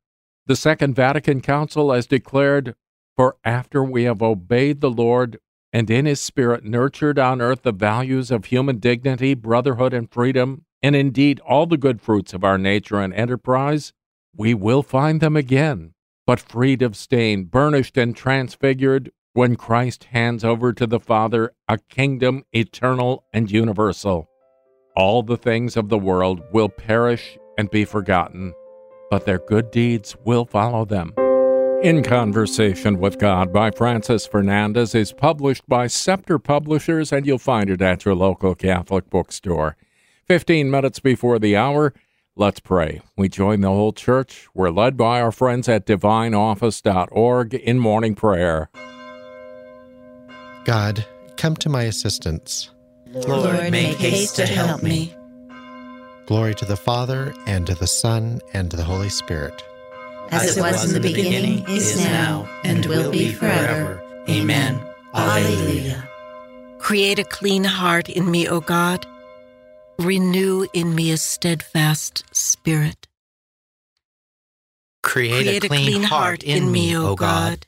The 0.48 0.56
Second 0.56 0.96
Vatican 0.96 1.42
Council 1.42 1.92
has 1.92 2.08
declared, 2.08 2.76
For 3.18 3.36
after 3.44 3.84
we 3.84 4.04
have 4.04 4.22
obeyed 4.22 4.80
the 4.80 4.90
Lord 4.90 5.40
and 5.74 5.90
in 5.90 6.06
His 6.06 6.22
Spirit 6.22 6.64
nurtured 6.64 7.20
on 7.20 7.42
earth 7.42 7.64
the 7.64 7.72
values 7.72 8.32
of 8.32 8.46
human 8.46 8.80
dignity, 8.80 9.34
brotherhood, 9.34 9.94
and 9.94 10.10
freedom, 10.10 10.66
and 10.82 10.96
indeed 10.96 11.40
all 11.42 11.66
the 11.66 11.78
good 11.78 12.02
fruits 12.02 12.34
of 12.34 12.44
our 12.44 12.58
nature 12.58 13.00
and 13.00 13.14
enterprise, 13.14 13.94
we 14.36 14.54
will 14.54 14.84
find 14.84 15.22
them 15.22 15.36
again 15.36 15.94
but 16.26 16.40
freed 16.40 16.82
of 16.82 16.96
stain, 16.96 17.46
burnished 17.46 17.98
and 17.98 18.16
transfigured, 18.16 19.12
when 19.34 19.56
Christ 19.56 20.06
hands 20.06 20.44
over 20.44 20.74
to 20.74 20.86
the 20.86 21.00
Father 21.00 21.54
a 21.68 21.78
kingdom 21.78 22.44
eternal 22.54 23.24
and 23.34 23.50
universal. 23.50 24.28
All 24.96 25.24
the 25.24 25.38
things 25.38 25.78
of 25.78 25.90
the 25.90 25.98
world 25.98 26.42
will 26.52 26.70
perish 26.70 27.38
and 27.58 27.70
be 27.70 27.86
forgotten, 27.86 28.54
but 29.10 29.26
their 29.26 29.40
good 29.40 29.72
deeds 29.72 30.16
will 30.26 30.46
follow 30.46 30.84
them. 30.84 31.14
In 31.82 32.04
Conversation 32.04 33.00
with 33.00 33.18
God 33.18 33.52
by 33.52 33.72
Francis 33.72 34.28
Fernandez 34.28 34.94
is 34.94 35.14
published 35.14 35.68
by 35.68 35.88
Scepter 35.88 36.38
Publishers, 36.38 37.12
and 37.12 37.26
you'll 37.26 37.40
find 37.40 37.70
it 37.70 37.82
at 37.82 38.06
your 38.06 38.14
local 38.14 38.54
Catholic 38.54 39.10
bookstore. 39.10 39.78
15 40.28 40.70
minutes 40.70 41.00
before 41.00 41.40
the 41.40 41.56
hour, 41.56 41.94
Let's 42.38 42.62
pray. 42.62 43.02
We 43.18 43.28
join 43.28 43.60
the 43.60 43.68
whole 43.68 43.92
church. 43.92 44.48
We're 44.54 44.70
led 44.70 44.96
by 44.96 45.20
our 45.20 45.34
friends 45.34 45.68
at 45.68 45.86
divineoffice.org 45.86 47.54
in 47.54 47.78
morning 47.78 48.16
prayer. 48.16 48.70
God, 50.64 51.06
come 51.36 51.58
to 51.58 51.68
my 51.68 51.84
assistance. 51.84 52.70
Lord, 53.08 53.70
make 53.70 53.98
haste 53.98 54.38
to 54.38 54.46
help 54.46 54.82
me. 54.82 55.14
Glory 56.26 56.56
to 56.56 56.64
the 56.64 56.78
Father, 56.78 57.34
and 57.48 57.68
to 57.68 57.76
the 57.76 57.88
Son, 57.88 58.40
and 58.54 58.72
to 58.72 58.78
the 58.78 58.86
Holy 58.86 59.10
Spirit. 59.10 59.62
As 60.30 60.56
it 60.56 60.62
was 60.62 60.86
in 60.86 61.02
the 61.02 61.06
beginning, 61.06 61.66
is 61.68 61.98
now, 61.98 62.48
and 62.64 62.86
will 62.86 63.12
be 63.12 63.34
forever. 63.34 64.02
Amen. 64.30 64.80
Alleluia. 65.14 66.08
Create 66.80 67.20
a 67.20 67.26
clean 67.26 67.66
heart 67.66 68.08
in 68.08 68.32
me, 68.32 68.48
O 68.48 68.62
God 68.62 69.06
Renew 70.00 70.68
in 70.74 70.96
me 70.96 71.12
a 71.12 71.18
steadfast 71.18 72.24
spirit. 72.36 73.08
Create, 75.04 75.44
Create 75.44 75.64
a, 75.64 75.68
clean 75.68 75.82
a, 75.82 75.92
clean 75.92 76.04
heart 76.04 76.44
in 76.44 76.72
me, 76.72 76.96
O 76.96 77.16
God. 77.16 77.66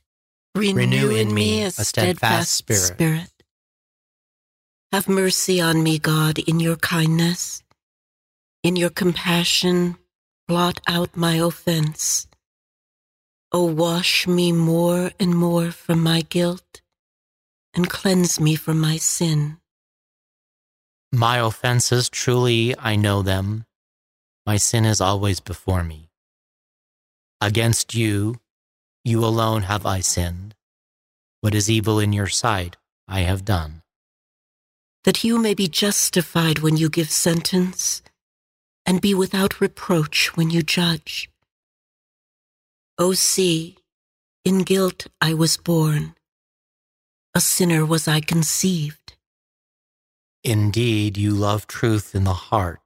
Renew, 0.56 0.80
Renew 0.80 1.10
in 1.10 1.34
me 1.34 1.64
a 1.64 1.72
steadfast 1.72 2.54
spirit. 2.54 2.80
spirit. 2.80 3.30
Have 4.92 5.10
mercy 5.10 5.60
on 5.60 5.82
me, 5.82 5.98
God, 5.98 6.38
in 6.38 6.60
your 6.60 6.76
kindness. 6.76 7.64
In 8.62 8.76
your 8.76 8.92
compassion, 8.92 9.98
blot 10.48 10.80
out 10.88 11.18
my 11.18 11.36
offense. 11.36 12.28
O 13.52 13.64
wash 13.64 14.28
me 14.28 14.52
more 14.52 15.12
and 15.20 15.36
more 15.36 15.72
from 15.72 16.02
my 16.02 16.22
guilt, 16.22 16.82
and 17.74 17.90
cleanse 17.90 18.40
me 18.40 18.56
from 18.56 18.80
my 18.80 18.98
sin. 18.98 19.58
My 21.16 21.38
offenses, 21.38 22.10
truly 22.10 22.74
I 22.80 22.96
know 22.96 23.22
them. 23.22 23.66
My 24.48 24.58
sin 24.58 24.84
is 24.84 25.00
always 25.00 25.40
before 25.40 25.84
me. 25.84 26.10
Against 27.40 27.94
you, 27.94 28.38
you 29.04 29.24
alone 29.24 29.62
have 29.62 29.86
I 29.86 30.00
sinned. 30.00 30.56
What 31.42 31.54
is 31.54 31.70
evil 31.70 32.00
in 32.00 32.14
your 32.14 32.26
sight, 32.26 32.78
I 33.08 33.20
have 33.20 33.46
done. 33.46 33.84
That 35.04 35.24
you 35.24 35.38
may 35.38 35.54
be 35.54 35.68
justified 35.68 36.60
when 36.60 36.78
you 36.78 36.90
give 36.90 37.12
sentence, 37.12 38.02
and 38.84 39.00
be 39.00 39.14
without 39.14 39.62
reproach 39.62 40.36
when 40.36 40.50
you 40.50 40.64
judge. 40.64 41.30
O 42.98 43.14
see, 43.14 43.78
in 44.44 44.64
guilt 44.64 45.06
I 45.22 45.36
was 45.36 45.58
born, 45.58 46.16
a 47.36 47.40
sinner 47.40 47.86
was 47.86 48.08
I 48.08 48.20
conceived. 48.20 49.03
Indeed, 50.44 51.18
you 51.18 51.32
love 51.32 51.68
truth 51.68 52.14
in 52.14 52.26
the 52.26 52.34
heart. 52.34 52.82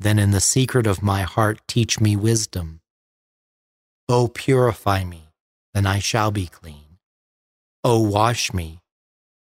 Then 0.00 0.18
in 0.18 0.32
the 0.32 0.40
secret 0.40 0.86
of 0.86 1.02
my 1.02 1.22
heart, 1.22 1.60
teach 1.68 2.00
me 2.00 2.16
wisdom. 2.16 2.80
O 4.08 4.26
purify 4.28 5.04
me, 5.04 5.28
then 5.74 5.86
I 5.86 6.00
shall 6.00 6.30
be 6.30 6.46
clean. 6.46 6.98
O 7.84 8.00
wash 8.00 8.52
me, 8.52 8.80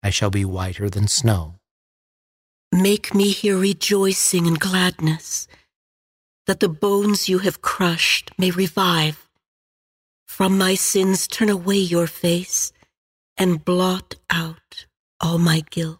I 0.04 0.12
shall 0.12 0.30
be 0.30 0.46
whiter 0.46 0.90
than 0.90 1.08
snow. 1.08 1.56
Make 2.72 3.16
me 3.16 3.32
hear 3.32 3.58
rejoicing 3.58 4.46
and 4.46 4.60
gladness, 4.60 5.48
that 6.46 6.60
the 6.60 6.70
bones 6.70 7.28
you 7.28 7.40
have 7.40 7.62
crushed 7.62 8.32
may 8.38 8.52
revive. 8.52 9.28
From 10.28 10.58
my 10.58 10.76
sins 10.76 11.28
turn 11.28 11.50
away 11.50 11.78
your 11.78 12.06
face 12.06 12.72
and 13.38 13.66
blot 13.66 14.16
out 14.30 14.86
all 15.20 15.40
my 15.40 15.64
guilt. 15.70 16.00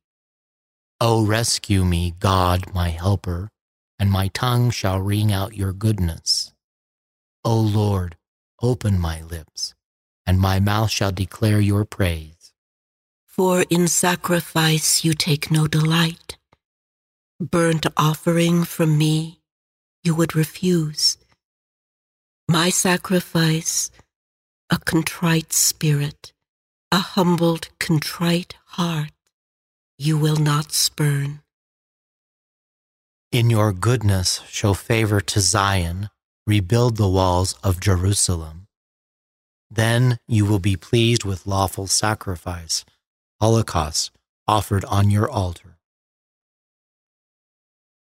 O 1.03 1.25
rescue 1.25 1.83
me, 1.83 2.13
God, 2.19 2.75
my 2.75 2.89
helper, 2.89 3.49
and 3.97 4.11
my 4.11 4.27
tongue 4.27 4.69
shall 4.69 4.99
ring 4.99 5.33
out 5.33 5.57
your 5.57 5.73
goodness. 5.73 6.53
O 7.43 7.59
Lord, 7.59 8.17
open 8.61 8.99
my 8.99 9.23
lips, 9.23 9.73
and 10.27 10.39
my 10.39 10.59
mouth 10.59 10.91
shall 10.91 11.11
declare 11.11 11.59
your 11.59 11.85
praise. 11.85 12.53
For 13.25 13.65
in 13.67 13.87
sacrifice 13.87 15.03
you 15.03 15.15
take 15.15 15.49
no 15.49 15.65
delight, 15.65 16.37
burnt 17.39 17.87
offering 17.97 18.63
from 18.63 18.95
me 18.95 19.39
you 20.03 20.13
would 20.13 20.35
refuse. 20.35 21.17
My 22.47 22.69
sacrifice, 22.69 23.89
a 24.69 24.77
contrite 24.77 25.51
spirit, 25.51 26.31
a 26.91 26.99
humbled, 26.99 27.69
contrite 27.79 28.53
heart, 28.77 29.09
you 30.01 30.17
will 30.17 30.37
not 30.37 30.71
spurn. 30.71 31.41
In 33.31 33.51
your 33.51 33.71
goodness, 33.71 34.41
show 34.49 34.73
favor 34.73 35.21
to 35.21 35.39
Zion, 35.39 36.09
rebuild 36.47 36.97
the 36.97 37.07
walls 37.07 37.53
of 37.63 37.79
Jerusalem. 37.79 38.65
Then 39.69 40.17
you 40.27 40.45
will 40.45 40.59
be 40.59 40.75
pleased 40.75 41.23
with 41.23 41.45
lawful 41.45 41.85
sacrifice, 41.85 42.83
holocaust 43.39 44.09
offered 44.47 44.83
on 44.85 45.11
your 45.11 45.29
altar. 45.29 45.77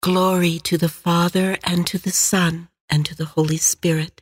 Glory 0.04 0.60
to 0.60 0.78
the 0.78 0.90
Father, 0.90 1.58
and 1.64 1.88
to 1.88 1.98
the 1.98 2.12
Son, 2.12 2.70
and 2.88 3.04
to 3.08 3.16
the 3.16 3.26
Holy 3.26 3.58
Spirit. 3.58 4.22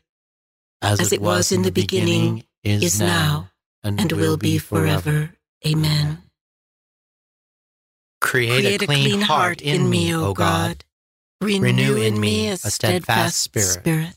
As, 0.82 1.01
As 1.01 1.11
it, 1.11 1.20
was, 1.20 1.38
was 1.38 1.51
in 1.51 1.63
the 1.63 1.72
beginning, 1.72 2.45
beginning 2.63 2.82
is, 2.82 3.01
now, 3.01 3.51
and, 3.84 3.99
and 3.99 4.11
will 4.13 4.38
be 4.38 4.57
forever. 4.57 5.32
Amen. 5.68 6.24
Create, 8.20 8.49
Create 8.49 8.82
a, 8.82 8.86
clean 8.86 9.05
a 9.05 9.09
clean 9.09 9.22
heart 9.22 9.61
in 9.61 9.89
me, 9.89 10.13
O 10.15 10.34
God. 10.34 10.84
Renew, 11.41 11.65
Renew 11.65 11.95
in 11.97 12.20
me 12.20 12.49
a 12.49 12.57
steadfast 12.57 13.39
spirit. 13.39 13.68
spirit. 13.68 14.15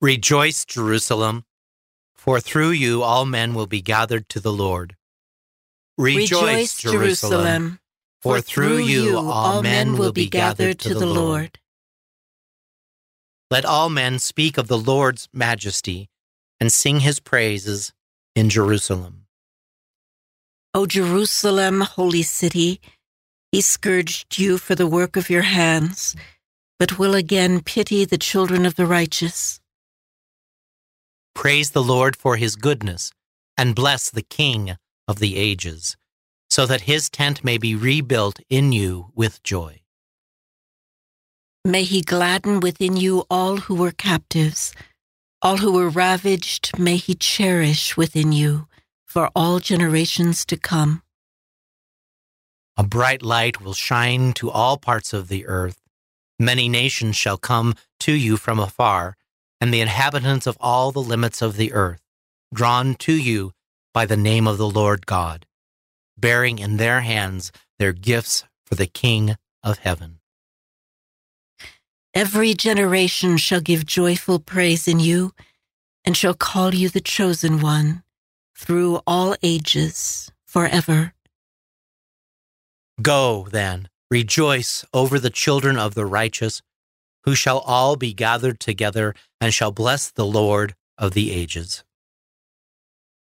Rejoice, 0.00 0.64
Jerusalem, 0.64 1.44
for 2.14 2.40
through 2.40 2.70
you 2.70 3.02
all 3.02 3.24
men 3.24 3.54
will 3.54 3.66
be 3.66 3.80
gathered 3.80 4.28
to 4.30 4.40
the 4.40 4.52
Lord. 4.52 4.96
Rejoice, 5.98 6.30
Rejoice 6.30 6.80
Jerusalem, 6.80 7.80
for 8.20 8.40
through 8.40 8.78
you 8.78 9.16
all 9.18 9.62
men 9.62 9.96
will 9.96 10.12
be 10.12 10.28
gathered 10.28 10.78
to 10.80 10.94
the 10.94 11.06
Lord. 11.06 11.58
Let 13.50 13.64
all 13.64 13.90
men 13.90 14.18
speak 14.18 14.58
of 14.58 14.68
the 14.68 14.78
Lord's 14.78 15.28
majesty 15.32 16.08
and 16.60 16.72
sing 16.72 17.00
his 17.00 17.20
praises 17.20 17.92
in 18.34 18.50
Jerusalem. 18.50 19.23
O 20.76 20.86
Jerusalem, 20.86 21.82
holy 21.82 22.24
city, 22.24 22.80
he 23.52 23.60
scourged 23.60 24.40
you 24.40 24.58
for 24.58 24.74
the 24.74 24.88
work 24.88 25.16
of 25.16 25.30
your 25.30 25.42
hands, 25.42 26.16
but 26.80 26.98
will 26.98 27.14
again 27.14 27.60
pity 27.60 28.04
the 28.04 28.18
children 28.18 28.66
of 28.66 28.74
the 28.74 28.84
righteous. 28.84 29.60
Praise 31.32 31.70
the 31.70 31.82
Lord 31.82 32.16
for 32.16 32.34
his 32.34 32.56
goodness, 32.56 33.12
and 33.56 33.76
bless 33.76 34.10
the 34.10 34.22
King 34.22 34.76
of 35.06 35.20
the 35.20 35.36
ages, 35.36 35.96
so 36.50 36.66
that 36.66 36.90
his 36.90 37.08
tent 37.08 37.44
may 37.44 37.56
be 37.56 37.76
rebuilt 37.76 38.40
in 38.50 38.72
you 38.72 39.12
with 39.14 39.44
joy. 39.44 39.80
May 41.64 41.84
he 41.84 42.00
gladden 42.02 42.58
within 42.58 42.96
you 42.96 43.24
all 43.30 43.58
who 43.58 43.76
were 43.76 43.92
captives, 43.92 44.74
all 45.40 45.58
who 45.58 45.72
were 45.72 45.88
ravaged, 45.88 46.76
may 46.76 46.96
he 46.96 47.14
cherish 47.14 47.96
within 47.96 48.32
you 48.32 48.66
for 49.14 49.30
all 49.36 49.60
generations 49.60 50.44
to 50.44 50.56
come. 50.56 51.00
A 52.76 52.82
bright 52.82 53.22
light 53.22 53.60
will 53.60 53.72
shine 53.72 54.32
to 54.32 54.50
all 54.50 54.76
parts 54.76 55.12
of 55.12 55.28
the 55.28 55.46
earth. 55.46 55.80
Many 56.36 56.68
nations 56.68 57.14
shall 57.14 57.36
come 57.36 57.76
to 58.00 58.12
you 58.12 58.36
from 58.36 58.58
afar, 58.58 59.16
and 59.60 59.72
the 59.72 59.80
inhabitants 59.80 60.48
of 60.48 60.58
all 60.58 60.90
the 60.90 60.98
limits 60.98 61.40
of 61.42 61.56
the 61.56 61.72
earth, 61.72 62.02
drawn 62.52 62.96
to 63.06 63.12
you 63.12 63.52
by 63.92 64.04
the 64.04 64.16
name 64.16 64.48
of 64.48 64.58
the 64.58 64.68
Lord 64.68 65.06
God, 65.06 65.46
bearing 66.18 66.58
in 66.58 66.76
their 66.76 67.02
hands 67.02 67.52
their 67.78 67.92
gifts 67.92 68.42
for 68.66 68.74
the 68.74 68.88
King 68.88 69.36
of 69.62 69.78
heaven. 69.78 70.18
Every 72.12 72.52
generation 72.54 73.36
shall 73.36 73.60
give 73.60 73.86
joyful 73.86 74.40
praise 74.40 74.88
in 74.88 74.98
you, 74.98 75.30
and 76.04 76.16
shall 76.16 76.34
call 76.34 76.74
you 76.74 76.88
the 76.88 77.00
chosen 77.00 77.60
one 77.60 78.02
through 78.56 79.00
all 79.06 79.34
ages, 79.42 80.30
forever. 80.46 81.12
Go, 83.02 83.48
then, 83.50 83.88
rejoice 84.10 84.84
over 84.94 85.18
the 85.18 85.30
children 85.30 85.76
of 85.76 85.94
the 85.94 86.06
righteous, 86.06 86.62
who 87.24 87.34
shall 87.34 87.58
all 87.58 87.96
be 87.96 88.12
gathered 88.12 88.60
together 88.60 89.14
and 89.40 89.52
shall 89.52 89.72
bless 89.72 90.10
the 90.10 90.26
Lord 90.26 90.74
of 90.96 91.12
the 91.12 91.32
ages. 91.32 91.82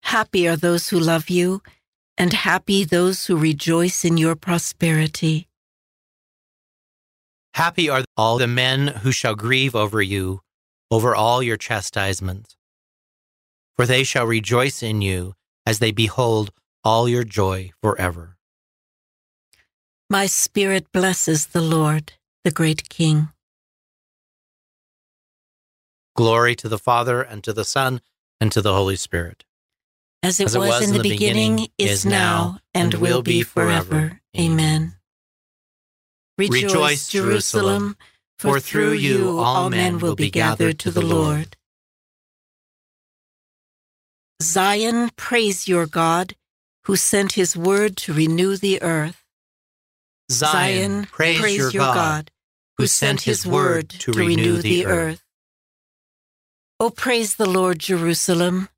Happy 0.03 0.49
are 0.49 0.57
those 0.57 0.89
who 0.89 0.99
love 0.99 1.31
you, 1.31 1.63
and 2.19 2.33
happy 2.33 2.85
those 2.85 3.27
who 3.27 3.37
rejoice 3.37 4.05
in 4.05 4.17
your 4.17 4.35
prosperity. 4.35 5.49
Happy 7.55 7.89
are 7.89 8.05
all 8.17 8.39
the 8.39 8.47
men 8.47 8.89
who 8.89 9.13
shall 9.13 9.35
grieve 9.35 9.77
over 9.77 10.03
you, 10.03 10.41
over 10.91 11.15
all 11.15 11.43
your 11.43 11.57
chastisements. 11.57 12.57
For 13.83 13.87
they 13.87 14.05
shall 14.05 14.29
rejoice 14.29 14.81
in 14.81 15.03
you 15.03 15.35
as 15.67 15.81
they 15.81 15.91
behold 15.91 16.53
all 16.85 17.09
your 17.09 17.25
joy 17.25 17.73
forever. 17.83 18.37
My 20.09 20.27
spirit 20.27 20.93
blesses 20.93 21.47
the 21.47 21.63
Lord, 21.63 22.13
the 22.45 22.53
great 22.53 22.89
King. 22.89 23.31
Glory 26.15 26.55
to 26.55 26.69
the 26.69 26.79
Father, 26.79 27.23
and 27.23 27.43
to 27.43 27.53
the 27.53 27.65
Son, 27.65 28.01
and 28.41 28.53
to 28.53 28.63
the 28.63 28.73
Holy 28.73 28.95
Spirit. 28.95 29.45
As 30.23 30.39
it, 30.39 30.47
As 30.47 30.55
it 30.55 30.61
was, 30.61 30.69
was, 30.69 30.83
in 30.83 30.93
the, 30.93 31.03
the 31.03 31.09
beginning, 31.11 31.57
beginning, 31.57 31.73
is 31.77 32.07
now, 32.07 32.61
and, 32.73 32.95
and 32.95 33.03
will 33.03 33.23
be 33.23 33.43
forever. 33.43 34.21
Amen. 34.39 34.95
Rejoice, 36.39 36.63
Rejoice, 36.63 37.09
Jerusalem, 37.09 37.97
for 38.39 38.61
through 38.61 38.93
you 38.93 39.41
all 39.41 39.71
men 39.71 39.99
will 39.99 40.15
be 40.15 40.31
gathered 40.31 40.79
to 40.79 40.93
the 40.93 41.03
Lord. 41.03 41.57
Zion, 44.43 45.11
praise 45.17 45.69
your 45.69 45.87
God, 45.87 46.35
who 46.85 46.97
sent 46.97 47.33
his 47.33 47.57
word 47.57 47.97
to 47.99 48.13
renew 48.13 48.57
the 48.57 48.83
earth. 48.83 49.25
Zion, 50.31 51.07
praise, 51.07 51.41
praise 51.41 51.59
your, 51.59 51.71
your 51.71 51.83
God, 51.85 51.95
God, 51.95 52.31
who 52.77 52.87
sent 52.87 53.23
his 53.23 53.47
word 53.47 53.89
to, 53.91 54.13
to 54.13 54.19
renew 54.19 54.61
the 54.61 54.87
earth. 54.87 55.23
O 56.81 56.87
oh, 56.87 56.91
praise 56.91 57.37
the 57.37 57.49
Lord, 57.49 57.79
Jerusalem. 57.79 58.69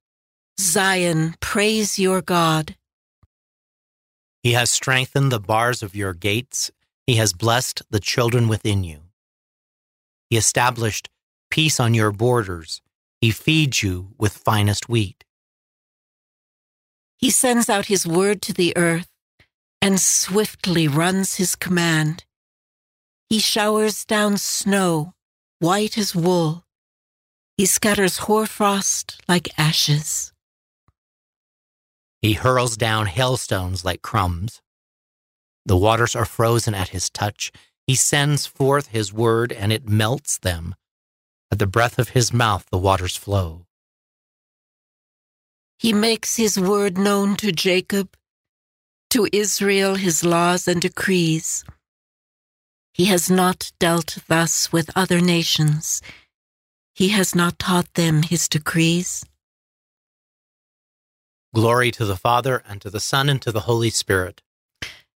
Zion, 0.60 1.34
praise 1.40 1.98
your 1.98 2.20
God. 2.20 2.76
He 4.42 4.52
has 4.52 4.70
strengthened 4.70 5.32
the 5.32 5.40
bars 5.40 5.82
of 5.82 5.96
your 5.96 6.12
gates. 6.12 6.70
He 7.06 7.16
has 7.16 7.32
blessed 7.32 7.82
the 7.88 8.00
children 8.00 8.48
within 8.48 8.84
you. 8.84 9.00
He 10.28 10.36
established 10.36 11.08
peace 11.50 11.80
on 11.80 11.94
your 11.94 12.12
borders. 12.12 12.82
He 13.22 13.30
feeds 13.30 13.82
you 13.82 14.10
with 14.18 14.36
finest 14.36 14.88
wheat. 14.88 15.24
He 17.24 17.30
sends 17.30 17.70
out 17.70 17.86
his 17.86 18.06
word 18.06 18.42
to 18.42 18.52
the 18.52 18.76
earth 18.76 19.08
and 19.80 19.98
swiftly 19.98 20.86
runs 20.86 21.36
his 21.36 21.56
command. 21.56 22.26
He 23.30 23.38
showers 23.38 24.04
down 24.04 24.36
snow, 24.36 25.14
white 25.58 25.96
as 25.96 26.14
wool. 26.14 26.66
He 27.56 27.64
scatters 27.64 28.18
hoarfrost 28.18 29.22
like 29.26 29.58
ashes. 29.58 30.34
He 32.20 32.34
hurls 32.34 32.76
down 32.76 33.06
hailstones 33.06 33.86
like 33.86 34.02
crumbs. 34.02 34.60
The 35.64 35.78
waters 35.78 36.14
are 36.14 36.26
frozen 36.26 36.74
at 36.74 36.90
his 36.90 37.08
touch. 37.08 37.50
He 37.86 37.94
sends 37.94 38.44
forth 38.44 38.88
his 38.88 39.14
word, 39.14 39.50
and 39.50 39.72
it 39.72 39.88
melts 39.88 40.36
them. 40.36 40.74
At 41.50 41.58
the 41.58 41.66
breath 41.66 41.98
of 41.98 42.10
his 42.10 42.34
mouth, 42.34 42.66
the 42.70 42.76
waters 42.76 43.16
flow. 43.16 43.63
He 45.78 45.92
makes 45.92 46.36
his 46.36 46.58
word 46.58 46.96
known 46.96 47.36
to 47.36 47.52
Jacob 47.52 48.16
to 49.10 49.28
Israel 49.32 49.94
his 49.94 50.24
laws 50.24 50.66
and 50.66 50.80
decrees. 50.80 51.64
He 52.92 53.04
has 53.06 53.30
not 53.30 53.70
dealt 53.78 54.18
thus 54.26 54.72
with 54.72 54.90
other 54.96 55.20
nations. 55.20 56.02
He 56.94 57.08
has 57.10 57.34
not 57.34 57.58
taught 57.58 57.94
them 57.94 58.22
his 58.22 58.48
decrees. 58.48 59.24
Glory 61.54 61.92
to 61.92 62.04
the 62.04 62.16
Father, 62.16 62.62
and 62.68 62.80
to 62.80 62.90
the 62.90 62.98
Son, 62.98 63.28
and 63.28 63.40
to 63.42 63.52
the 63.52 63.60
Holy 63.60 63.90
Spirit. 63.90 64.42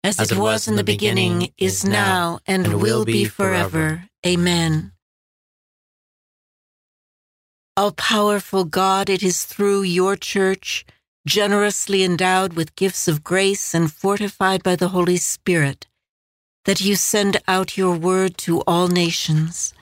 As, 0.05 0.21
As 0.21 0.31
it, 0.31 0.35
was, 0.35 0.41
was 0.41 0.69
in 0.69 0.77
the 0.77 0.85
beginning, 0.85 1.39
beginning 1.39 1.55
is 1.57 1.85
now, 1.85 2.41
and, 2.47 2.67
and 2.67 2.81
will 2.83 3.07
be 3.07 3.25
forever. 3.25 3.71
forever. 3.71 4.09
Amen. 4.27 4.93
All 7.79 7.93
powerful 7.93 8.65
God, 8.65 9.11
it 9.11 9.23
is 9.23 9.45
through 9.45 9.83
your 9.83 10.17
church 10.17 10.87
generously 11.27 12.03
endowed 12.03 12.55
with 12.55 12.75
gifts 12.75 13.07
of 13.07 13.23
grace 13.23 13.75
and 13.75 13.93
fortified 13.93 14.63
by 14.63 14.77
the 14.77 14.89
Holy 14.89 15.19
Spirit, 15.19 15.87
that 16.65 16.81
you 16.81 16.97
send 16.97 17.37
out 17.47 17.77
your 17.77 17.95
word 17.95 18.39
to 18.39 18.63
all 18.67 18.89
nations. 18.89 19.75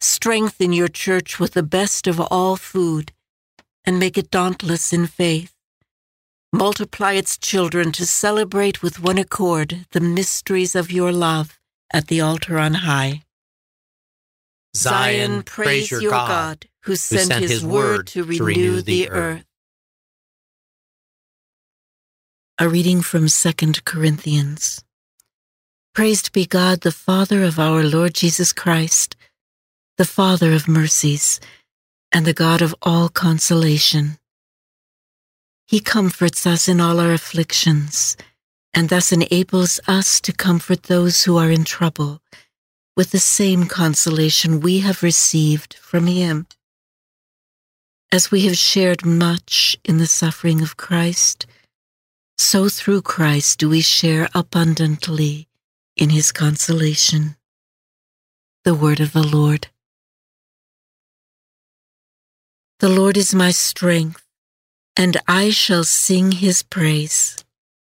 Strengthen 0.00 0.72
your 0.72 0.88
church 0.88 1.38
with 1.38 1.52
the 1.52 1.62
best 1.62 2.06
of 2.06 2.18
all 2.18 2.56
food, 2.56 3.12
and 3.84 3.98
make 3.98 4.16
it 4.16 4.30
dauntless 4.30 4.94
in 4.94 5.06
faith. 5.06 5.52
Multiply 6.50 7.12
its 7.12 7.36
children 7.36 7.92
to 7.92 8.06
celebrate 8.06 8.82
with 8.82 9.02
one 9.02 9.18
accord 9.18 9.84
the 9.90 10.00
mysteries 10.00 10.74
of 10.74 10.90
your 10.90 11.12
love 11.12 11.58
at 11.92 12.06
the 12.06 12.22
altar 12.22 12.58
on 12.58 12.72
high. 12.72 13.22
Zion, 14.78 15.42
praise 15.42 15.90
your 15.90 16.10
God, 16.12 16.66
who 16.82 16.94
sent 16.94 17.32
his 17.32 17.66
word 17.66 18.06
to 18.08 18.22
renew 18.22 18.80
the 18.80 19.10
earth. 19.10 19.44
A 22.58 22.68
reading 22.68 23.02
from 23.02 23.26
2 23.26 23.52
Corinthians. 23.84 24.84
Praised 25.94 26.32
be 26.32 26.46
God, 26.46 26.82
the 26.82 26.92
Father 26.92 27.42
of 27.42 27.58
our 27.58 27.82
Lord 27.82 28.14
Jesus 28.14 28.52
Christ, 28.52 29.16
the 29.96 30.04
Father 30.04 30.52
of 30.52 30.68
mercies, 30.68 31.40
and 32.12 32.24
the 32.24 32.32
God 32.32 32.62
of 32.62 32.72
all 32.82 33.08
consolation. 33.08 34.18
He 35.66 35.80
comforts 35.80 36.46
us 36.46 36.68
in 36.68 36.80
all 36.80 37.00
our 37.00 37.12
afflictions, 37.12 38.16
and 38.72 38.88
thus 38.88 39.10
enables 39.10 39.80
us 39.88 40.20
to 40.20 40.32
comfort 40.32 40.84
those 40.84 41.24
who 41.24 41.36
are 41.36 41.50
in 41.50 41.64
trouble 41.64 42.20
with 42.98 43.12
the 43.12 43.20
same 43.20 43.66
consolation 43.66 44.58
we 44.58 44.80
have 44.80 45.04
received 45.04 45.74
from 45.74 46.08
Him. 46.08 46.48
As 48.10 48.32
we 48.32 48.40
have 48.46 48.56
shared 48.56 49.06
much 49.06 49.76
in 49.84 49.98
the 49.98 50.06
suffering 50.08 50.60
of 50.62 50.76
Christ, 50.76 51.46
so 52.38 52.68
through 52.68 53.02
Christ 53.02 53.60
do 53.60 53.68
we 53.68 53.82
share 53.82 54.28
abundantly 54.34 55.46
in 55.96 56.10
His 56.10 56.32
consolation. 56.32 57.36
The 58.64 58.74
Word 58.74 58.98
of 58.98 59.12
the 59.12 59.22
Lord. 59.22 59.68
The 62.80 62.88
Lord 62.88 63.16
is 63.16 63.32
my 63.32 63.52
strength, 63.52 64.24
and 64.96 65.16
I 65.28 65.50
shall 65.50 65.84
sing 65.84 66.32
his 66.32 66.64
praise. 66.64 67.44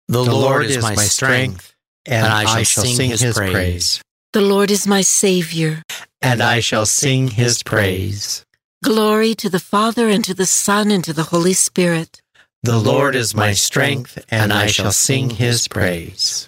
The, 0.10 0.26
the 0.26 0.36
Lord 0.36 0.66
is 0.66 0.82
my 0.82 0.95
strength, 0.95 1.74
and 2.06 2.26
I 2.26 2.64
shall 2.64 2.84
sing 2.84 3.12
his 3.12 3.34
praise. 3.34 4.02
The 4.32 4.41
Lord 4.41 4.69
is 4.69 4.86
my 4.86 5.01
Savior, 5.01 5.82
and 6.21 6.43
I 6.43 6.59
shall 6.59 6.86
sing 6.86 7.30
his 7.30 7.63
praise. 7.63 8.45
Glory 8.84 9.34
to 9.34 9.49
the 9.49 9.59
Father, 9.59 10.07
and 10.07 10.23
to 10.23 10.36
the 10.36 10.45
Son, 10.45 10.91
and 10.91 11.03
to 11.03 11.13
the 11.13 11.34
Holy 11.34 11.53
Spirit. 11.53 12.21
The 12.61 12.77
Lord 12.77 13.15
is 13.15 13.34
my 13.34 13.53
strength, 13.53 14.23
and 14.30 14.53
I 14.53 14.67
shall 14.67 14.91
sing 14.91 15.32
his 15.32 15.67
praise. 15.67 16.47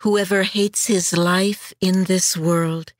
Whoever 0.00 0.42
hates 0.42 0.86
his 0.86 1.16
life 1.16 1.72
in 1.80 2.04
this 2.04 2.36
world 2.36 2.92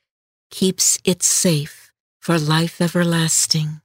keeps 0.53 1.01
it 1.03 1.25
safe 1.25 1.91
for 2.21 2.39
life 2.39 2.81
everlasting. 2.81 3.81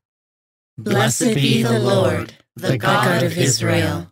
Blessed 0.77 1.33
be 1.33 1.63
the 1.63 1.79
Lord, 1.79 2.35
the 2.55 2.77
God 2.77 3.23
of 3.23 3.35
Israel. 3.35 4.11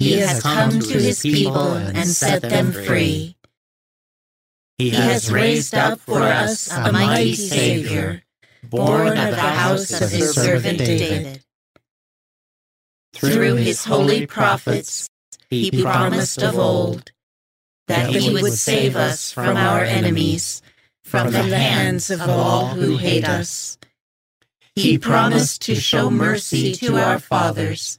He 0.00 0.12
has 0.12 0.42
come 0.42 0.80
to 0.80 0.98
his 0.98 1.20
people 1.20 1.74
and 1.74 2.08
set 2.08 2.40
them 2.40 2.72
free. 2.72 3.36
He 4.78 4.90
has 4.90 5.30
raised 5.30 5.74
up 5.74 6.00
for 6.00 6.22
us 6.22 6.72
a 6.72 6.90
mighty 6.90 7.34
Savior, 7.34 8.22
born 8.64 9.08
of 9.08 9.30
the 9.30 9.36
house 9.36 9.92
of 10.00 10.10
his 10.10 10.34
servant 10.34 10.78
David. 10.78 11.44
Through 13.12 13.56
his 13.56 13.84
holy 13.84 14.26
prophets, 14.26 15.10
he 15.50 15.70
promised 15.82 16.42
of 16.42 16.58
old 16.58 17.12
that 17.86 18.08
he 18.08 18.32
would 18.32 18.54
save 18.54 18.96
us 18.96 19.30
from 19.30 19.58
our 19.58 19.84
enemies 19.84 20.62
from 21.04 21.30
the 21.30 21.42
hands 21.42 22.10
of 22.10 22.22
all 22.22 22.68
who 22.68 22.96
hate 22.96 23.28
us. 23.28 23.76
He 24.74 24.96
promised 24.96 25.60
to 25.62 25.74
show 25.74 26.08
mercy 26.08 26.72
to 26.76 26.96
our 26.96 27.18
fathers 27.18 27.98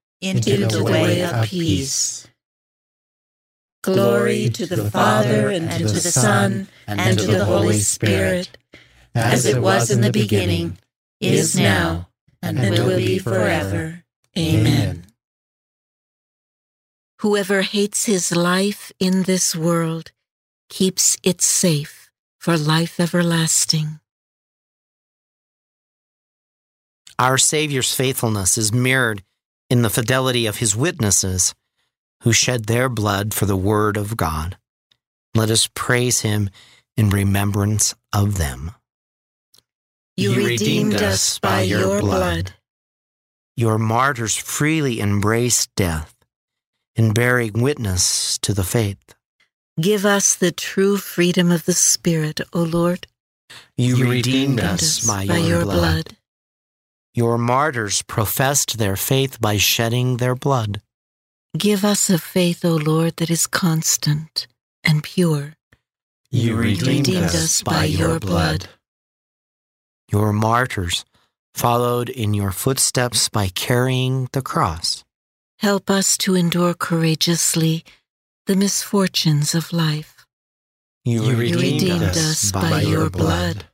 into 0.21 0.67
the 0.67 0.83
way 0.83 1.23
of 1.23 1.45
peace. 1.45 2.27
Glory 3.83 4.49
to 4.49 4.67
the 4.67 4.89
Father, 4.91 5.49
and 5.49 5.71
to 5.71 5.85
the 5.85 5.99
Son, 5.99 6.67
and 6.87 7.17
to 7.17 7.25
the 7.25 7.45
Holy 7.45 7.79
Spirit, 7.79 8.55
as 9.15 9.45
it 9.45 9.59
was 9.59 9.89
in 9.89 10.01
the 10.01 10.11
beginning, 10.11 10.77
is 11.19 11.57
now, 11.57 12.09
and 12.43 12.59
will 12.59 12.97
be 12.97 13.17
forever. 13.17 14.03
Amen. 14.37 15.05
Whoever 17.21 17.63
hates 17.63 18.05
his 18.05 18.35
life 18.35 18.91
in 18.99 19.23
this 19.23 19.55
world 19.55 20.11
keeps 20.69 21.17
it 21.23 21.41
safe 21.41 22.11
for 22.39 22.57
life 22.57 22.99
everlasting. 22.99 23.99
Our 27.19 27.37
Savior's 27.37 27.93
faithfulness 27.93 28.57
is 28.57 28.73
mirrored 28.73 29.21
in 29.71 29.83
the 29.83 29.89
fidelity 29.89 30.45
of 30.45 30.57
his 30.57 30.75
witnesses 30.75 31.55
who 32.23 32.33
shed 32.33 32.65
their 32.65 32.89
blood 32.89 33.33
for 33.33 33.45
the 33.45 33.55
Word 33.55 33.95
of 33.95 34.17
God. 34.17 34.57
Let 35.33 35.49
us 35.49 35.69
praise 35.73 36.19
him 36.19 36.49
in 36.97 37.09
remembrance 37.09 37.95
of 38.11 38.37
them. 38.37 38.71
You, 40.17 40.33
you 40.33 40.45
redeemed 40.45 40.95
us 40.95 41.39
by 41.39 41.61
your 41.61 42.01
blood. 42.01 42.51
Your 43.55 43.79
martyrs 43.79 44.35
freely 44.35 44.99
embraced 44.99 45.73
death 45.75 46.13
in 46.97 47.13
bearing 47.13 47.53
witness 47.53 48.37
to 48.39 48.53
the 48.53 48.65
faith. 48.65 49.15
Give 49.79 50.05
us 50.05 50.35
the 50.35 50.51
true 50.51 50.97
freedom 50.97 51.49
of 51.49 51.63
the 51.63 51.73
Spirit, 51.73 52.41
O 52.51 52.63
Lord. 52.63 53.07
You, 53.77 53.95
you 53.95 54.09
redeemed, 54.11 54.59
redeemed 54.59 54.59
us 54.59 55.07
by, 55.07 55.25
by 55.27 55.37
your, 55.37 55.47
your 55.47 55.61
blood. 55.61 55.77
blood. 55.79 56.17
Your 57.13 57.37
martyrs 57.37 58.01
professed 58.03 58.77
their 58.77 58.95
faith 58.95 59.41
by 59.41 59.57
shedding 59.57 60.17
their 60.17 60.35
blood. 60.35 60.81
Give 61.57 61.83
us 61.83 62.09
a 62.09 62.17
faith, 62.17 62.63
O 62.63 62.75
Lord, 62.75 63.17
that 63.17 63.29
is 63.29 63.47
constant 63.47 64.47
and 64.83 65.03
pure. 65.03 65.55
You 66.29 66.55
redeemed, 66.55 67.07
redeemed 67.07 67.25
us 67.25 67.61
by 67.61 67.83
your 67.85 68.19
blood. 68.19 68.69
Your 70.09 70.31
martyrs 70.31 71.03
followed 71.53 72.07
in 72.07 72.33
your 72.33 72.51
footsteps 72.51 73.27
by 73.27 73.49
carrying 73.49 74.29
the 74.31 74.41
cross. 74.41 75.03
Help 75.59 75.89
us 75.89 76.17
to 76.19 76.35
endure 76.35 76.73
courageously 76.73 77.83
the 78.47 78.55
misfortunes 78.55 79.53
of 79.53 79.73
life. 79.73 80.25
You, 81.03 81.23
you 81.23 81.35
redeemed, 81.35 81.61
redeemed, 81.61 82.03
us 82.03 82.51
by, 82.51 82.69
by 82.69 82.81
your 82.81 83.09
blood. 83.09 83.65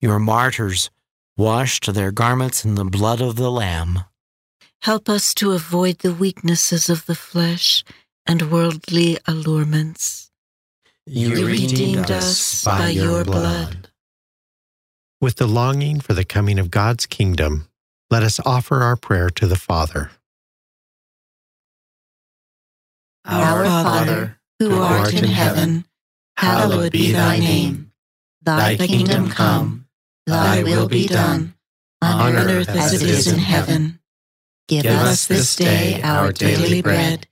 Your 0.00 0.18
martyrs 0.18 0.90
washed 1.38 1.94
their 1.94 2.10
garments 2.10 2.64
in 2.64 2.74
the 2.74 2.84
blood 2.84 3.20
of 3.20 3.36
the 3.36 3.50
Lamb. 3.50 4.00
Help 4.82 5.08
us 5.08 5.32
to 5.34 5.52
avoid 5.52 6.00
the 6.00 6.12
weaknesses 6.12 6.90
of 6.90 7.06
the 7.06 7.14
flesh 7.14 7.84
and 8.26 8.50
worldly 8.50 9.18
allurements. 9.26 10.32
You, 11.06 11.28
you 11.28 11.46
redeemed, 11.46 11.70
redeemed 11.70 12.10
us 12.10 12.64
by, 12.64 12.78
by 12.78 12.88
your 12.88 13.24
blood. 13.24 13.70
blood. 13.70 13.90
With 15.20 15.36
the 15.36 15.46
longing 15.46 16.00
for 16.00 16.12
the 16.12 16.24
coming 16.24 16.58
of 16.58 16.72
God's 16.72 17.06
kingdom, 17.06 17.68
let 18.10 18.22
us 18.24 18.40
offer 18.44 18.82
our 18.82 18.96
prayer 18.96 19.30
to 19.30 19.46
the 19.46 19.56
Father. 19.56 20.10
Our 23.24 23.64
Father, 23.64 24.40
who 24.58 24.80
art 24.80 25.14
in 25.14 25.24
heaven, 25.24 25.84
hallowed 26.36 26.92
be 26.92 27.12
thy 27.12 27.38
name. 27.38 27.92
Thy 28.42 28.76
kingdom 28.76 29.28
come, 29.30 29.77
thy 30.28 30.62
will 30.62 30.88
be 30.88 31.06
done, 31.06 31.54
on 32.02 32.36
earth 32.36 32.68
as 32.68 32.94
it 32.94 33.08
is 33.08 33.26
in 33.26 33.38
heaven. 33.38 33.98
Give, 34.68 34.82
Give 34.82 34.92
us 34.92 35.26
this 35.26 35.56
day 35.56 36.00
our 36.02 36.30
daily 36.32 36.82
bread, 36.82 37.26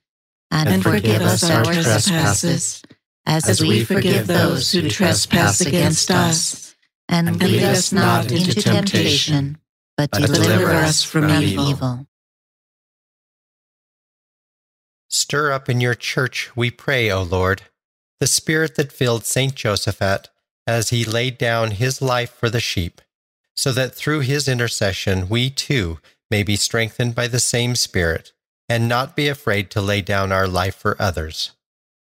and, 0.49 0.67
and 0.67 0.83
forgive 0.83 1.21
us 1.21 1.43
our 1.43 1.63
trespasses, 1.63 2.81
as, 3.25 3.47
as 3.47 3.61
we 3.61 3.83
forgive 3.83 4.25
those 4.25 4.71
who 4.71 4.89
trespass 4.89 5.61
against 5.61 6.09
us. 6.09 6.75
And 7.09 7.39
lead 7.39 7.63
us 7.63 7.93
not 7.93 8.31
into 8.31 8.61
temptation, 8.61 9.59
but 9.95 10.11
deliver 10.11 10.71
us 10.71 11.03
from 11.03 11.29
evil. 11.31 12.05
Stir 15.09 15.53
up 15.53 15.69
in 15.69 15.79
your 15.79 15.95
church, 15.95 16.51
we 16.55 16.69
pray, 16.69 17.09
O 17.09 17.23
Lord, 17.23 17.61
the 18.19 18.27
spirit 18.27 18.75
that 18.75 18.91
filled 18.91 19.25
Saint 19.25 19.55
Josaphat 19.55 20.25
as 20.67 20.89
he 20.89 21.05
laid 21.05 21.37
down 21.37 21.71
his 21.71 22.01
life 22.01 22.29
for 22.29 22.49
the 22.49 22.59
sheep, 22.59 23.01
so 23.55 23.71
that 23.71 23.95
through 23.95 24.19
his 24.19 24.47
intercession 24.47 25.29
we 25.29 25.49
too 25.49 25.99
may 26.29 26.43
be 26.43 26.57
strengthened 26.57 27.15
by 27.15 27.27
the 27.27 27.39
same 27.39 27.75
Spirit, 27.75 28.33
and 28.69 28.87
not 28.87 29.15
be 29.15 29.29
afraid 29.29 29.71
to 29.71 29.81
lay 29.81 30.01
down 30.01 30.31
our 30.31 30.47
life 30.47 30.75
for 30.75 31.01
others. 31.01 31.51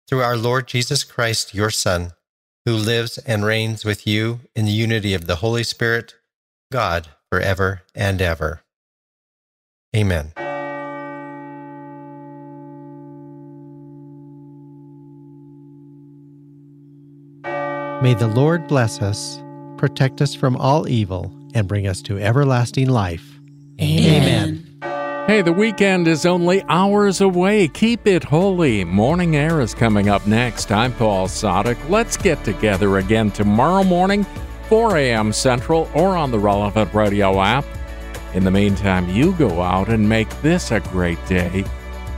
Through 0.07 0.21
our 0.21 0.37
Lord 0.37 0.67
Jesus 0.67 1.03
Christ, 1.03 1.53
your 1.53 1.69
Son, 1.69 2.13
who 2.65 2.73
lives 2.73 3.17
and 3.19 3.45
reigns 3.45 3.83
with 3.83 4.07
you 4.07 4.39
in 4.55 4.65
the 4.65 4.71
unity 4.71 5.13
of 5.13 5.27
the 5.27 5.37
Holy 5.37 5.63
Spirit, 5.63 6.15
God, 6.71 7.09
forever 7.29 7.83
and 7.93 8.21
ever. 8.21 8.61
Amen. 9.95 10.46
May 17.99 18.13
the 18.13 18.27
Lord 18.27 18.67
bless 18.67 19.01
us, 19.01 19.41
protect 19.75 20.21
us 20.21 20.35
from 20.35 20.55
all 20.55 20.87
evil, 20.87 21.33
and 21.55 21.67
bring 21.67 21.87
us 21.87 21.99
to 22.03 22.19
everlasting 22.19 22.89
life. 22.89 23.39
Amen. 23.81 24.77
Hey, 25.25 25.41
the 25.41 25.51
weekend 25.51 26.07
is 26.07 26.23
only 26.23 26.61
hours 26.69 27.21
away. 27.21 27.67
Keep 27.69 28.05
it 28.05 28.23
holy. 28.23 28.83
Morning 28.83 29.35
Air 29.35 29.61
is 29.61 29.73
coming 29.73 30.09
up 30.09 30.27
next. 30.27 30.71
I'm 30.71 30.93
Paul 30.93 31.27
Sadek. 31.27 31.89
Let's 31.89 32.17
get 32.17 32.43
together 32.43 32.99
again 32.99 33.31
tomorrow 33.31 33.83
morning, 33.83 34.27
4 34.69 34.97
a.m. 34.97 35.33
Central, 35.33 35.89
or 35.95 36.15
on 36.15 36.29
the 36.29 36.37
relevant 36.37 36.93
radio 36.93 37.41
app. 37.41 37.65
In 38.35 38.43
the 38.43 38.51
meantime, 38.51 39.09
you 39.09 39.33
go 39.33 39.63
out 39.63 39.89
and 39.89 40.07
make 40.07 40.29
this 40.43 40.69
a 40.69 40.81
great 40.81 41.25
day 41.25 41.65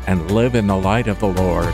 and 0.07 0.29
live 0.31 0.55
in 0.55 0.67
the 0.67 0.75
light 0.75 1.07
of 1.07 1.21
the 1.21 1.29
Lord. 1.29 1.73